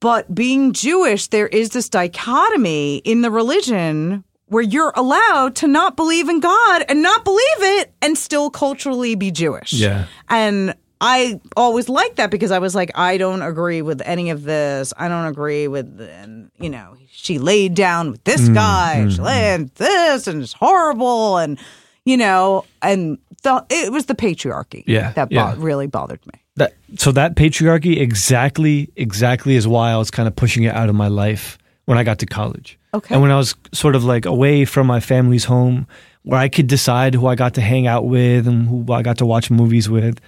[0.00, 5.96] But being Jewish, there is this dichotomy in the religion where you're allowed to not
[5.96, 9.72] believe in God and not believe it and still culturally be Jewish.
[9.72, 10.06] Yeah.
[10.28, 14.44] And I always liked that because I was like, I don't agree with any of
[14.44, 14.94] this.
[14.96, 19.20] I don't agree with, and you know, she laid down with this Mm, guy, she
[19.20, 21.58] laid this, and it's horrible, and
[22.04, 25.54] you know, and the, it was the patriarchy Yeah, that bo- yeah.
[25.58, 26.34] really bothered me.
[26.56, 30.88] That so that patriarchy exactly exactly is why I was kind of pushing it out
[30.88, 32.78] of my life when I got to college.
[32.94, 33.14] Okay.
[33.14, 35.86] And when I was sort of like away from my family's home,
[36.22, 39.18] where I could decide who I got to hang out with and who I got
[39.18, 40.20] to watch movies with,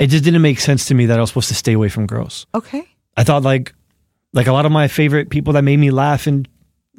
[0.00, 2.06] it just didn't make sense to me that I was supposed to stay away from
[2.06, 2.46] girls.
[2.54, 2.82] Okay.
[3.16, 3.72] I thought like
[4.32, 6.48] like a lot of my favorite people that made me laugh and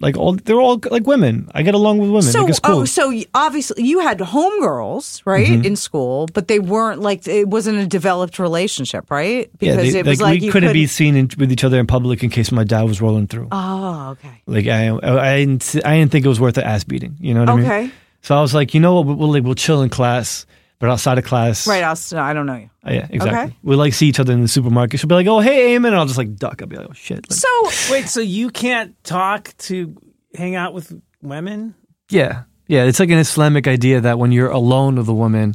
[0.02, 1.48] Like all, they're all like women.
[1.54, 2.24] I get along with women.
[2.32, 2.82] So, like, cool.
[2.82, 5.66] oh, so obviously you had homegirls, right, Mm-hmm.
[5.66, 9.50] in school, but they weren't like it wasn't a developed relationship, right?
[9.60, 11.52] yeah, Because they- it was like, like, we you couldn't be couldn't- seen in, with
[11.52, 13.48] each other in public in case my dad was rolling through.
[13.52, 14.42] Oh, okay.
[14.48, 17.16] Like I, I, I didn't, I didn't think it was worth the ass beating.
[17.20, 17.66] You know what I mean?
[17.66, 17.92] Okay.
[18.24, 19.06] So I was like, you know what?
[19.06, 20.46] We'll, we'll, like, we'll chill in class,
[20.82, 21.84] but outside of class, Right.
[21.84, 21.96] I,
[22.30, 22.70] I don't know you.
[22.86, 23.40] Uh, yeah, exactly.
[23.40, 23.56] Okay.
[23.64, 25.00] We like see each other in the supermarket.
[25.00, 26.62] She'll be like, "Oh, hey, Ayman," and I'll just like duck.
[26.62, 27.48] I'll be like, "Oh shit!" Like, So
[27.94, 29.96] Wait, so you can't talk to
[30.36, 30.92] hang out with
[31.22, 31.76] women?
[32.10, 32.84] yeah, yeah.
[32.84, 35.54] It's like an Islamic idea that when you're alone with a woman,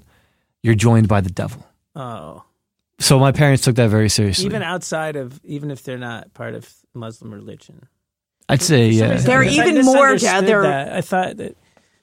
[0.63, 1.67] you're joined by the devil.
[1.95, 2.45] Oh,
[2.99, 4.47] So my parents took that very seriously.
[4.47, 7.87] even outside of even if they're not part of Muslim religion.
[8.49, 9.15] I'd say, yeah.
[9.17, 10.93] They're I even more misunderstood they're- that.
[10.93, 11.57] I thought that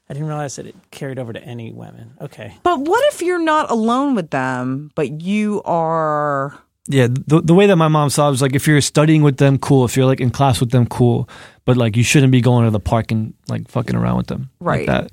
[0.10, 2.14] I didn't realize that it carried over to any women.
[2.20, 2.54] Okay.
[2.64, 6.60] But what if you're not alone with them, but you are?
[6.90, 9.38] Yeah, the the way that my mom saw it was like if you're studying with
[9.38, 9.86] them, cool.
[9.86, 11.30] If you're like in class with them, cool.
[11.64, 14.50] But like you shouldn't be going to the park and like fucking around with them,
[14.60, 14.86] Right.
[14.86, 15.12] Like that.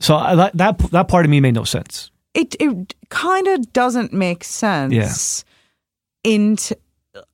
[0.00, 2.10] So I, that that that part of me made no sense.
[2.32, 4.94] It it kind of doesn't make sense.
[6.24, 6.32] Yeah.
[6.32, 6.76] Into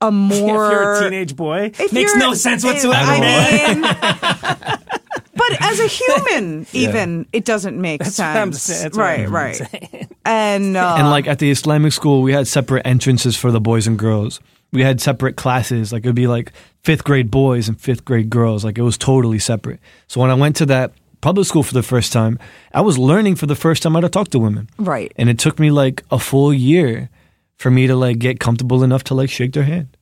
[0.01, 3.13] a more if you're a teenage boy, If makes no sense whatsoever.
[3.13, 3.81] I man.
[3.81, 4.79] mean,
[5.35, 8.35] but as a human, even it doesn't make That's sense.
[8.35, 8.51] what I'm.
[8.51, 10.09] That's what right, right.
[10.25, 13.87] And uh, and like at the Islamic school, we had separate entrances for the boys
[13.89, 14.41] and girls.
[14.73, 15.93] We had separate classes.
[15.93, 16.53] Like it would be like
[16.83, 18.65] fifth grade boys and fifth grade girls.
[18.65, 19.81] Like it was totally separate.
[20.07, 22.39] So when I went to that public school for the first time,
[22.73, 24.69] I was learning for the first time how to talk to women.
[24.79, 27.11] right, And it took me like a full year
[27.57, 29.97] for me to like get comfortable enough to like shake their hand.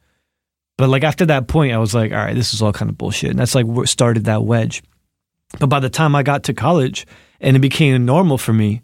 [0.76, 2.96] But like after that point, I was like, all right, this is all kind of
[2.96, 3.30] bullshit.
[3.30, 4.82] And that's like what started that wedge.
[5.58, 7.06] But by the time I got to college
[7.40, 8.82] and it became normal for me,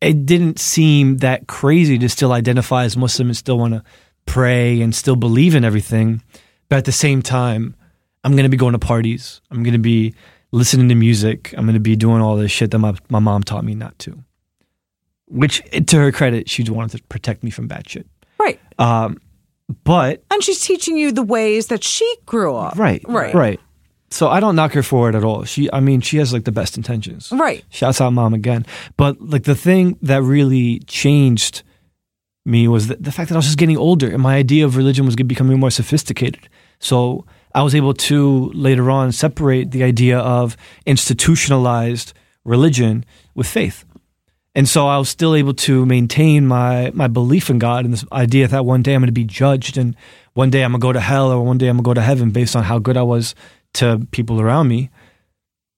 [0.00, 3.82] it didn't seem that crazy to still identify as Muslim and still want to
[4.26, 6.22] pray and still believe in everything.
[6.68, 7.74] But at the same time,
[8.22, 9.40] I'm going to be going to parties.
[9.50, 10.14] I'm going to be
[10.52, 11.52] listening to music.
[11.56, 13.98] I'm going to be doing all this shit that my, my mom taught me not
[14.00, 14.22] to.
[15.26, 18.06] Which, to her credit, she wanted to protect me from bad shit.
[18.38, 18.60] right.
[18.78, 19.20] Um,
[19.84, 22.78] but And she's teaching you the ways that she grew up.
[22.78, 23.60] right, right, right.
[24.10, 25.44] So I don't knock her for it at all.
[25.44, 27.30] She, I mean, she has like the best intentions.
[27.32, 27.64] right.
[27.68, 28.64] Shouts out mom again.
[28.96, 31.62] But like the thing that really changed
[32.44, 34.76] me was the, the fact that I was just getting older and my idea of
[34.76, 36.48] religion was becoming more sophisticated.
[36.78, 40.56] So I was able to later on separate the idea of
[40.86, 42.14] institutionalized
[42.44, 43.04] religion
[43.34, 43.84] with faith.
[44.54, 48.04] And so I was still able to maintain my my belief in God and this
[48.10, 49.94] idea that one day I'm going to be judged and
[50.32, 51.94] one day I'm going to go to hell or one day I'm going to go
[51.94, 53.34] to heaven based on how good I was
[53.74, 54.90] to people around me.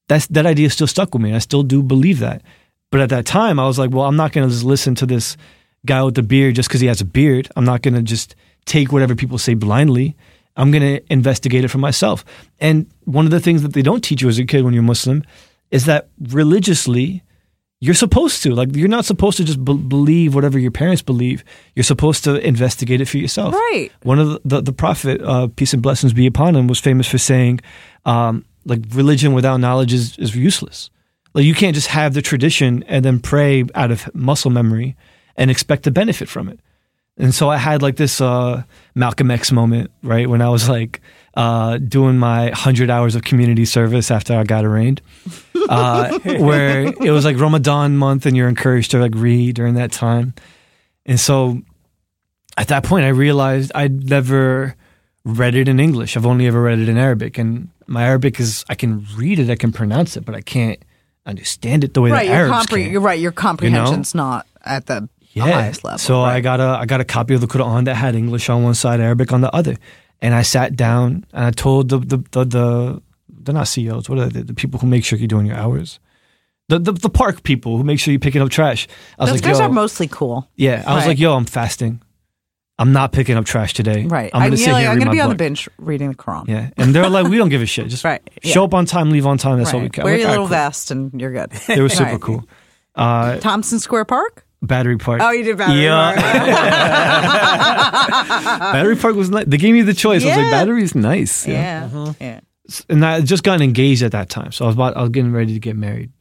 [0.08, 1.30] That's that idea still stuck with me.
[1.30, 2.42] and I still do believe that.
[2.90, 5.06] But at that time, I was like, well, I'm not going to just listen to
[5.06, 5.36] this
[5.86, 7.48] guy with the beard just because he has a beard.
[7.56, 8.34] I'm not going to just
[8.64, 10.16] take whatever people say blindly.
[10.56, 12.24] I'm going to investigate it for myself.
[12.58, 14.82] And one of the things that they don't teach you as a kid when you're
[14.82, 15.24] Muslim
[15.70, 17.22] is that religiously,
[17.80, 18.54] you're supposed to.
[18.54, 21.44] Like, you're not supposed to just be- believe whatever your parents believe.
[21.74, 23.54] You're supposed to investigate it for yourself.
[23.54, 23.90] Right.
[24.02, 27.08] One of the, the, the prophet, uh, peace and blessings be upon him, was famous
[27.08, 27.60] for saying,
[28.04, 30.90] um, like, religion without knowledge is, is useless.
[31.32, 34.96] Like, you can't just have the tradition and then pray out of muscle memory
[35.36, 36.60] and expect to benefit from it.
[37.16, 38.62] And so I had like this uh,
[38.94, 40.28] Malcolm X moment, right?
[40.28, 41.00] When I was like
[41.34, 45.00] uh, doing my 100 hours of community service after I got arraigned,
[45.68, 49.92] uh, where it was like Ramadan month and you're encouraged to like read during that
[49.92, 50.34] time.
[51.06, 51.60] And so
[52.56, 54.74] at that point, I realized I'd never
[55.24, 56.16] read it in English.
[56.16, 57.38] I've only ever read it in Arabic.
[57.38, 60.78] And my Arabic is, I can read it, I can pronounce it, but I can't
[61.26, 62.28] understand it the way Right.
[62.28, 62.90] that Arabs compre- can.
[62.92, 63.20] you're right.
[63.20, 65.44] Your comprehension's not at the Yeah.
[65.44, 65.98] highest level.
[65.98, 68.62] So I got a I got a copy of the Quran that had English on
[68.64, 69.76] one side, Arabic on the other,
[70.22, 74.08] and I sat down and I told the the the, the they're not CEOs.
[74.08, 74.42] What are they?
[74.42, 75.98] The people who make sure you're doing your hours.
[76.68, 78.86] The, the the park people who make sure you're picking up trash.
[79.18, 80.48] I was Those like, guys yo, are mostly cool.
[80.56, 80.84] yeah.
[80.86, 81.08] I was Right.
[81.08, 82.00] like, yo, I'm fasting.
[82.78, 84.04] I'm not picking up trash today.
[84.06, 84.30] Right.
[84.32, 84.88] I'm gonna sit here.
[84.88, 85.38] I'm read to be on the book.
[85.38, 86.48] bench reading the Quran.
[86.48, 87.88] Yeah, and they're like, we don't give a shit.
[87.94, 88.52] Just Right, yeah.
[88.52, 89.58] show up on time, leave on time.
[89.58, 89.92] That's all we Right.
[89.92, 90.04] care.
[90.04, 91.50] Wear I'm your like, little "All right, vest and you're good.
[91.50, 92.20] cool." They were super Right.
[92.20, 92.44] cool.
[92.94, 94.46] Uh, Tompkins Square Park?
[94.62, 95.20] Battery Park.
[95.22, 96.12] Oh, you did Battery Yeah.
[96.14, 96.26] Park.
[98.72, 99.46] Battery Park was nice.
[99.46, 100.22] They gave me the choice.
[100.22, 100.50] I was like, Yeah.
[100.50, 101.46] Battery's nice.
[101.46, 101.58] you know?
[101.60, 101.88] yeah.
[102.20, 102.40] Yeah.
[102.40, 102.82] Uh-huh.
[102.88, 105.32] and I just got engaged at that time, so I was about I was getting
[105.32, 106.12] ready to get married.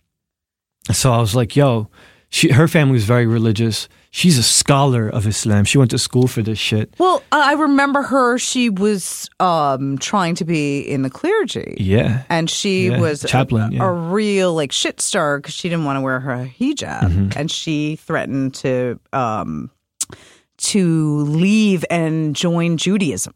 [0.91, 1.89] So I was like, "Yo,
[2.29, 3.87] she her family was very religious.
[4.11, 5.65] She's a scholar of Islam.
[5.65, 8.37] She went to school for this shit." Well, I remember her.
[8.39, 11.75] She was um, trying to be in the clergy.
[11.79, 13.83] Yeah, And she Yeah, was chaplain, a, yeah.
[13.87, 17.37] a real like shit star because she didn't want to wear her hijab, Mm-hmm.
[17.39, 19.69] and she threatened to um,
[20.57, 23.33] to leave and join Judaism.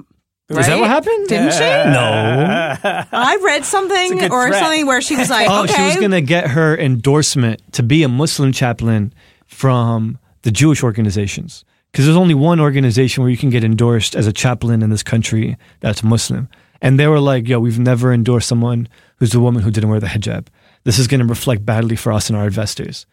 [0.50, 1.28] Is that what happened?
[1.30, 1.60] Didn't she?
[1.60, 2.76] No.
[3.12, 4.60] I read something or threat.
[4.62, 7.82] something where she was like, Oh, okay, she was going to get her endorsement to
[7.84, 9.14] be a Muslim chaplain
[9.48, 11.65] from the Jewish organizations.
[11.91, 15.03] Because there's only one organization where you can get endorsed as a chaplain in this
[15.03, 16.49] country that's Muslim.
[16.82, 18.88] And they were like, yo, we've never endorsed someone
[19.18, 20.48] who's a woman who didn't wear the hijab.
[20.84, 23.06] This is going to reflect badly for us and our investors.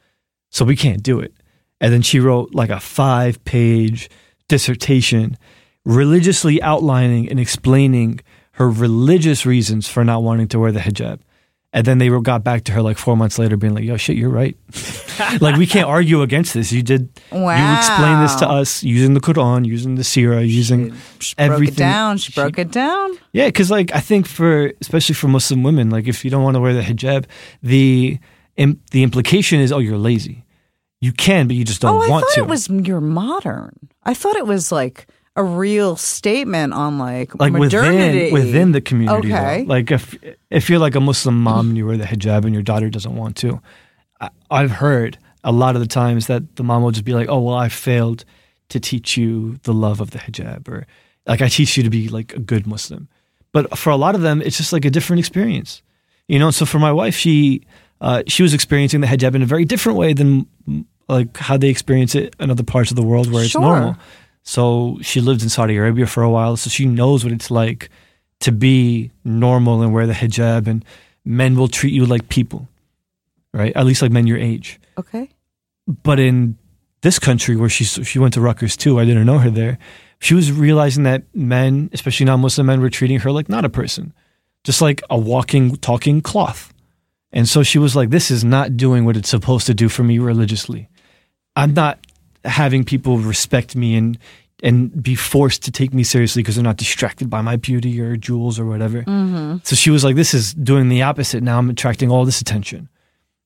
[0.51, 1.35] So we can't do it.
[1.81, 4.11] And then she wrote like a five page
[4.48, 5.36] dissertation
[5.85, 8.20] religiously outlining and explaining
[8.52, 11.20] her religious reasons for not wanting to wear the hijab.
[11.72, 14.16] And then they got back to her like four months later, being like, "Yo, shit,
[14.16, 14.56] you're right.
[15.40, 16.72] like we can't argue against this.
[16.72, 17.09] You did.
[17.30, 21.74] You explained this to us using the Quran, using the Sirah, using she broke everything.
[21.74, 22.18] it down.
[22.18, 23.16] She broke it down.
[23.32, 26.56] Yeah, because like I think for especially for Muslim women, like if you don't want
[26.56, 27.26] to wear the hijab,
[27.62, 28.18] the
[28.56, 30.44] im- the implication is, oh, you're lazy.
[31.01, 32.40] You can, but you just don't oh, I thought to.
[32.40, 33.78] it was you're modern.
[34.02, 35.06] I thought it was like
[35.36, 39.28] a real statement on like, like modernity within within the community.
[39.28, 39.36] though.
[39.36, 39.65] Okay.
[39.65, 40.16] Like if
[40.51, 43.15] if you're like a Muslim mom and you wear the hijab and your daughter doesn't
[43.15, 43.61] want to,
[44.20, 47.28] I, I've heard a lot of the times that the mom will just be like,
[47.28, 48.24] "Oh well, I failed
[48.70, 50.86] to teach you the love of the hijab," or
[51.27, 53.09] like I teach you to be like a good Muslim.
[53.52, 55.82] But for a lot of them, it's just like a different experience,
[56.28, 56.51] you know.
[56.51, 57.62] So for my wife, she
[58.01, 60.47] uh, she was experiencing the hijab in a very different way than
[61.09, 63.62] like how they experience it in other parts of the world where it's Sure.
[63.62, 63.97] normal.
[64.42, 67.90] So she lived in Saudi Arabia for a while, so she knows what it's like
[68.40, 70.84] to be normal and wear the hijab, and
[71.24, 72.68] men will treat you like people,
[73.52, 73.74] right?
[73.76, 74.80] At least like men your age.
[74.98, 75.30] okay.
[75.86, 76.56] But in
[77.02, 79.78] this country where she she went to Rutgers too, I didn't know her there.
[80.20, 84.12] She was realizing that men, especially non-Muslim men, were treating her like not a person,
[84.64, 86.72] just like a walking, talking cloth.
[87.32, 90.04] And so she was like, "This is not doing what it's supposed to do for
[90.04, 90.88] me religiously.
[91.56, 91.98] I'm not
[92.44, 94.18] having people respect me and
[94.62, 98.16] and be forced to take me seriously because they're not distracted by my beauty or
[98.16, 99.58] jewels or whatever." Mm-hmm.
[99.62, 101.42] So she was like, "This is doing the opposite.
[101.42, 102.88] Now I'm attracting all this attention."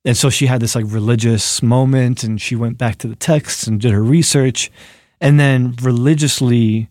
[0.04, 3.66] And so she had this like religious moment and she went back to the texts
[3.66, 4.70] and did her research
[5.20, 6.88] and then religiously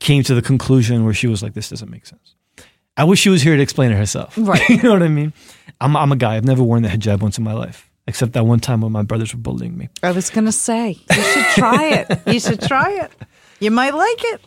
[0.00, 2.34] came to the conclusion where she was like, this doesn't make sense.
[2.96, 4.34] I wish she was here to explain it herself.
[4.36, 4.68] Right.
[4.68, 5.32] you know what I mean?
[5.80, 6.36] I'm, I'm a guy.
[6.36, 9.02] I've never worn the hijab once in my life, except that one time when my
[9.02, 9.88] brothers were bullying me.
[10.02, 12.20] I was gonna say you should try it.
[12.26, 13.12] You should try it.
[13.60, 14.40] You might like it.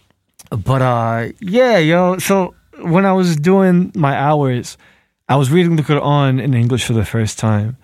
[0.50, 2.18] But uh, yeah, yo.
[2.18, 4.78] So when I was doing my hours,
[5.28, 7.78] I was reading the Quran in English for the first time,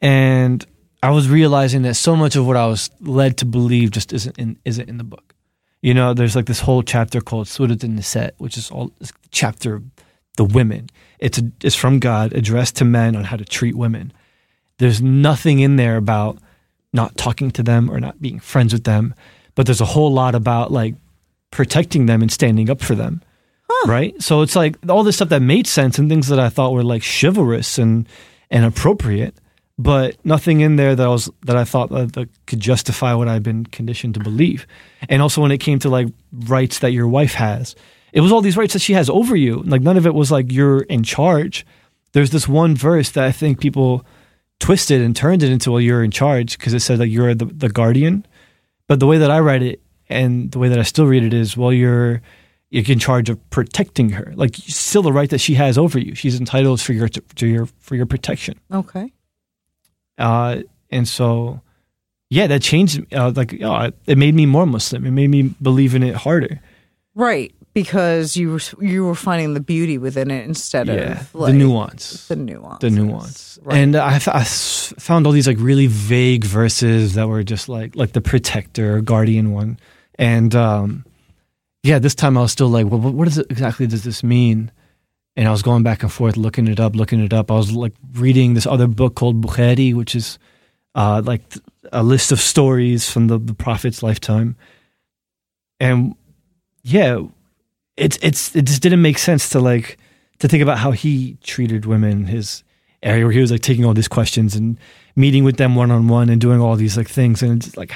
[0.00, 0.64] and
[1.02, 4.38] I was realizing that so much of what I was led to believe just isn't
[4.38, 5.34] in isn't in the book.
[5.80, 9.74] You know, there's like this whole chapter called Surat an-Nisa, which is all this chapter
[9.74, 9.84] of
[10.36, 10.88] the women.
[11.18, 14.12] It's a, it's from God addressed to men on how to treat women.
[14.78, 16.38] There's nothing in there about
[16.92, 19.14] not talking to them or not being friends with them,
[19.54, 20.94] but there's a whole lot about like
[21.50, 23.22] protecting them and standing up for them.
[23.86, 24.20] Right?
[24.22, 26.84] So it's like all this stuff that made sense and things that I thought were
[26.84, 28.06] like chivalrous and
[28.50, 29.34] and appropriate,
[29.78, 33.28] but nothing in there that I was that I thought that, that could justify what
[33.28, 34.66] I've been conditioned to believe.
[35.08, 37.74] And also when it came to like rights that your wife has,
[38.12, 39.62] it was all these rights that she has over you.
[39.62, 41.66] Like none of it was like you're in charge.
[42.12, 44.04] There's this one verse that I think people
[44.62, 47.46] twisted and turned it into well you're in charge because it said like you're the,
[47.46, 48.24] the guardian.
[48.86, 51.34] But the way that i read it and the way that i still read it
[51.34, 52.22] is well you're
[52.70, 54.32] you're in charge of protecting her.
[54.36, 56.14] Like still the right that she has over you.
[56.14, 58.58] She's entitled for your to your for your protection.
[58.72, 59.12] Okay.
[60.16, 61.60] uh and so
[62.30, 65.04] yeah that changed uh, like oh, it made me more muslim.
[65.06, 66.60] It made me believe in it harder.
[67.14, 71.52] Right, because you were you were finding the beauty within it instead yeah of like,
[71.52, 72.80] the nuance The nuance.
[72.80, 73.58] the nuance.
[73.70, 78.12] And I, I found all these like really vague verses that were just like like
[78.12, 79.78] the protector, guardian one.
[80.18, 81.04] And um,
[81.82, 84.22] yeah, this time I was still like, well, what, what is it exactly does this
[84.22, 84.70] mean?
[85.34, 87.50] And I was going back and forth, looking it up, looking it up.
[87.50, 90.38] I was like reading this other book called Bukhari, which is
[90.94, 91.40] uh, like
[91.90, 94.56] a list of stories from the, the Prophet's lifetime.
[95.80, 96.14] And
[96.82, 97.22] yeah,
[97.96, 99.98] it's it's it just didn't make sense to like
[100.38, 102.64] to think about how he treated women, his
[103.02, 104.78] area where he was like taking all these questions and
[105.16, 107.92] meeting with them one on one and doing all these like things, and it's like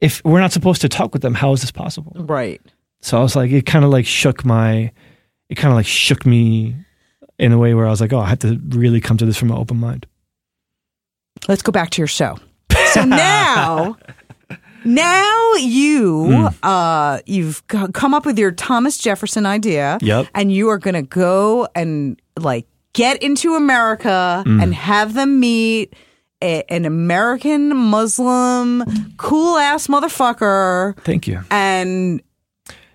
[0.00, 2.12] if we're not supposed to talk with them, how is this possible?
[2.16, 2.60] Right.
[3.00, 4.92] So I was like, it kind of like shook my,
[5.48, 6.76] it kind of like shook me
[7.38, 9.36] in a way where I was like, oh, I have to really come to this
[9.36, 10.06] from an open mind.
[11.46, 12.38] Let's go back to your show.
[12.92, 13.96] So now,
[14.94, 19.98] now you uh you've come up with your Thomas Jefferson idea.
[20.00, 20.26] Yep.
[20.34, 25.94] And you are going to go and like get into America and have them meet
[26.42, 28.84] a, an American Muslim
[29.16, 31.40] cool ass motherfucker Thank you.
[31.50, 32.22] and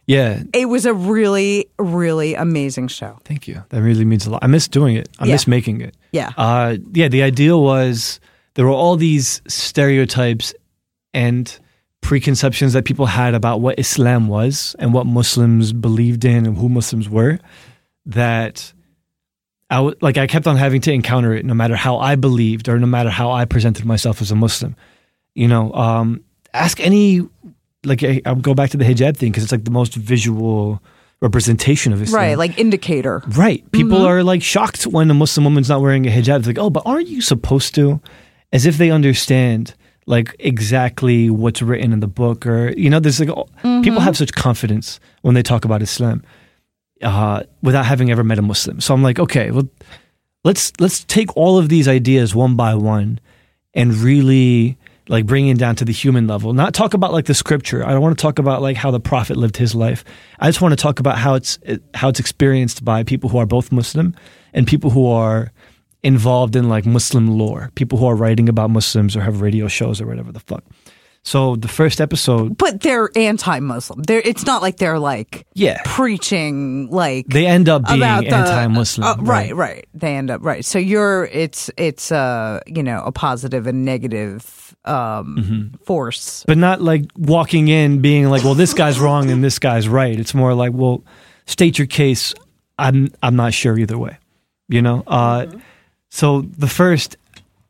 [0.07, 3.19] Yeah, It was a really, really amazing show.
[3.25, 3.63] thank you.
[3.69, 4.43] That really means a lot.
[4.43, 5.07] I miss doing it.
[5.19, 5.33] I Yeah.
[5.33, 5.95] miss making it.
[6.11, 6.31] Yeah.
[6.37, 8.19] Uh, yeah, the idea was
[8.55, 10.53] there were all these stereotypes
[11.13, 11.59] and
[12.03, 16.69] preconceptions that people had about what Islam was and what Muslims believed in and who
[16.69, 17.39] Muslims were
[18.05, 18.73] that
[19.69, 22.69] I w- like I kept on having to encounter it no matter how I believed
[22.69, 24.75] or no matter how I presented myself as a Muslim.
[25.33, 26.23] You know, um,
[26.53, 27.27] ask any
[27.83, 30.81] like I, I'll go back to the hijab thing because it's like the most visual
[31.21, 32.21] representation of Islam.
[32.21, 33.23] Right, like indicator.
[33.27, 33.63] Right.
[33.71, 34.07] People Mm-hmm.
[34.07, 36.39] are like shocked when a Muslim woman's not wearing a hijab.
[36.39, 38.01] It's like, oh, but aren't you supposed to?
[38.51, 39.73] As if they understand
[40.05, 43.81] like exactly what's written in the book or you know, there's like Mm-hmm.
[43.81, 46.21] people have such confidence when they talk about Islam
[47.01, 48.81] uh, without having ever met a Muslim.
[48.81, 49.67] So I'm like, okay, well,
[50.43, 53.19] let's let's take all of these ideas one by one
[53.73, 54.77] and really
[55.09, 56.53] like bring it down to the human level.
[56.53, 57.85] Not talk about like the scripture.
[57.85, 60.03] I don't want to talk about like how the prophet lived his life.
[60.39, 61.57] I just want to talk about how it's
[61.93, 64.15] how it's experienced by people who are both Muslim
[64.53, 65.51] and people who are
[66.03, 70.01] involved in like Muslim lore, people who are writing about Muslims or have radio shows
[70.01, 70.63] or whatever the fuck.
[71.25, 74.03] So the first episode, But they're anti-Muslim.
[74.03, 74.19] They're.
[74.19, 79.07] It's not like they're like yeah, preaching like they end up being about the- anti-Muslim.
[79.07, 79.87] uh, right, right.
[79.93, 80.65] They end up right.
[80.65, 81.23] So you're.
[81.31, 85.83] It's it's uh you know a positive and negative um Mm-hmm.
[85.85, 86.43] force.
[86.45, 90.19] but not like walking in being like, well, this guy's wrong and this guy's right.
[90.19, 91.05] It's more like, well,
[91.45, 92.33] state your case.
[92.77, 94.17] I'm I'm not sure either way.
[94.67, 95.03] You know.
[95.07, 95.45] Uh,
[96.13, 97.17] so the first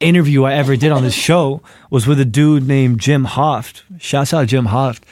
[0.01, 3.83] interview I ever did on this show was with a dude named Jim Hoft.
[4.01, 5.03] Shouts out Jim Hoft.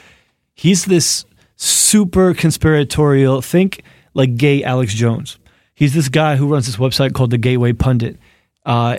[0.54, 1.24] He's this
[1.56, 3.40] super conspiratorial.
[3.40, 5.38] Think like gay Alex Jones.
[5.74, 8.18] He's this guy who runs this website called the Gateway Pundit.
[8.66, 8.98] Uh,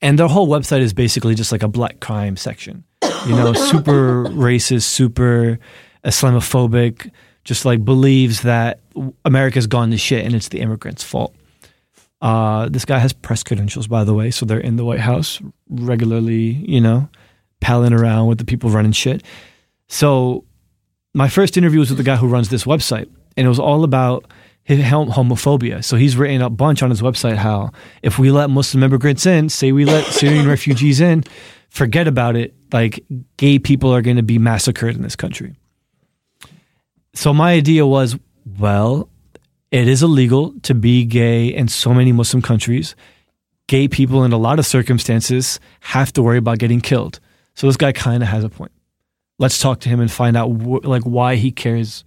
[0.00, 2.84] and their whole website is basically just like a black crime section.
[3.26, 5.58] You know, super racist, super
[6.06, 7.10] Islamophobic,
[7.44, 8.80] just like believes that
[9.26, 11.34] America's gone to shit and it's the immigrants' fault.
[12.20, 15.40] Uh, this guy has press credentials, by the way, so they're in the White House
[15.68, 17.08] regularly, you know,
[17.60, 19.22] palling around with the people running shit.
[19.88, 20.44] So,
[21.14, 23.84] my first interview was with the guy who runs this website, and it was all
[23.84, 24.30] about
[24.68, 25.82] his hom- homophobia.
[25.82, 27.70] So he's written a bunch on his website how
[28.02, 31.24] if we let Muslim immigrants in, say we let Syrian refugees in,
[31.70, 32.54] forget about it.
[32.70, 33.02] Like
[33.38, 35.54] gay people are going to be massacred in this country.
[37.14, 38.18] So my idea was,
[38.58, 39.08] well,
[39.70, 42.94] it is illegal to be gay in so many Muslim countries.
[43.66, 47.20] Gay people, in a lot of circumstances, have to worry about getting killed.
[47.54, 48.72] So this guy kind of has a point.
[49.38, 52.04] Let's talk to him and find out wh- like why he cares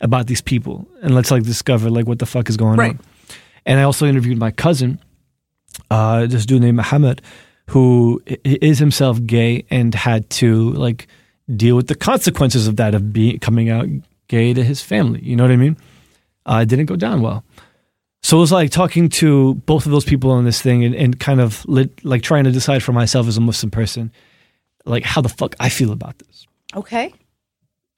[0.00, 2.90] about these people, and let's like discover like what the fuck is going Right.
[2.92, 3.00] on.
[3.64, 4.98] And I also interviewed my cousin,
[5.90, 7.22] uh, this dude named Mohammed,
[7.70, 11.06] who is himself gay and had to like
[11.54, 13.86] deal with the consequences of that of being coming out
[14.28, 15.20] gay to his family.
[15.22, 15.76] You know what I mean?
[16.46, 17.44] Uh, it didn't go down well.
[18.22, 21.20] So it was like talking to both of those people on this thing and, and
[21.20, 24.12] kind of lit, like trying to decide for myself as a Muslim person,
[24.86, 26.46] like how the fuck I feel about this.
[26.74, 27.12] Okay.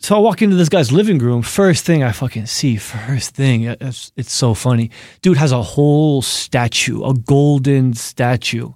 [0.01, 1.43] So I walk into this guy's living room.
[1.43, 4.91] First thing I fucking see, first thing, it's, it's so funny.
[5.23, 8.73] Dude has a whole statue, a golden statue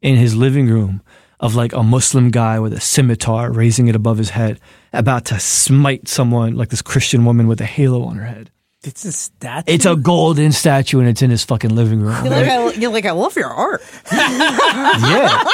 [0.00, 1.02] in his living room
[1.40, 4.60] of like a Muslim guy with a scimitar raising it above his head,
[4.92, 8.50] about to smite someone, like this Christian woman with a halo on her head.
[8.84, 9.72] It's a statue.
[9.72, 12.24] It's a golden statue and it's in his fucking living room.
[12.24, 13.82] You're like, I, you're like, I love your art.
[14.12, 15.44] yeah.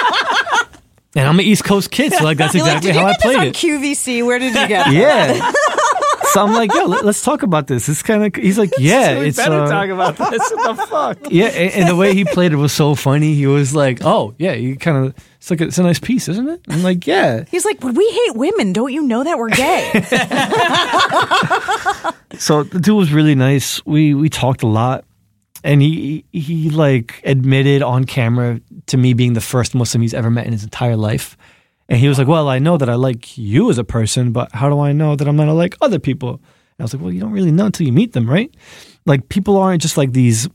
[1.17, 3.07] And I'm an East Coast kid, so like that's You're like, exactly did you how
[3.09, 3.55] I get this played on it.
[3.55, 4.27] QVC?
[4.27, 4.93] Where did you get it?
[4.95, 5.53] Yeah.
[6.33, 7.89] so I'm like, yo, let, us talk about this.
[7.89, 8.35] It's kind of.
[8.43, 9.37] He's like, yeah, we it's.
[9.37, 10.51] better uh, talk about this.
[10.53, 11.19] What the fuck?
[11.31, 13.35] yeah, and, and the way he played it was so funny.
[13.35, 16.29] He was like, "Oh, yeah, you kind of it's like a, it's a nice piece,
[16.29, 18.73] isn't it?" I'm like, "Yeah." He's like, but we hate women.
[18.73, 19.91] Don't you know that we're gay?
[22.39, 23.85] So the dude was really nice.
[23.85, 25.05] We we talked a lot,
[25.65, 30.15] and he he, he like admitted on camera to me being the first Muslim he's
[30.15, 31.37] ever met in his entire life.
[31.91, 34.53] And he was like, "Well, I know that I like you as a person, but
[34.53, 37.13] how do I know that I'm gonna like other people?" And I was like, "Well,
[37.13, 38.55] you don't really know until you meet them, right?
[39.07, 40.49] Like people aren't just like these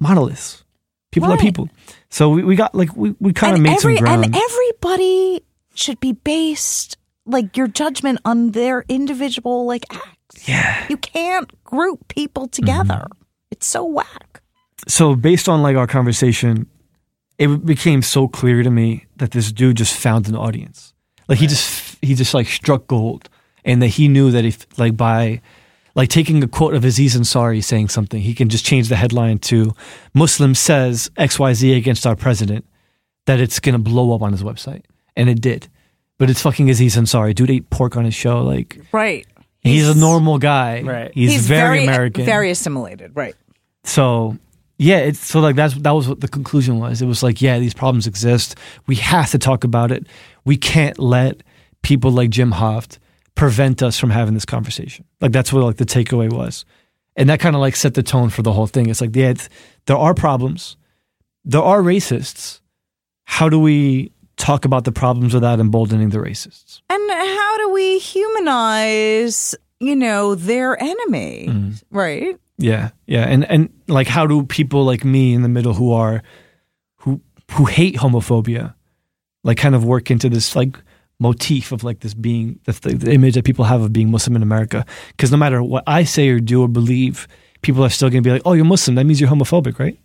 [0.00, 0.64] monoliths.
[1.12, 1.68] People are people.
[2.08, 4.24] So we, we got like we, we kind of made every some ground.
[4.24, 5.44] and everybody
[5.74, 6.96] should be based
[7.26, 10.48] like your judgment on their individual like acts.
[10.48, 10.86] yeah.
[10.88, 12.64] You can't group people mm-hmm.
[12.64, 13.06] together.
[13.50, 14.42] It's so whack.
[14.88, 16.66] so based on like our conversation,
[17.42, 20.94] it became so clear to me that this dude just found an audience.
[21.28, 23.28] Like he just he just like struck gold,
[23.64, 25.40] and that he knew that if like by
[25.94, 29.38] like taking a quote of Aziz Ansari saying something, he can just change the headline
[29.50, 29.74] to
[30.14, 32.64] "Muslim says X Y Z against our president,"
[33.26, 34.84] that it's gonna blow up on his website,
[35.16, 35.68] and it did.
[36.18, 37.34] But it's fucking Aziz Ansari.
[37.34, 38.42] Dude ate pork on his show.
[38.42, 39.26] Like Right.
[39.62, 40.82] He's, a normal guy.
[40.82, 41.12] Right.
[41.14, 42.24] He's, very, American.
[42.24, 43.12] very assimilated.
[43.14, 43.36] Right.
[43.84, 44.36] So
[44.78, 47.02] yeah, it's so like that's that was what the conclusion was.
[47.02, 48.56] It was like, yeah, these problems exist.
[48.86, 50.06] We have to talk about it.
[50.44, 51.42] We can't let
[51.82, 52.98] people like Jim Hoft
[53.34, 55.04] prevent us from having this conversation.
[55.20, 56.64] Like that's what like the takeaway was.
[57.16, 58.88] And that kind of like set the tone for the whole thing.
[58.88, 59.48] It's like, yeah, it's,
[59.86, 60.76] there are problems.
[61.44, 62.60] There are racists.
[63.24, 66.80] How do we talk about the problems without emboldening the racists?
[66.88, 71.46] And how do we humanize, you know, their enemy?
[71.48, 71.96] Mm-hmm.
[71.96, 72.38] Right.
[72.62, 76.22] Yeah, yeah, and and like, how do people like me in the middle who are
[76.98, 77.20] who
[77.50, 78.74] who hate homophobia,
[79.42, 80.76] like, kind of work into this like
[81.18, 84.42] motif of like this being the, the, image that people have of being Muslim in
[84.42, 84.86] America?
[85.08, 87.26] Because no matter what I say or do or believe,
[87.62, 88.94] people are still going to be like, "Oh, you're Muslim.
[88.94, 89.98] That means you're homophobic, right?"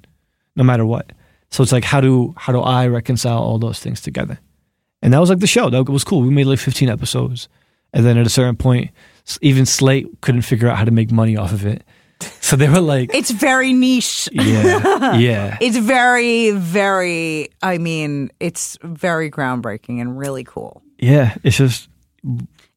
[0.56, 1.12] No matter what.
[1.52, 4.40] So it's like, how do how do I reconcile all those things together?
[5.04, 5.70] And that was like the show.
[5.70, 6.22] That was cool.
[6.22, 7.50] We made like 15 episodes,
[7.94, 8.90] and then at a certain point,
[9.42, 11.84] even Slate couldn't figure out how to make money off of it.
[12.42, 14.30] So they were like, It's very niche.
[14.32, 20.82] yeah, yeah, It's very, very, I mean, it's very groundbreaking and really cool.
[20.98, 21.36] yeah.
[21.44, 21.90] It's just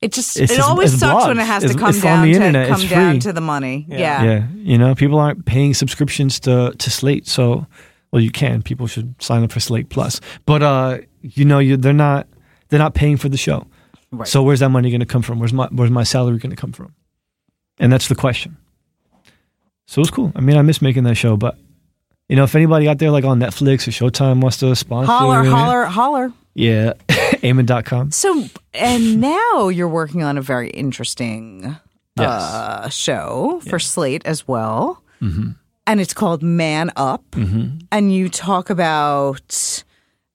[0.01, 1.29] It just, It's it just- always sucks blogs.
[1.29, 2.69] when it has It's- to come it's on down the to internet.
[2.69, 3.21] come It's down free.
[3.21, 3.87] to the money.
[3.89, 4.23] Yeah.
[4.25, 4.47] yeah.
[4.55, 7.67] You know, people aren't paying subscriptions to to Slate, so
[8.13, 8.63] well, you can.
[8.63, 12.27] People should sign up for Slate Plus, but uh, you know, you they're not
[12.69, 13.67] they're not paying for the show.
[14.11, 14.27] Right.
[14.29, 15.39] So where's that money going to come from?
[15.39, 16.93] Where's my where's my salary going to come from?
[17.79, 18.57] And that's the question.
[19.91, 20.31] So it was cool.
[20.37, 21.59] I mean, I miss making that show, but
[22.29, 25.43] you know, if anybody out there like on Netflix or Showtime wants to sponsor, Holler,
[25.43, 26.33] it, holler, holler.
[26.55, 28.13] yeah, Aymann.com.
[28.13, 31.77] So, and now you're working on a very interesting
[32.17, 35.03] uh, show for Slate as well.
[35.21, 35.51] Mm-hmm.
[35.89, 37.25] And it's called Man Up.
[37.35, 39.83] And you talk about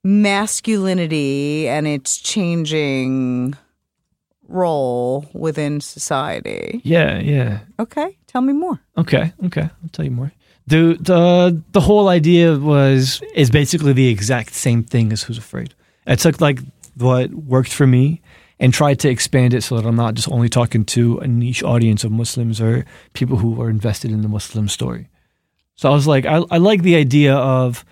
[0.04, 3.56] masculinity and its changing
[4.48, 6.82] role within society.
[6.84, 7.60] Yeah, yeah.
[7.80, 8.80] Okay, tell me more.
[8.98, 10.32] Okay, okay, I'll tell you more.
[10.68, 15.74] The the the whole idea was is basically the exact same thing as Who's Afraid.
[16.08, 16.60] I took like
[16.96, 18.22] what worked for me
[18.60, 21.64] and tried to expand it so that I'm not just only talking to a niche
[21.64, 25.10] audience of Muslims or people who are invested in the Muslim story.
[25.76, 27.84] So I was like, I, I like the idea of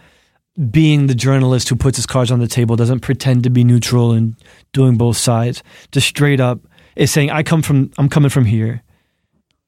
[0.70, 4.12] being the journalist who puts his cards on the table, doesn't pretend to be neutral
[4.12, 4.36] and
[4.72, 6.60] doing both sides, just straight up
[6.96, 8.84] is saying, I come from, I'm coming from here.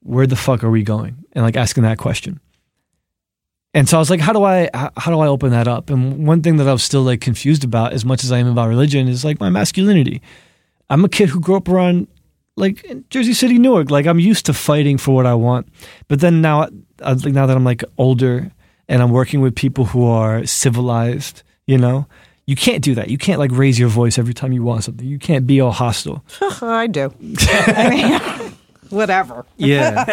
[0.02, 1.26] Where the fuck are we going?
[1.32, 2.40] And like asking that question.
[3.74, 5.90] And so I was like, how do I, how, do I open that up?
[5.90, 8.48] And one thing that I was still like confused about, as much as I am
[8.48, 10.22] about religion, is like my masculinity.
[10.90, 12.08] I'm a kid who grew up around
[12.56, 13.90] like Jersey City, Newark.
[13.90, 15.68] Like I'm used to fighting for what I want.
[16.08, 16.70] But then now,
[17.02, 18.52] now that I'm like older
[18.88, 22.08] and I'm working with people who are civilized, you know,
[22.46, 23.10] you can't do that.
[23.10, 25.06] You can't like raise your voice every time you want something.
[25.06, 26.24] You can't be all hostile.
[26.62, 27.12] I do.
[27.40, 28.54] I mean,
[28.90, 29.46] whatever.
[29.58, 30.04] Yeah,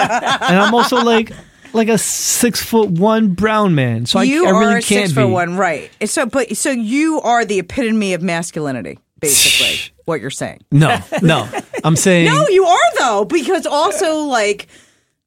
[0.48, 1.32] and I'm also like
[1.74, 4.86] like a six foot one brown man, so you I, I are really a can't
[4.86, 5.22] six be.
[5.22, 5.90] foot one, right?
[6.08, 9.92] So, but so you are the epitome of masculinity, basically.
[10.06, 10.60] what you're saying?
[10.70, 11.48] No, no,
[11.84, 14.68] I'm saying No, you are though, because also like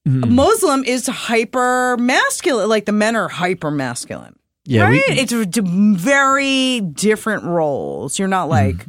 [0.05, 2.69] Muslim is hyper masculine.
[2.69, 4.91] Like the men are hyper masculine, yeah, right?
[4.91, 8.19] we, it's a d- very different roles.
[8.19, 8.85] You're not like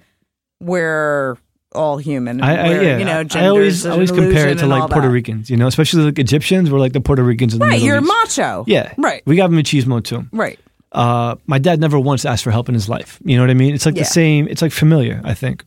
[0.60, 1.36] we're
[1.74, 2.42] all human.
[2.42, 5.12] I, I yeah, you know, I always always compare it to like Puerto that.
[5.12, 6.70] Ricans, you know, especially like Egyptians.
[6.70, 8.38] We're like the Puerto Ricans in the Right, Middle you're East.
[8.38, 8.64] macho.
[8.66, 10.26] Yeah, right, We got machismo too.
[10.32, 10.58] right.
[10.92, 13.18] Uh, my dad never once asked for help in his life.
[13.24, 13.74] You know what I mean?
[13.74, 14.02] It's like Yeah.
[14.02, 14.48] the same.
[14.48, 15.20] It's like familiar.
[15.24, 15.64] I think.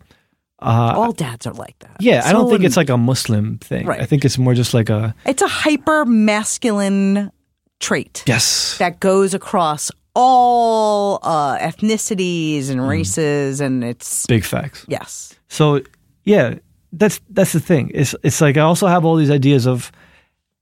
[0.62, 1.98] Uh, all dads are like that.
[2.02, 3.86] yeah, I don't think it's like a Muslim thing.
[3.86, 4.02] Right.
[4.02, 7.32] I think it's more just like a It's a hyper masculine
[7.80, 8.78] trait yes.
[8.78, 12.72] that goes across all uh, ethnicities Mm.
[12.72, 14.86] and races, and it's Big facts.
[14.90, 15.82] yes, So
[16.26, 16.56] yeah,
[16.92, 17.92] that's that's the thing.
[17.94, 19.92] It's it's like I also have all these ideas of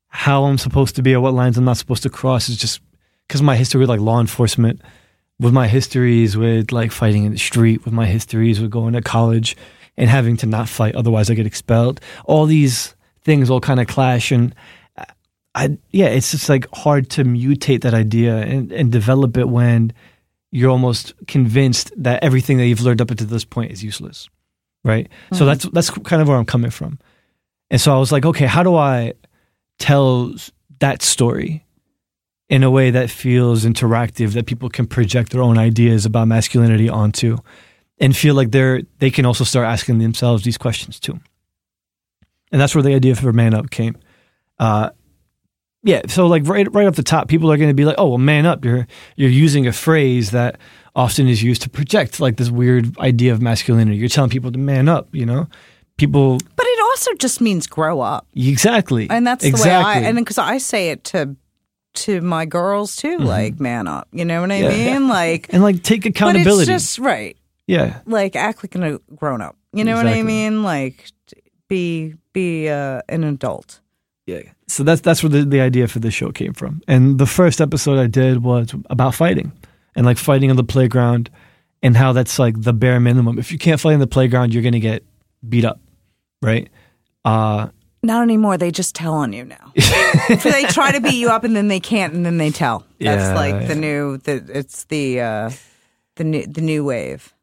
[0.10, 2.50] how I'm supposed to be or what lines I'm not supposed to cross.
[2.50, 2.82] Is just
[3.28, 4.82] because my history with like law enforcement,
[5.40, 9.02] with my histories with like fighting in the street, with my histories with going to
[9.02, 9.56] college
[9.98, 12.00] and having to not fight, otherwise I get expelled.
[12.26, 14.54] All these things all kind of clash, and
[15.56, 19.94] I yeah, it's just like hard to mutate that idea and, and develop it when
[20.52, 24.30] you're almost convinced that everything that you've learned up until this point is useless
[24.88, 25.10] right?
[25.32, 25.46] So mm-hmm.
[25.46, 26.98] that's that's kind of where I'm coming from.
[27.70, 29.14] And so I was like, okay, how do I
[29.78, 30.34] tell
[30.80, 31.66] that story
[32.50, 36.88] in a way that feels interactive that people can project their own ideas about masculinity
[36.88, 37.38] onto
[38.00, 41.20] and feel like they're they can also start asking themselves these questions too.
[42.52, 43.98] And that's where the idea for Man Up came.
[44.60, 44.90] Uh
[45.84, 48.10] yeah, so like right right off the top, people are going to be like, "Oh,
[48.10, 48.66] well, man up!
[48.66, 50.58] You're you're using a phrase that
[50.96, 53.96] often is used to project like this weird idea of masculinity.
[53.98, 55.48] You're telling people to man up, you know.
[55.98, 58.28] people But it also just means grow up.
[58.36, 59.70] exactly, and that's exactly.
[59.70, 61.36] the way I and because I say it to
[61.94, 64.08] to my girls too, like man up.
[64.12, 64.72] You know what I Mm-hmm.
[64.80, 64.94] Yeah.
[65.00, 65.08] mean?
[65.18, 66.50] Like, and like take accountability.
[66.50, 67.38] but it's just right.
[67.68, 69.56] Yeah, Like act like a grown up.
[69.74, 70.64] You know what I mean?
[70.64, 71.06] Like
[71.68, 73.82] be be uh, an adult.
[74.26, 74.42] yeah.
[74.68, 76.82] So that's that's where the, the idea for this show came from.
[76.88, 79.52] And the first episode I did was about fighting
[79.96, 81.30] and like fighting on the playground
[81.84, 83.38] and how that's like the bare minimum.
[83.40, 85.04] If you can't fight on the playground, you're gonna get
[85.48, 85.80] beat up,
[86.42, 86.70] right?
[87.24, 87.68] Uh,
[88.04, 88.58] Not anymore.
[88.58, 89.74] They just tell on you now.
[90.40, 92.86] so they try to beat you up and then they can't and then they tell.
[93.00, 94.18] That's Yeah, like the new.
[94.18, 95.52] The it's the uh,
[96.16, 97.34] the new the new wave.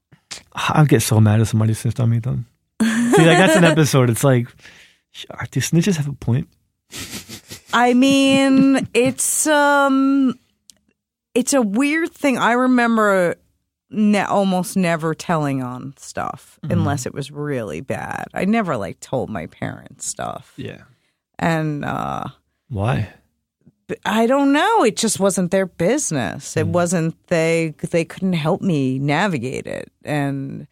[0.54, 2.18] I get so mad if somebody snitched on me.
[2.18, 2.46] Then
[2.82, 2.86] see,
[3.26, 4.10] like that's an episode.
[4.10, 4.48] It's like,
[5.50, 6.48] do snitches have a point?
[7.72, 10.38] I mean, it's um,
[11.34, 12.38] it's a weird thing.
[12.38, 13.34] I remember
[13.90, 18.26] ne- almost never telling on stuff unless it was really bad.
[18.32, 20.82] I never like told my parents stuff, Yeah.
[21.38, 22.24] and uh,
[22.68, 23.12] Why?
[24.04, 24.84] I don't know.
[24.84, 26.56] It just wasn't their business.
[26.56, 27.74] It wasn't they.
[27.78, 30.66] They couldn't help me navigate it, and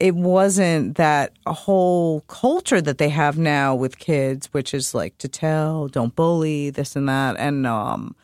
[0.00, 5.16] it wasn't that a whole culture that they have now with kids, which is like
[5.18, 8.16] to tell, don't bully, this and that, and um,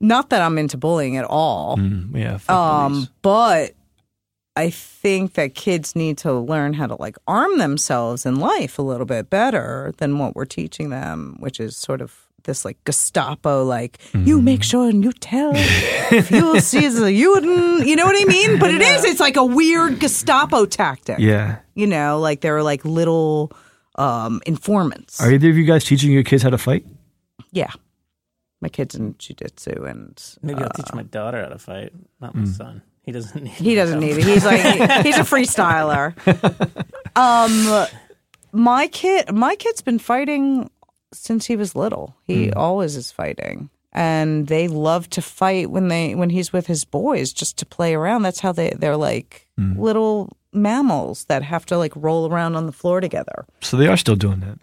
[0.00, 1.76] not that I'm into bullying at all.
[1.76, 2.38] Mm, yeah.
[2.48, 3.74] Um, but
[4.56, 8.82] I think that kids need to learn how to like arm themselves in life a
[8.82, 13.64] little bit better than what we're teaching them, which is sort of this like Gestapo,
[13.64, 14.44] like you Mm-hmm.
[14.44, 18.20] make sure and you tell if you see the Juden, you wouldn't, you know what
[18.20, 18.58] I mean?
[18.58, 21.18] But it is, it's like a weird Gestapo tactic.
[21.18, 21.58] yeah.
[21.74, 23.52] You know, like there are like little
[23.96, 25.20] um, informants.
[25.20, 26.84] Are either of you guys teaching your kids how to fight?
[27.52, 27.70] yeah.
[28.60, 32.44] My kids in jujitsu and Maybe I'll teach my daughter how to fight, not my
[32.44, 32.80] son.
[33.02, 33.50] He doesn't need.
[33.54, 34.22] He doesn't need it.
[34.24, 34.60] He's like
[35.04, 36.14] he's a freestyler.
[37.16, 37.86] Um,
[38.52, 40.70] my kid, my kid's been fighting
[41.12, 42.16] since he was little.
[42.24, 42.58] He hmm.
[42.58, 47.32] always is fighting, and they love to fight when they when he's with his boys
[47.32, 48.22] just to play around.
[48.22, 49.80] That's how they they're like hmm.
[49.80, 53.46] little mammals that have to like roll around on the floor together.
[53.60, 54.58] So they are still doing that.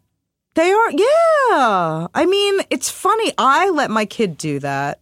[0.56, 2.08] They are, yeah.
[2.14, 3.32] I mean, it's funny.
[3.38, 5.00] I let my kid do that.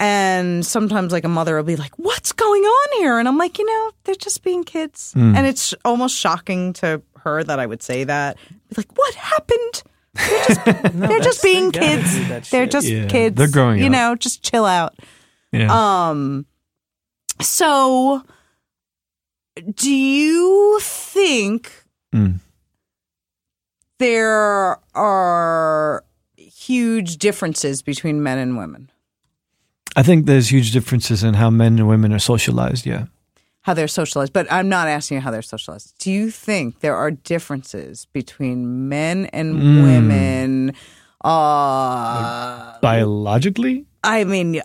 [0.00, 3.18] And sometimes, like, a mother will be like, What's going on here?
[3.18, 5.12] And I'm like, You know, they're just being kids.
[5.12, 5.36] Hmm.
[5.36, 8.36] And it's almost shocking to her that I would say that.
[8.70, 9.82] Be like, What happened?
[10.14, 10.64] They're just,
[10.94, 12.50] they're just being they kids.
[12.50, 13.36] They're just Yeah, kids.
[13.36, 13.92] they're growing You up.
[13.92, 14.94] know, just chill out.
[15.52, 15.68] Yeah.
[16.10, 16.46] Um,
[17.40, 18.22] so
[19.74, 21.70] do you think
[22.14, 22.38] Mm.
[23.98, 26.04] there are
[26.36, 28.90] huge differences between men and women?
[29.96, 32.86] I think there's huge differences in how men and women are socialized.
[32.86, 33.06] Yeah.
[33.64, 35.94] How they're socialized, but I'm not asking you how they're socialized.
[35.98, 39.82] Do you think there are differences between men and Mm.
[39.82, 40.72] women?
[41.24, 43.86] Uh, Biologically?
[44.02, 44.60] I mean,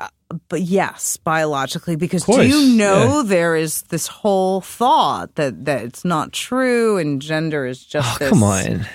[0.50, 3.24] but yes, biologically, because do you know yeah.
[3.26, 8.18] there is this whole thought that that it's not true and gender is just Oh,
[8.20, 8.30] this.
[8.30, 8.86] come on.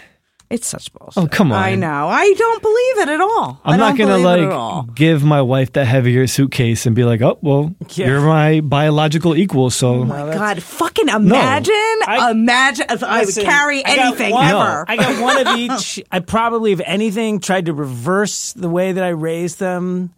[0.55, 1.21] It's such bullshit.
[1.21, 1.59] Oh, come on.
[1.61, 2.07] I know.
[2.09, 3.61] I don't believe it at all.
[3.65, 4.83] I I'm not don't gonna believe it at like all.
[4.95, 8.07] give my wife the heavier suitcase and be like, "Oh, well, Yeah.
[8.07, 11.75] you're my biological equal." So oh my God, fucking imagine,
[12.07, 14.85] I- imagine if I would Listen, carry I anything one- ever.
[14.89, 16.01] I got one of each.
[16.13, 20.13] I probably, if anything, tried to reverse the way that I raised them,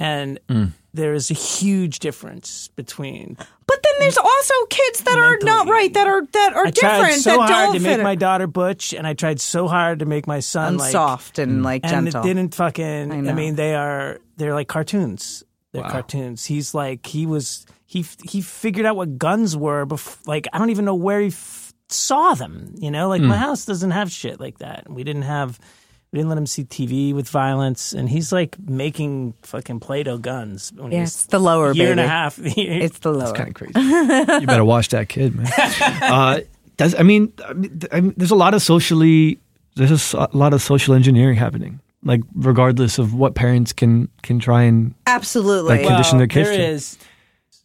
[0.00, 0.72] and Mm.
[0.92, 3.36] There is a huge difference between.
[3.66, 6.98] but then there's also kids that are not right, that are that are I tried
[6.98, 9.68] different, so that hard don't to fit make my daughter butch, and I tried so
[9.68, 11.64] hard to make my son and like soft and mm.
[11.64, 12.22] like and gentle.
[12.22, 13.12] it didn't fucking.
[13.12, 15.44] I I, mean, they are they're like cartoons.
[15.72, 16.44] They're cartoons.
[16.44, 19.86] He's like he was he he figured out what guns were.
[19.86, 22.74] Bef- like I don't even know where he f- saw them.
[22.78, 23.38] You know, like my mm.
[23.38, 24.90] house doesn't have shit like that.
[24.90, 25.60] We didn't have.
[26.12, 30.72] We didn't let him see TV with violence, and he's like making fucking Play-Doh guns.
[30.74, 32.38] When Yes, he's the lower a year and a half.
[32.44, 33.28] It's the lower.
[33.30, 33.72] It's kind of crazy.
[34.40, 35.46] you better watch that kid, man.
[36.02, 36.40] Uh,
[36.76, 39.38] does I mean, I mean, I mean, there's a lot of socially,
[39.76, 41.78] there's a lot of social engineering happening.
[42.02, 45.76] Like regardless of what parents can can try and Absolutely.
[45.76, 46.64] Like, condition their kids There to.
[46.64, 46.98] is.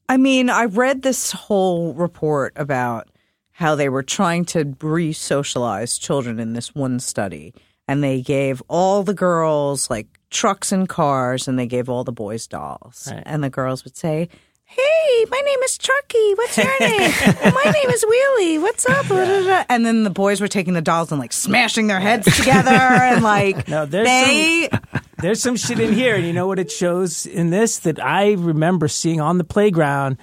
[0.10, 3.08] I mean, I read this whole report about
[3.54, 7.54] how they were trying to re socialize children in this one study.
[7.88, 12.12] And they gave all the girls like trucks and cars, and they gave all the
[12.12, 13.08] boys dolls.
[13.12, 13.22] Right.
[13.26, 14.28] And the girls would say,
[14.68, 16.36] Hey, my name is Trucky.
[16.38, 17.12] What's your name?
[17.14, 18.60] "Oh, my name is Wheelie.
[18.60, 19.08] What's up?
[19.08, 22.00] Blah, blah, blah." And then the boys were taking the dolls and like smashing their
[22.00, 24.70] heads together and like No, there's they
[25.20, 28.32] There's some shit in here, and you know what it shows in this that I
[28.34, 30.18] remember seeing on the playground.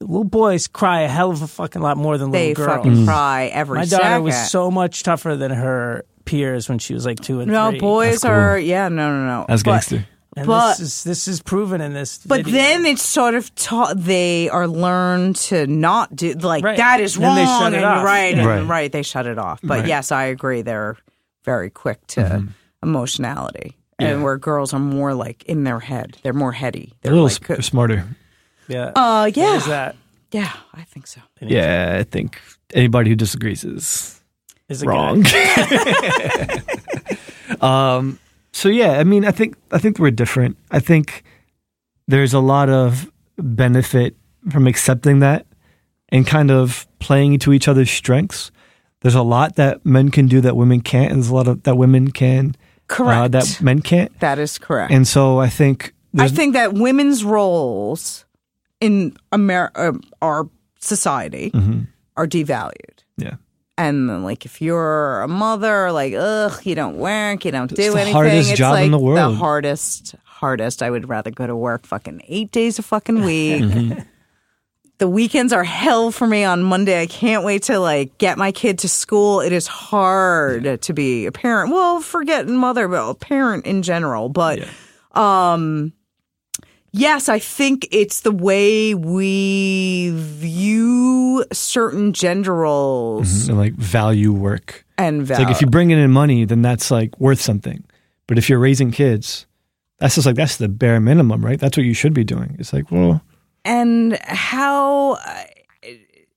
[0.00, 2.76] little boys cry a hell of a fucking lot more than They little girls.
[2.86, 4.22] fucking cry every My daughter second.
[4.22, 7.78] was so much tougher than her peers when she was like two and no, three.
[7.80, 8.30] boys cool.
[8.30, 9.44] are yeah, no, no, no.
[9.48, 10.06] That's But- gangster.
[10.34, 12.18] And but- this is this is proven in this.
[12.26, 12.52] But video.
[12.54, 13.98] then it's sort of taught.
[13.98, 16.78] They are learned to not do like Right.
[16.78, 18.02] that is Then wrong they shut it and off.
[18.04, 18.38] right Yeah.
[18.40, 18.62] and Right.
[18.66, 18.92] right.
[18.92, 19.60] They shut it off.
[19.62, 19.88] But Right.
[19.88, 20.62] yes, I agree.
[20.62, 20.96] They're
[21.44, 22.46] very quick to
[22.82, 26.16] emotionality, and where girls are more like in their head.
[26.22, 26.94] They're more heady.
[27.02, 28.04] They're They're a little like, s- they're smarter.
[28.68, 29.96] yeah, uh, yeah, is that?
[30.30, 30.52] yeah.
[30.72, 31.20] I think so.
[31.42, 32.40] Yeah, I think
[32.72, 34.21] anybody who disagrees is
[34.72, 35.22] Is a wrong.
[35.22, 36.62] guy.
[37.60, 38.18] um,
[38.52, 40.56] so yeah, I mean, I think I think we're different.
[40.70, 41.22] I think
[42.08, 44.16] there's a lot of benefit
[44.50, 45.46] from accepting that
[46.08, 48.50] and kind of playing into each other's strengths.
[49.00, 51.62] There's a lot that men can do that women can't, and there's a lot of
[51.64, 53.32] that women can uh, Correct.
[53.32, 54.18] that men can't.
[54.20, 54.92] that is correct.
[54.92, 58.24] And so I think I think that women's roles
[58.80, 61.86] in Amer- uh, our society Mhm.
[62.16, 62.98] are devalued.
[63.16, 63.36] yeah,
[63.78, 67.80] And then, like, if you're a mother, like, ugh, you don't work, you don't It's
[67.80, 68.12] do the anything.
[68.14, 69.32] hardest it's job like in the world.
[69.32, 70.82] The hardest, hardest.
[70.82, 73.62] I would rather go to work fucking eight days a fucking week.
[73.62, 74.00] Mm-hmm.
[74.98, 77.00] the weekends are hell for me on Monday.
[77.00, 79.40] I can't wait to like get my kid to school.
[79.40, 81.72] It is hard to be a parent.
[81.72, 84.28] Well, forget mother, but a parent in general.
[84.28, 84.60] But
[85.12, 85.92] um
[86.92, 94.84] yes, I think it's the way we view certain gender roles and like value work.
[94.98, 95.46] and It's value.
[95.46, 97.84] like if you bring in money, then that's like worth something.
[98.26, 99.46] But if you're raising kids,
[99.98, 101.58] that's just like that's the bare minimum, right?
[101.58, 102.56] That's what you should be doing.
[102.58, 103.22] It's like, well,
[103.64, 105.44] and how uh,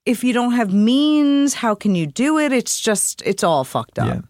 [0.05, 2.51] if you don't have means, how can you do it?
[2.51, 4.07] It's just it's all fucked up.
[4.07, 4.21] yeah.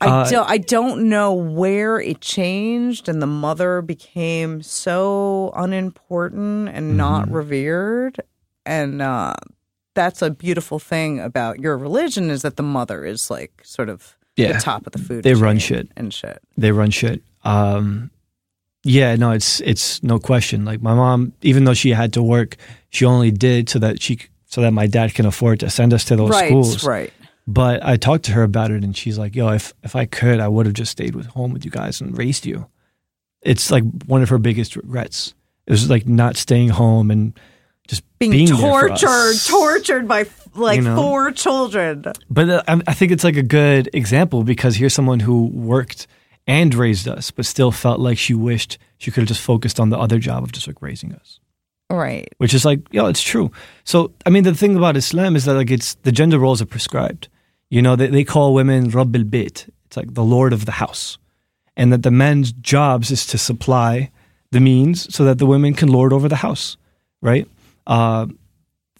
[0.00, 6.68] I Uh, don't I don't know where it changed and the mother became so unimportant
[6.68, 6.76] Mm-hmm.
[6.76, 8.20] and not revered
[8.64, 9.34] and uh
[9.94, 14.16] that's a beautiful thing about your religion is that the mother is like sort of
[14.36, 14.52] Yeah.
[14.52, 15.88] the top of the food They run shit.
[15.96, 16.38] and shit.
[16.56, 17.22] they run shit.
[17.44, 18.10] Um,
[18.84, 20.64] yeah, no, it's it's no question.
[20.64, 22.56] Like my mom, even though she had to work,
[22.90, 26.04] she only did so that she so that my dad can afford to send us
[26.06, 26.84] to those right, schools.
[26.84, 27.12] right.
[27.46, 30.40] But I talked to her about it, and she's like, "Yo, if if I could,
[30.40, 32.66] I would have just stayed with home with you guys and raised you."
[33.42, 35.34] It's like one of her biggest regrets.
[35.66, 37.38] It was like not staying home and
[37.88, 40.96] just Being, being, tortured, tortured by like You know?
[40.96, 42.04] four children.
[42.28, 46.06] But uh, I, I think it's like a good example because here's someone who worked
[46.46, 49.90] and raised us, but still felt like she wished she could have just focused on
[49.90, 51.40] the other job of just like raising us.
[51.90, 52.28] Right.
[52.38, 53.50] Which is like, yeah, it's true.
[53.84, 56.66] So, I mean, the thing about Islam is that like it's the gender roles are
[56.66, 57.28] prescribed.
[57.68, 61.18] You know, they, they call women Rabb al It's like the Lord of the house.
[61.76, 64.10] And that the men's jobs is to supply
[64.52, 66.76] the means so that the women can lord over the house,
[67.22, 67.48] right?
[67.86, 68.26] Uh,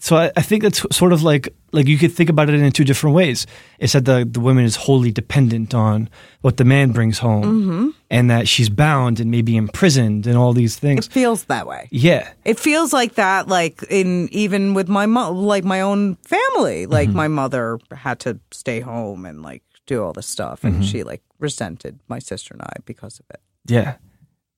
[0.03, 2.71] so I, I think it's sort of like like you could think about it in
[2.71, 3.45] two different ways.
[3.79, 6.09] It's that the the woman is wholly dependent on
[6.41, 10.75] what the man brings home, and that she's bound and maybe imprisoned and all these
[10.79, 11.05] things.
[11.07, 11.87] It feels that way.
[11.91, 16.87] Yeah, It feels like that, like in even with my mo- like my own family.
[16.87, 17.17] Like Mm-hmm.
[17.17, 20.83] my mother had to stay home and like do all this stuff, and Mm-hmm.
[20.83, 23.39] she like resented my sister and I because of it.
[23.67, 23.95] Yeah.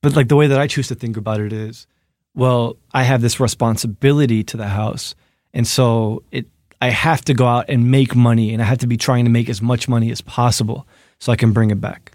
[0.02, 1.86] But like the way that I choose to think about it is,
[2.34, 5.14] well, I have this responsibility to the house.
[5.54, 6.46] And so it
[6.82, 9.30] I have to go out and make money and I have to be trying to
[9.30, 10.86] make as much money as possible
[11.18, 12.12] so I can bring it back.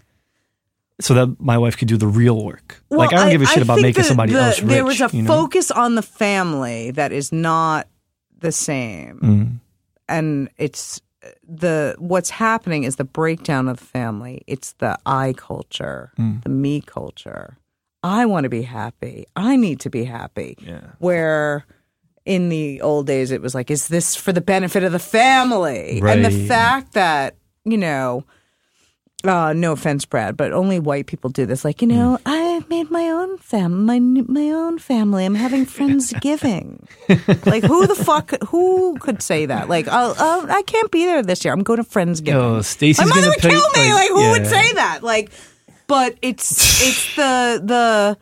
[1.00, 2.80] So that my wife could do the real work.
[2.90, 4.68] like I don't give a shit about making the- somebody the- else rich.
[4.68, 5.26] There was a you know?
[5.28, 7.88] focus on the family that is not
[8.38, 9.60] the same, Mm.
[10.08, 11.00] and it's
[11.48, 14.42] the what's happening is the breakdown of the family.
[14.46, 16.42] It's the I culture, Mm.
[16.44, 17.56] the me culture.
[18.02, 19.24] I want to be happy.
[19.36, 20.56] I need to be happy.
[20.60, 20.80] Yeah.
[20.98, 21.64] Where
[22.30, 26.00] in the old days it was like, is this for the benefit of the family?
[26.00, 27.34] And the fact that
[27.64, 28.24] you know
[29.24, 31.64] uh, no offense, Brad, but only white people do this.
[31.64, 35.24] Like, you know, I made my own fam, my my own family.
[35.26, 36.86] I'm having friendsgiving.
[37.46, 38.32] like, who the fuck?
[38.48, 39.68] Who could say that?
[39.68, 41.52] Like, oh, oh, I can't be there this year.
[41.52, 42.28] I'm going to friendsgiving.
[42.28, 43.92] Yo, Stacey's my mother would pay- kill me.
[43.92, 45.02] like, Like, who would say that?
[45.02, 45.30] Like,
[45.86, 48.18] but it's it's the the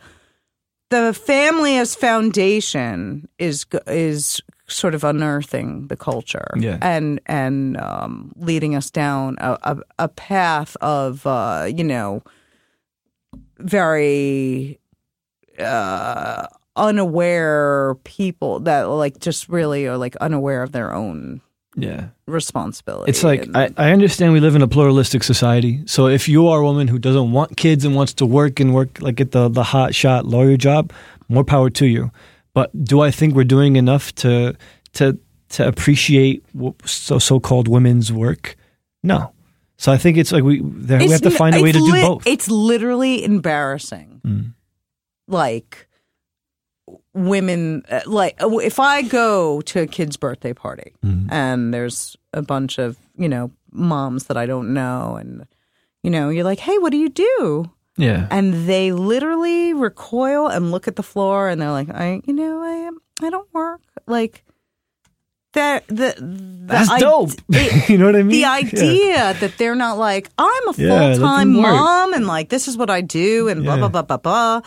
[0.89, 6.77] the family as foundation is is sort of unearthing the culture Yeah.
[6.81, 12.21] and and um, leading us down a, a, a path of uh, you know
[13.57, 14.79] very
[15.57, 21.41] uh, unaware people that like just really are like unaware of their own
[21.75, 22.07] Yeah.
[22.25, 23.09] responsibility.
[23.09, 25.81] It's like and- I, I understand we live in a pluralistic society.
[25.85, 28.73] So if you are a woman who doesn't want kids and wants to work and
[28.73, 30.91] work like get the the hot shot lawyer job,
[31.27, 32.11] more power to you.
[32.53, 34.55] But do I think we're doing enough to
[34.93, 35.17] to
[35.49, 36.43] to appreciate
[36.85, 38.55] so so called women's work?
[39.03, 39.31] No.
[39.77, 41.85] So I think it's like we there, we have to find a way it's to
[41.85, 42.27] do lit- both.
[42.27, 44.21] It's literally embarrassing.
[44.25, 44.53] Mm.
[45.27, 45.87] Like
[47.13, 51.31] women, uh, like uh, if I go to a kid's birthday party Mm-hmm.
[51.31, 55.45] and there's a bunch of you know moms that I don't know, and
[56.03, 57.69] you know you're like, hey, what do you do?
[57.97, 58.27] Yeah.
[58.31, 62.61] And they literally recoil and look at the floor, and they're like, I, you know,
[62.63, 64.43] I I don't work like.
[65.53, 67.31] That the, the That's i- dope.
[67.49, 68.29] it- you know what I mean?
[68.29, 68.51] the Yeah.
[68.53, 71.63] idea that they're not like I'm a full time work.
[71.73, 74.61] mom and like this is what I do and blah blah blah blah blah.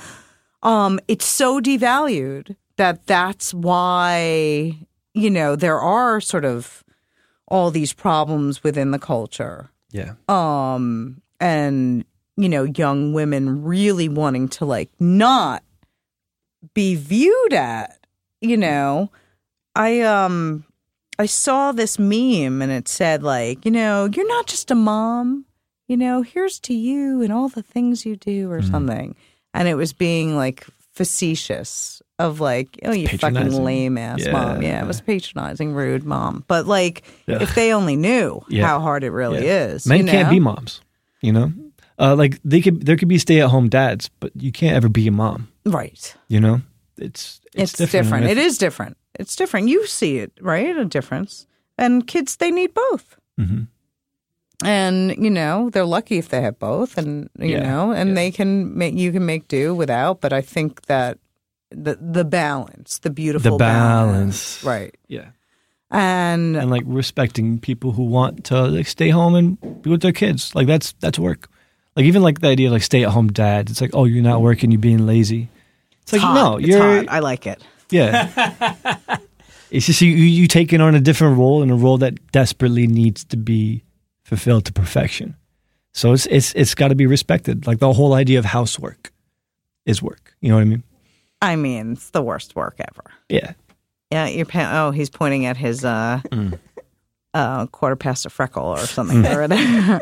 [0.63, 4.79] Um, it's so devalued that that's why
[5.15, 6.85] you know there are sort of
[7.49, 9.71] all these problems within the culture.
[9.91, 10.15] Yeah.
[10.29, 12.05] Um, and
[12.37, 15.63] you know, young women really wanting to like not
[16.75, 17.99] be viewed at.
[18.41, 19.11] You know,
[19.77, 20.65] I um
[21.19, 25.45] I saw this meme and it said like, you know, you're not just a mom,
[25.89, 29.15] you know, here's to you and all the things you do or something.
[29.55, 34.63] And it was being like facetious of like, oh, you fucking lame ass mom.
[34.63, 36.45] Yeah, it was patronizing, rude mom.
[36.47, 37.43] But like, Yeah.
[37.43, 38.67] if they only knew Yeah.
[38.67, 39.67] how hard it really Yeah.
[39.67, 40.35] is, Men can't know?
[40.35, 40.81] be moms.
[41.21, 41.53] You know,
[41.99, 42.85] uh, like they could.
[42.85, 45.49] There could be stay at home dads, but you can't ever be a mom.
[45.65, 46.15] right.
[46.29, 46.63] You know,
[46.99, 48.25] it's It's, different.
[48.25, 48.97] And It is different.
[49.21, 49.69] It's different.
[49.69, 50.77] You see it, right?
[50.77, 51.47] A difference.
[51.79, 53.17] And kids, they need both.
[53.39, 53.69] Mhm.
[54.65, 58.15] And you know they're lucky if they have both, and you Yeah, know, and yeah.
[58.15, 60.21] they can make you can make do without.
[60.21, 61.19] But I think that
[61.71, 64.63] the the balance, the beautiful the balance.
[64.65, 64.95] right?
[65.09, 65.31] Yeah,
[65.91, 70.13] And, and like respecting people who want to like stay home and be with their
[70.13, 70.55] kids.
[70.55, 71.49] Like that's that's work.
[71.97, 73.71] Like even like the idea of like stay at home dad.
[73.71, 75.49] It's like oh you're not working, you're being lazy.
[76.03, 76.35] It's like hot.
[76.35, 77.07] no, It's you're hot.
[77.09, 77.63] I like it.
[77.91, 78.29] yeah.
[79.71, 83.25] it's just you you taking on a different role and a role that desperately needs
[83.25, 83.83] to be
[84.33, 85.37] fulfilled to perfection.
[85.93, 87.67] So it's it's it's got to be respected.
[87.67, 89.13] Like the whole idea of housework
[89.85, 90.35] is work.
[90.41, 90.83] You know what I mean?
[91.43, 93.11] I mean, it's the worst work ever.
[93.29, 93.53] Yeah.
[94.11, 94.47] Yeah, you're.
[94.47, 96.59] Pa- oh, he's pointing at his uh, Mm.
[97.35, 100.01] uh, quarter past a freckle or something whatever.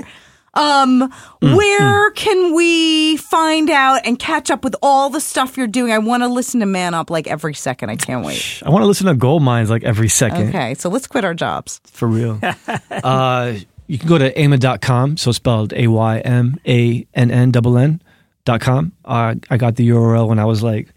[0.55, 1.11] Um,
[1.43, 5.91] Mm, where can we find out and catch up with all the stuff you're doing?
[5.93, 7.91] I want to listen to Man Up like every second.
[7.91, 8.63] I can't wait.
[8.65, 10.51] I want to listen to Gold Mines like every second.
[10.51, 11.81] Okay, so let's quit our jobs.
[11.87, 12.39] For real.
[12.91, 13.55] uh,
[13.91, 18.01] you can go to aymann.com, so spelled A Y M A N N double N
[18.45, 18.93] dot com.
[19.05, 20.89] Uh, I got the URL when I was like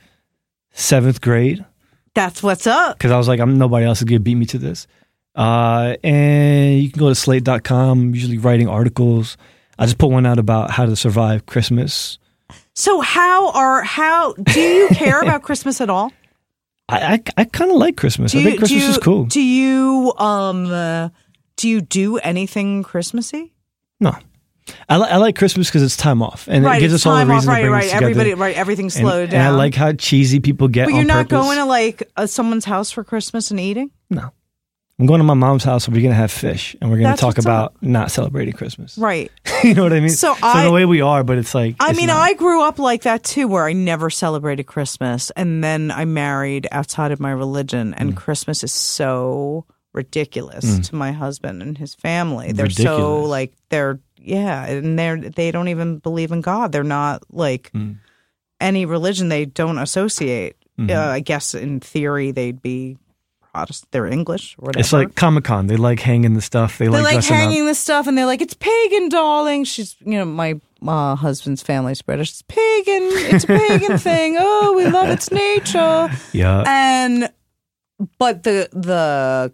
[0.73, 1.65] seventh grade
[2.13, 2.97] That's what's up.
[2.97, 4.85] because I was like, I'm nobody else is gonna beat me to this.
[5.35, 7.99] Uh, and you can go to slate.com.
[7.99, 9.37] I'm usually writing articles.
[9.79, 12.19] I just put one out about how to survive Christmas.
[12.75, 16.11] So how are how do you care about Christmas at all?
[16.89, 18.33] I I, I kind of like Christmas.
[18.33, 19.25] Do I think Christmas you, is cool.
[19.25, 21.09] Do you um uh,
[21.57, 23.53] do you do anything Christmassy?
[23.99, 24.13] no,
[24.89, 27.15] I, li- I like Christmas because it's time off and right, it gives us all
[27.15, 27.35] a time off.
[27.37, 27.83] reason Right, to bring right.
[27.83, 28.05] together.
[28.05, 28.55] Everybody, right.
[28.55, 29.53] Everything's And- slowed and, down.
[29.53, 30.85] I like how cheesy people get.
[30.87, 31.45] but you're not purpose.
[31.45, 33.91] going to like uh, someone's house for Christmas and eating.
[34.09, 34.31] No.
[34.99, 37.13] I'm going to my mom's house and we're going to have fish and we're going
[37.15, 38.97] to talk about not celebrating Christmas.
[39.03, 39.31] Right.
[39.63, 40.09] you know what I mean?
[40.11, 42.17] So so I- the way we are, but it's like I it's mean, not.
[42.21, 46.67] I grew up like that too, where I never celebrated Christmas, and then I married
[46.71, 47.95] outside of my religion, Mm.
[47.99, 52.51] and Christmas is so ridiculous to my husband and his family.
[52.51, 56.71] They're so like they're yeah, and they're they don't even believe in God.
[56.71, 57.97] They're not like Mm.
[58.59, 59.29] any religion.
[59.29, 60.55] They don't associate.
[60.79, 60.89] Mm-hmm.
[60.91, 62.97] Uh, I guess in theory they'd be
[63.53, 63.91] Protestant.
[63.91, 64.79] They're English or whatever.
[64.79, 65.67] It's like Comic Con.
[65.67, 66.79] They like hanging the stuff.
[66.79, 67.67] They, they like like hanging up.
[67.67, 72.01] this stuff and they're like it's pagan darling she's you know my uh, husband's family's
[72.01, 76.63] british it's pagan it's a pagan thing oh we love its nature Yeah.
[76.67, 77.31] and
[78.17, 79.53] but the the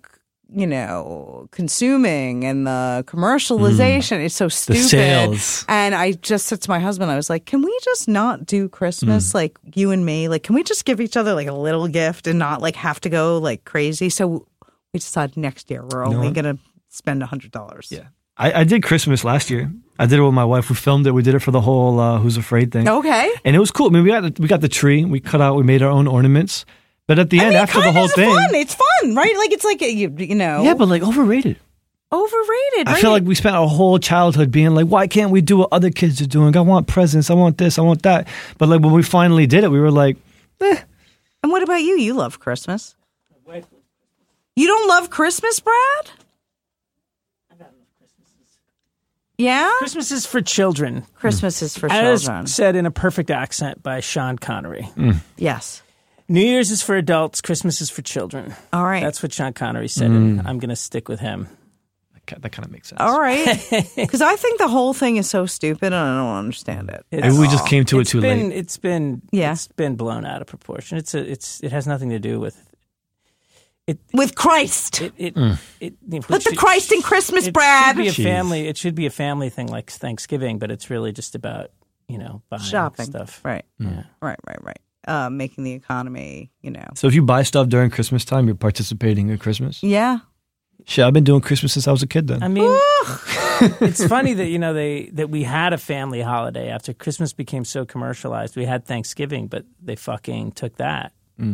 [0.51, 5.65] you know consuming and the commercialization is so stupid sales.
[5.67, 8.67] and i just said to my husband i was like can we just not do
[8.67, 8.71] Mm.
[8.71, 11.87] christmas like you and me like can we just give each other like a little
[11.87, 14.45] gift and not like have to go like crazy so
[14.93, 16.33] we decided next year we're only what?
[16.35, 16.57] gonna
[16.89, 18.07] spend a hundred dollars Yeah.
[18.37, 19.69] I, I did Christmas last year.
[19.99, 20.69] I did it with my wife.
[20.69, 21.11] We filmed it.
[21.11, 22.87] We did it for the whole uh, Who's Afraid thing.
[22.87, 23.87] okay And it was cool.
[23.87, 25.03] I mean, we got we got the tree.
[25.03, 25.57] We cut out.
[25.57, 26.63] We made our own ornaments.
[27.09, 28.53] But at the I end, mean, after the whole of thing, fun.
[28.53, 29.35] It's fun, right?
[29.35, 31.57] Like it's like you, you know, yeah, but like overrated.
[32.11, 32.87] overrated.
[32.87, 33.01] I right?
[33.01, 35.89] feel like we spent our whole childhood being like, why can't we do what other
[35.89, 36.55] kids are doing?
[36.55, 37.31] I want presents.
[37.31, 37.79] I want this.
[37.79, 38.27] I want that.
[38.59, 40.17] But like when we finally did it, we were like,
[40.61, 40.83] eh.
[41.41, 41.97] And what about you?
[41.97, 42.95] You love Christmas.
[44.55, 46.11] You don't love Christmas, Brad?
[49.39, 52.45] Yeah, Christmas is for children, Christmas is for as children.
[52.45, 54.87] said in a perfect accent by Sean Connery.
[55.37, 55.81] Yes.
[56.29, 57.41] New Year's is for adults.
[57.41, 58.53] Christmas is for children.
[58.71, 59.01] All right.
[59.03, 61.47] That's what Sean Connery said, and I'm going to stick with him.
[62.41, 63.01] That kind of makes sense.
[63.01, 63.57] All right.
[63.95, 67.03] Because I think the whole thing is so stupid and I don't understand it.
[67.11, 68.55] Maybe we just came to it too been, late.
[68.57, 69.53] It's been Yeah.
[69.53, 70.99] It's been blown out of proportion.
[70.99, 71.27] It's a.
[71.27, 71.59] It's.
[71.63, 72.55] It has nothing to do with.
[73.87, 73.97] It.
[74.13, 75.01] With Christ.
[75.01, 75.13] It.
[75.17, 75.33] It.
[75.35, 75.57] Mm.
[75.79, 77.95] it, it Put the should- Christ in Christmas, it Brad.
[77.95, 78.23] Should be a Jeez.
[78.23, 78.67] family.
[78.67, 81.71] It should be a family thing like Thanksgiving, but it's really just about
[82.07, 83.07] you know buying Shopping.
[83.07, 83.41] stuff.
[83.43, 83.65] Right.
[83.79, 84.03] Yeah.
[84.21, 84.79] Right, right, right.
[85.09, 86.85] Uh, making the economy, you know.
[86.95, 89.81] So if you buy stuff during Christmas time, you're participating in Christmas.
[89.81, 90.19] Yeah.
[90.85, 92.27] Shit, I've been doing Christmas since I was a kid.
[92.27, 92.63] Then I mean,
[93.81, 97.65] it's funny that you know they that we had a family holiday after Christmas became
[97.65, 98.55] so commercialized.
[98.55, 101.11] We had Thanksgiving, but they fucking took that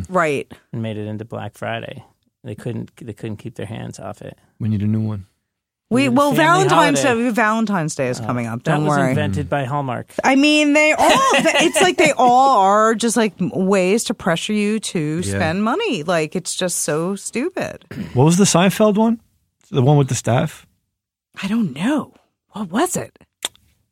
[0.08, 0.52] Right.
[0.72, 2.04] and made it into Black Friday.
[2.44, 4.38] They couldn't they couldn't keep their hands off it.
[4.60, 5.26] we need a new one.
[5.88, 7.24] We well Valentine's holiday.
[7.24, 8.24] Day Valentine's Day is oh.
[8.24, 8.64] coming up.
[8.64, 9.10] That Don't was worry.
[9.10, 10.12] invented by Hallmark.
[10.24, 11.08] I mean, they all.
[11.08, 16.02] it's like they all are just like ways to pressure you to spend money.
[16.02, 17.84] Like it's just so stupid.
[18.14, 19.20] What was the Seinfeld one?
[19.70, 20.66] The one with the staff.
[21.40, 22.14] I don't know
[22.50, 23.16] what was it.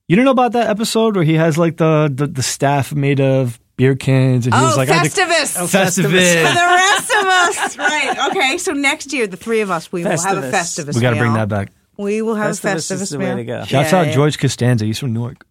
[0.08, 3.20] You don't know about that episode where he has like the the, the staff made
[3.20, 5.56] of beer cans and he was oh, like I think- Festivus.
[5.60, 8.30] Oh, For the rest of us, right?
[8.30, 10.50] Okay, so next year, the three of us, we will have a Festivus.
[10.50, 10.94] Festivus.
[10.96, 11.70] We got to bring that back.
[11.96, 13.36] We will have Festivus a Festivus the way meal.
[13.36, 13.64] to go.
[13.64, 14.12] Shouts Yeah, out yeah.
[14.14, 14.84] George Costanza.
[14.84, 15.44] He's from Newark.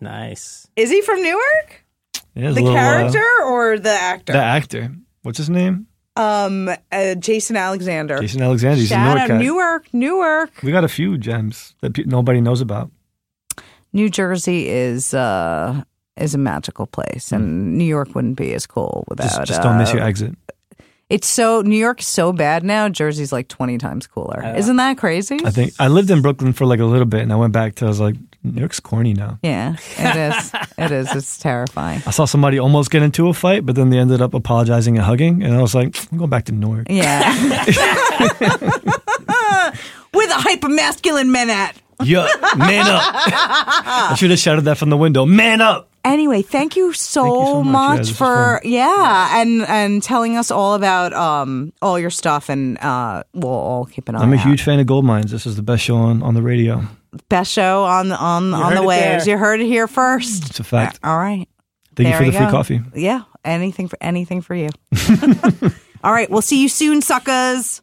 [0.00, 0.68] Nice.
[0.76, 1.84] Is he from Newark?
[2.34, 4.32] Yeah, The a little, uh, character or the actor?
[4.32, 4.92] the actor.
[5.22, 5.86] What's his name?
[6.16, 8.18] um, uh, Jason Alexander.
[8.20, 8.76] Jason Alexander.
[8.76, 9.40] He's a Shout Newark out cat.
[9.40, 10.62] Newark, Newark.
[10.62, 12.90] We got a few gems that pe- nobody knows about.
[13.92, 15.82] New Jersey is uh,
[16.16, 19.24] is a magical place, and New York wouldn't be as cool without.
[19.28, 20.36] Just, just don't miss uh, your exit.
[21.10, 22.88] It's so New York's so bad now.
[22.90, 24.42] Jersey's like twenty times cooler.
[24.56, 25.38] Isn't that crazy?
[25.42, 27.76] I think I lived in Brooklyn for like a little bit, and I went back
[27.76, 28.14] to I was like,
[28.44, 29.38] New York's corny now.
[29.42, 30.52] yeah, it is.
[30.78, 31.14] it is.
[31.14, 32.02] It's terrifying.
[32.06, 35.04] I saw somebody almost get into a fight, but then they ended up apologizing and
[35.06, 36.86] hugging, and I was like, I'm going back to New York.
[36.90, 37.32] Yeah.
[40.14, 41.76] With a hyper masculine men at.
[42.02, 43.02] Yeah, man up.
[43.14, 45.26] I should have shouted that from the window.
[45.26, 45.90] Man up.
[46.12, 47.98] Anyway, thank you so, Thank you so much.
[47.98, 52.78] Much this for yeah, and and telling us all about um all your stuff, and
[52.78, 54.20] uh we'll all keep an eye.
[54.22, 54.46] I'm a out.
[54.46, 55.30] huge fan of Gold Mines.
[55.30, 56.82] This is the best show on, on the radio.
[57.28, 59.24] best show on on on the waves.
[59.24, 59.34] there.
[59.34, 60.50] You heard it here first.
[60.50, 61.00] It's a fact.
[61.02, 61.48] All right.
[61.96, 62.80] Thank There you for the free coffee.
[62.94, 64.68] Yeah, anything for anything for you.
[66.04, 67.82] all right, we'll see you soon, suckers.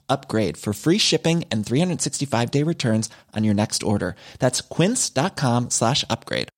[0.11, 4.15] upgrade for free shipping and 365 day returns on your next order.
[4.39, 6.49] That's quince.com slash upgrade.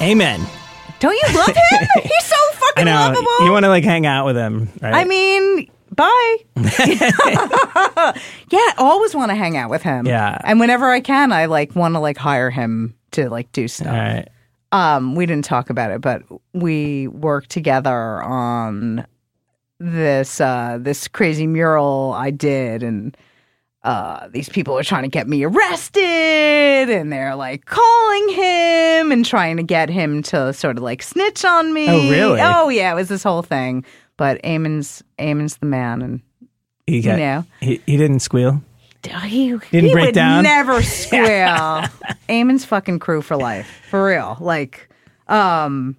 [0.00, 0.40] Amen.
[1.00, 1.88] Don't you love him?
[2.02, 2.92] He's so I fucking know.
[2.94, 3.44] lovable.
[3.44, 4.94] You want to like hang out with him, right?
[4.94, 5.68] I mean,
[5.98, 6.36] bye.
[6.56, 8.14] yeah,
[8.52, 10.06] I always want to hang out with him.
[10.06, 10.38] Yeah.
[10.44, 13.88] and whenever I can, I like want to like hire him to like do stuff.
[13.88, 14.28] all right.
[14.70, 16.22] Um, we didn't talk about it, but
[16.52, 19.06] we worked together on
[19.80, 23.16] this uh this crazy mural I did and
[23.84, 29.24] uh these people are trying to get me arrested and they're like calling him and
[29.24, 31.88] trying to get him to sort of like snitch on me.
[31.88, 32.40] Oh, really?
[32.42, 33.84] Oh yeah, it was this whole thing.
[34.18, 36.20] But Ayman's Ayman's the man and
[36.86, 37.44] He got, You know.
[37.60, 38.60] he, he didn't squeal.
[39.24, 40.42] he, Didn't he break would down?
[40.42, 41.84] never squeal.
[42.28, 44.36] Ayman's fucking crew for life, for real.
[44.40, 44.90] Like,
[45.28, 45.96] um,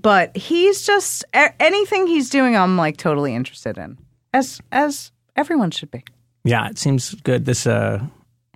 [0.00, 2.56] but he's just a- anything he's doing.
[2.56, 3.98] I'm like totally interested in,
[4.32, 6.04] as as everyone should be.
[6.44, 7.44] Yeah, it seems good.
[7.46, 8.04] This uh,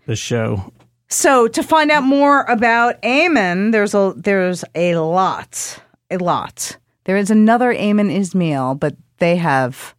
[0.06, 0.70] this show.
[1.08, 5.80] So to find out more about Ayman, there's a there's a lot,
[6.10, 6.76] a lot.
[7.08, 9.94] There is another Ayman Ismail, but they have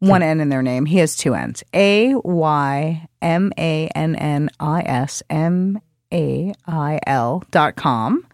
[0.00, 0.84] one N in their name.
[0.84, 1.64] He has two N's.
[1.72, 5.80] A Y M A N N I S M
[6.12, 8.26] A I L dot com.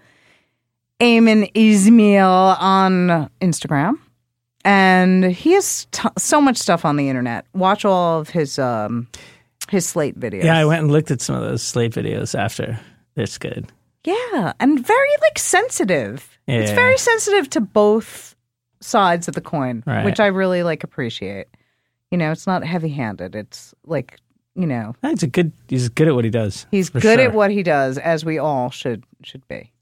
[0.98, 2.26] Ayman Ismail
[2.58, 4.00] on Instagram.
[4.64, 7.46] And he has t- so much stuff on the internet.
[7.54, 9.06] Watch all of his um
[9.70, 10.42] his Slate videos.
[10.42, 12.80] Yeah, I went and looked at some of those Slate videos after.
[13.14, 13.70] It's good.
[14.04, 16.38] Yeah, and very like sensitive.
[16.46, 18.34] It's very sensitive to both
[18.80, 20.04] sides of the coin, Right.
[20.04, 21.46] which I really like appreciate.
[22.10, 23.34] You know, it's not heavy-handed.
[23.34, 24.18] It's like
[24.54, 25.52] you know, He's a good.
[25.68, 26.66] He's good at what he does.
[26.72, 27.20] he's good sure.
[27.20, 29.72] at what he does, as we all should should be.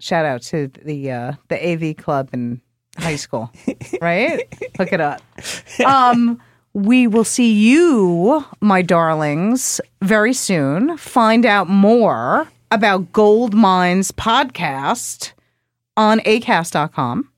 [0.00, 2.60] Shout out to the uh, the AV club in
[2.98, 3.50] high school,
[4.00, 4.46] right?
[4.78, 5.20] Look it up.
[5.84, 6.40] Um,
[6.72, 10.96] we will see you, my darlings, very soon.
[10.98, 15.32] Find out more about Gold Mines podcast
[15.96, 17.30] on acast.com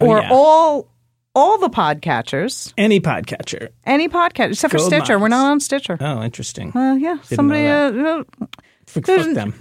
[0.00, 0.28] Oh, or yeah.
[0.30, 0.88] all
[1.34, 3.68] all the podcatchers, Any podcatcher.
[3.84, 5.18] any podcast except for Gold Stitcher.
[5.18, 5.96] We're not on Stitcher.
[6.00, 6.74] Oh, interesting.
[6.76, 7.62] Uh, yeah, somebody.
[7.64, 8.46] know Uh, uh,
[8.86, 9.54] Fuck, them.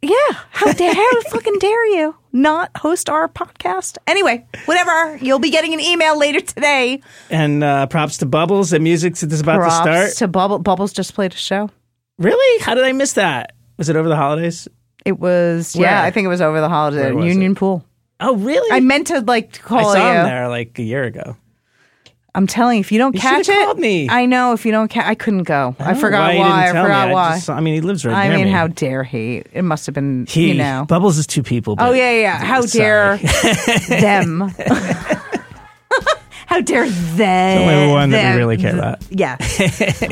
[0.00, 0.16] yeah,
[0.50, 3.98] how dare how fucking dare you not host our podcast?
[4.06, 5.16] Anyway, whatever.
[5.18, 7.00] You'll be getting an email later today.
[7.30, 8.70] And uh, props to Bubbles.
[8.70, 10.12] The music that's about Props to start.
[10.16, 10.58] to Bubble.
[10.60, 11.70] Bubbles just played a show.
[12.18, 12.62] Really?
[12.62, 13.52] How did I miss that?
[13.82, 14.68] Was it over the holidays?
[15.04, 15.90] It was Where?
[15.90, 17.84] yeah, I think it was over the holiday Where at was Union Pool.
[18.20, 18.70] Oh, really?
[18.70, 19.80] I meant to like call it.
[19.80, 20.18] I call saw you.
[20.20, 21.36] him there like a year ago.
[22.32, 24.08] I'm telling you, if you don't You catch should've it, called me.
[24.08, 24.52] I know.
[24.52, 25.74] If you don't catch, I couldn't go.
[25.80, 26.46] I don't know forgot you why.
[26.46, 27.14] didn't I tell forgot me.
[27.14, 27.34] why.
[27.34, 28.52] just- I mean, he lives right I near mean, me.
[28.52, 29.42] how dare he?
[29.52, 30.84] It must have been, he, you know.
[30.88, 31.74] Bubbles is two people.
[31.80, 32.38] Oh yeah, yeah.
[32.38, 33.18] How Sorry.
[33.18, 33.18] dare
[34.00, 34.54] them?
[36.46, 37.66] How dare them?
[37.66, 39.02] The only one that them- we really care about.
[39.10, 39.36] Yeah.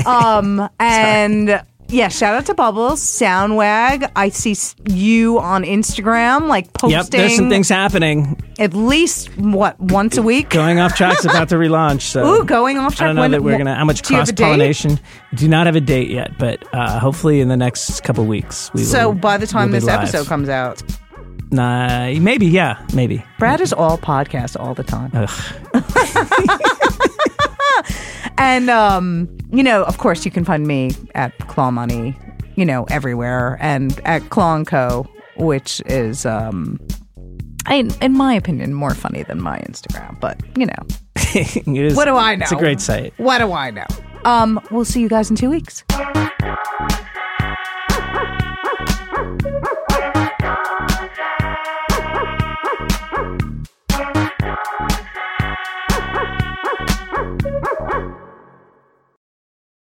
[0.07, 4.11] um, and yeah, shout out to Bubbles, Soundwag.
[4.17, 4.57] I see
[4.89, 8.41] you on Instagram, like posting Yep, there's some things happening.
[8.59, 10.51] at least what once a week.
[10.51, 12.03] Going off track's about to relaunch.
[12.03, 13.05] So Ooh, going off track.
[13.05, 14.99] I don't know When- that we're gonna how much do you have cross pollination.
[15.35, 18.83] Do not have a date yet, but uh, hopefully in the next couple weeks we
[18.83, 19.15] So will.
[19.17, 20.01] by the time we'll this live.
[20.01, 20.83] episode comes out,
[21.51, 23.25] nah, maybe yeah, maybe.
[23.39, 25.11] Brad is all podcast all the time.
[28.41, 32.17] and um, you know, of course, you can find me at Claw Money,
[32.57, 35.07] you know, everywhere, and at Claw and Co,
[35.37, 36.81] which is, um,
[37.71, 40.19] in, in my opinion, more funny than my Instagram.
[40.21, 40.87] But you know,
[41.35, 42.43] is- what do I know?
[42.45, 43.13] It's a great site.
[43.19, 43.87] What do I know?
[44.25, 45.85] Um, we'll see you guys in two weeks.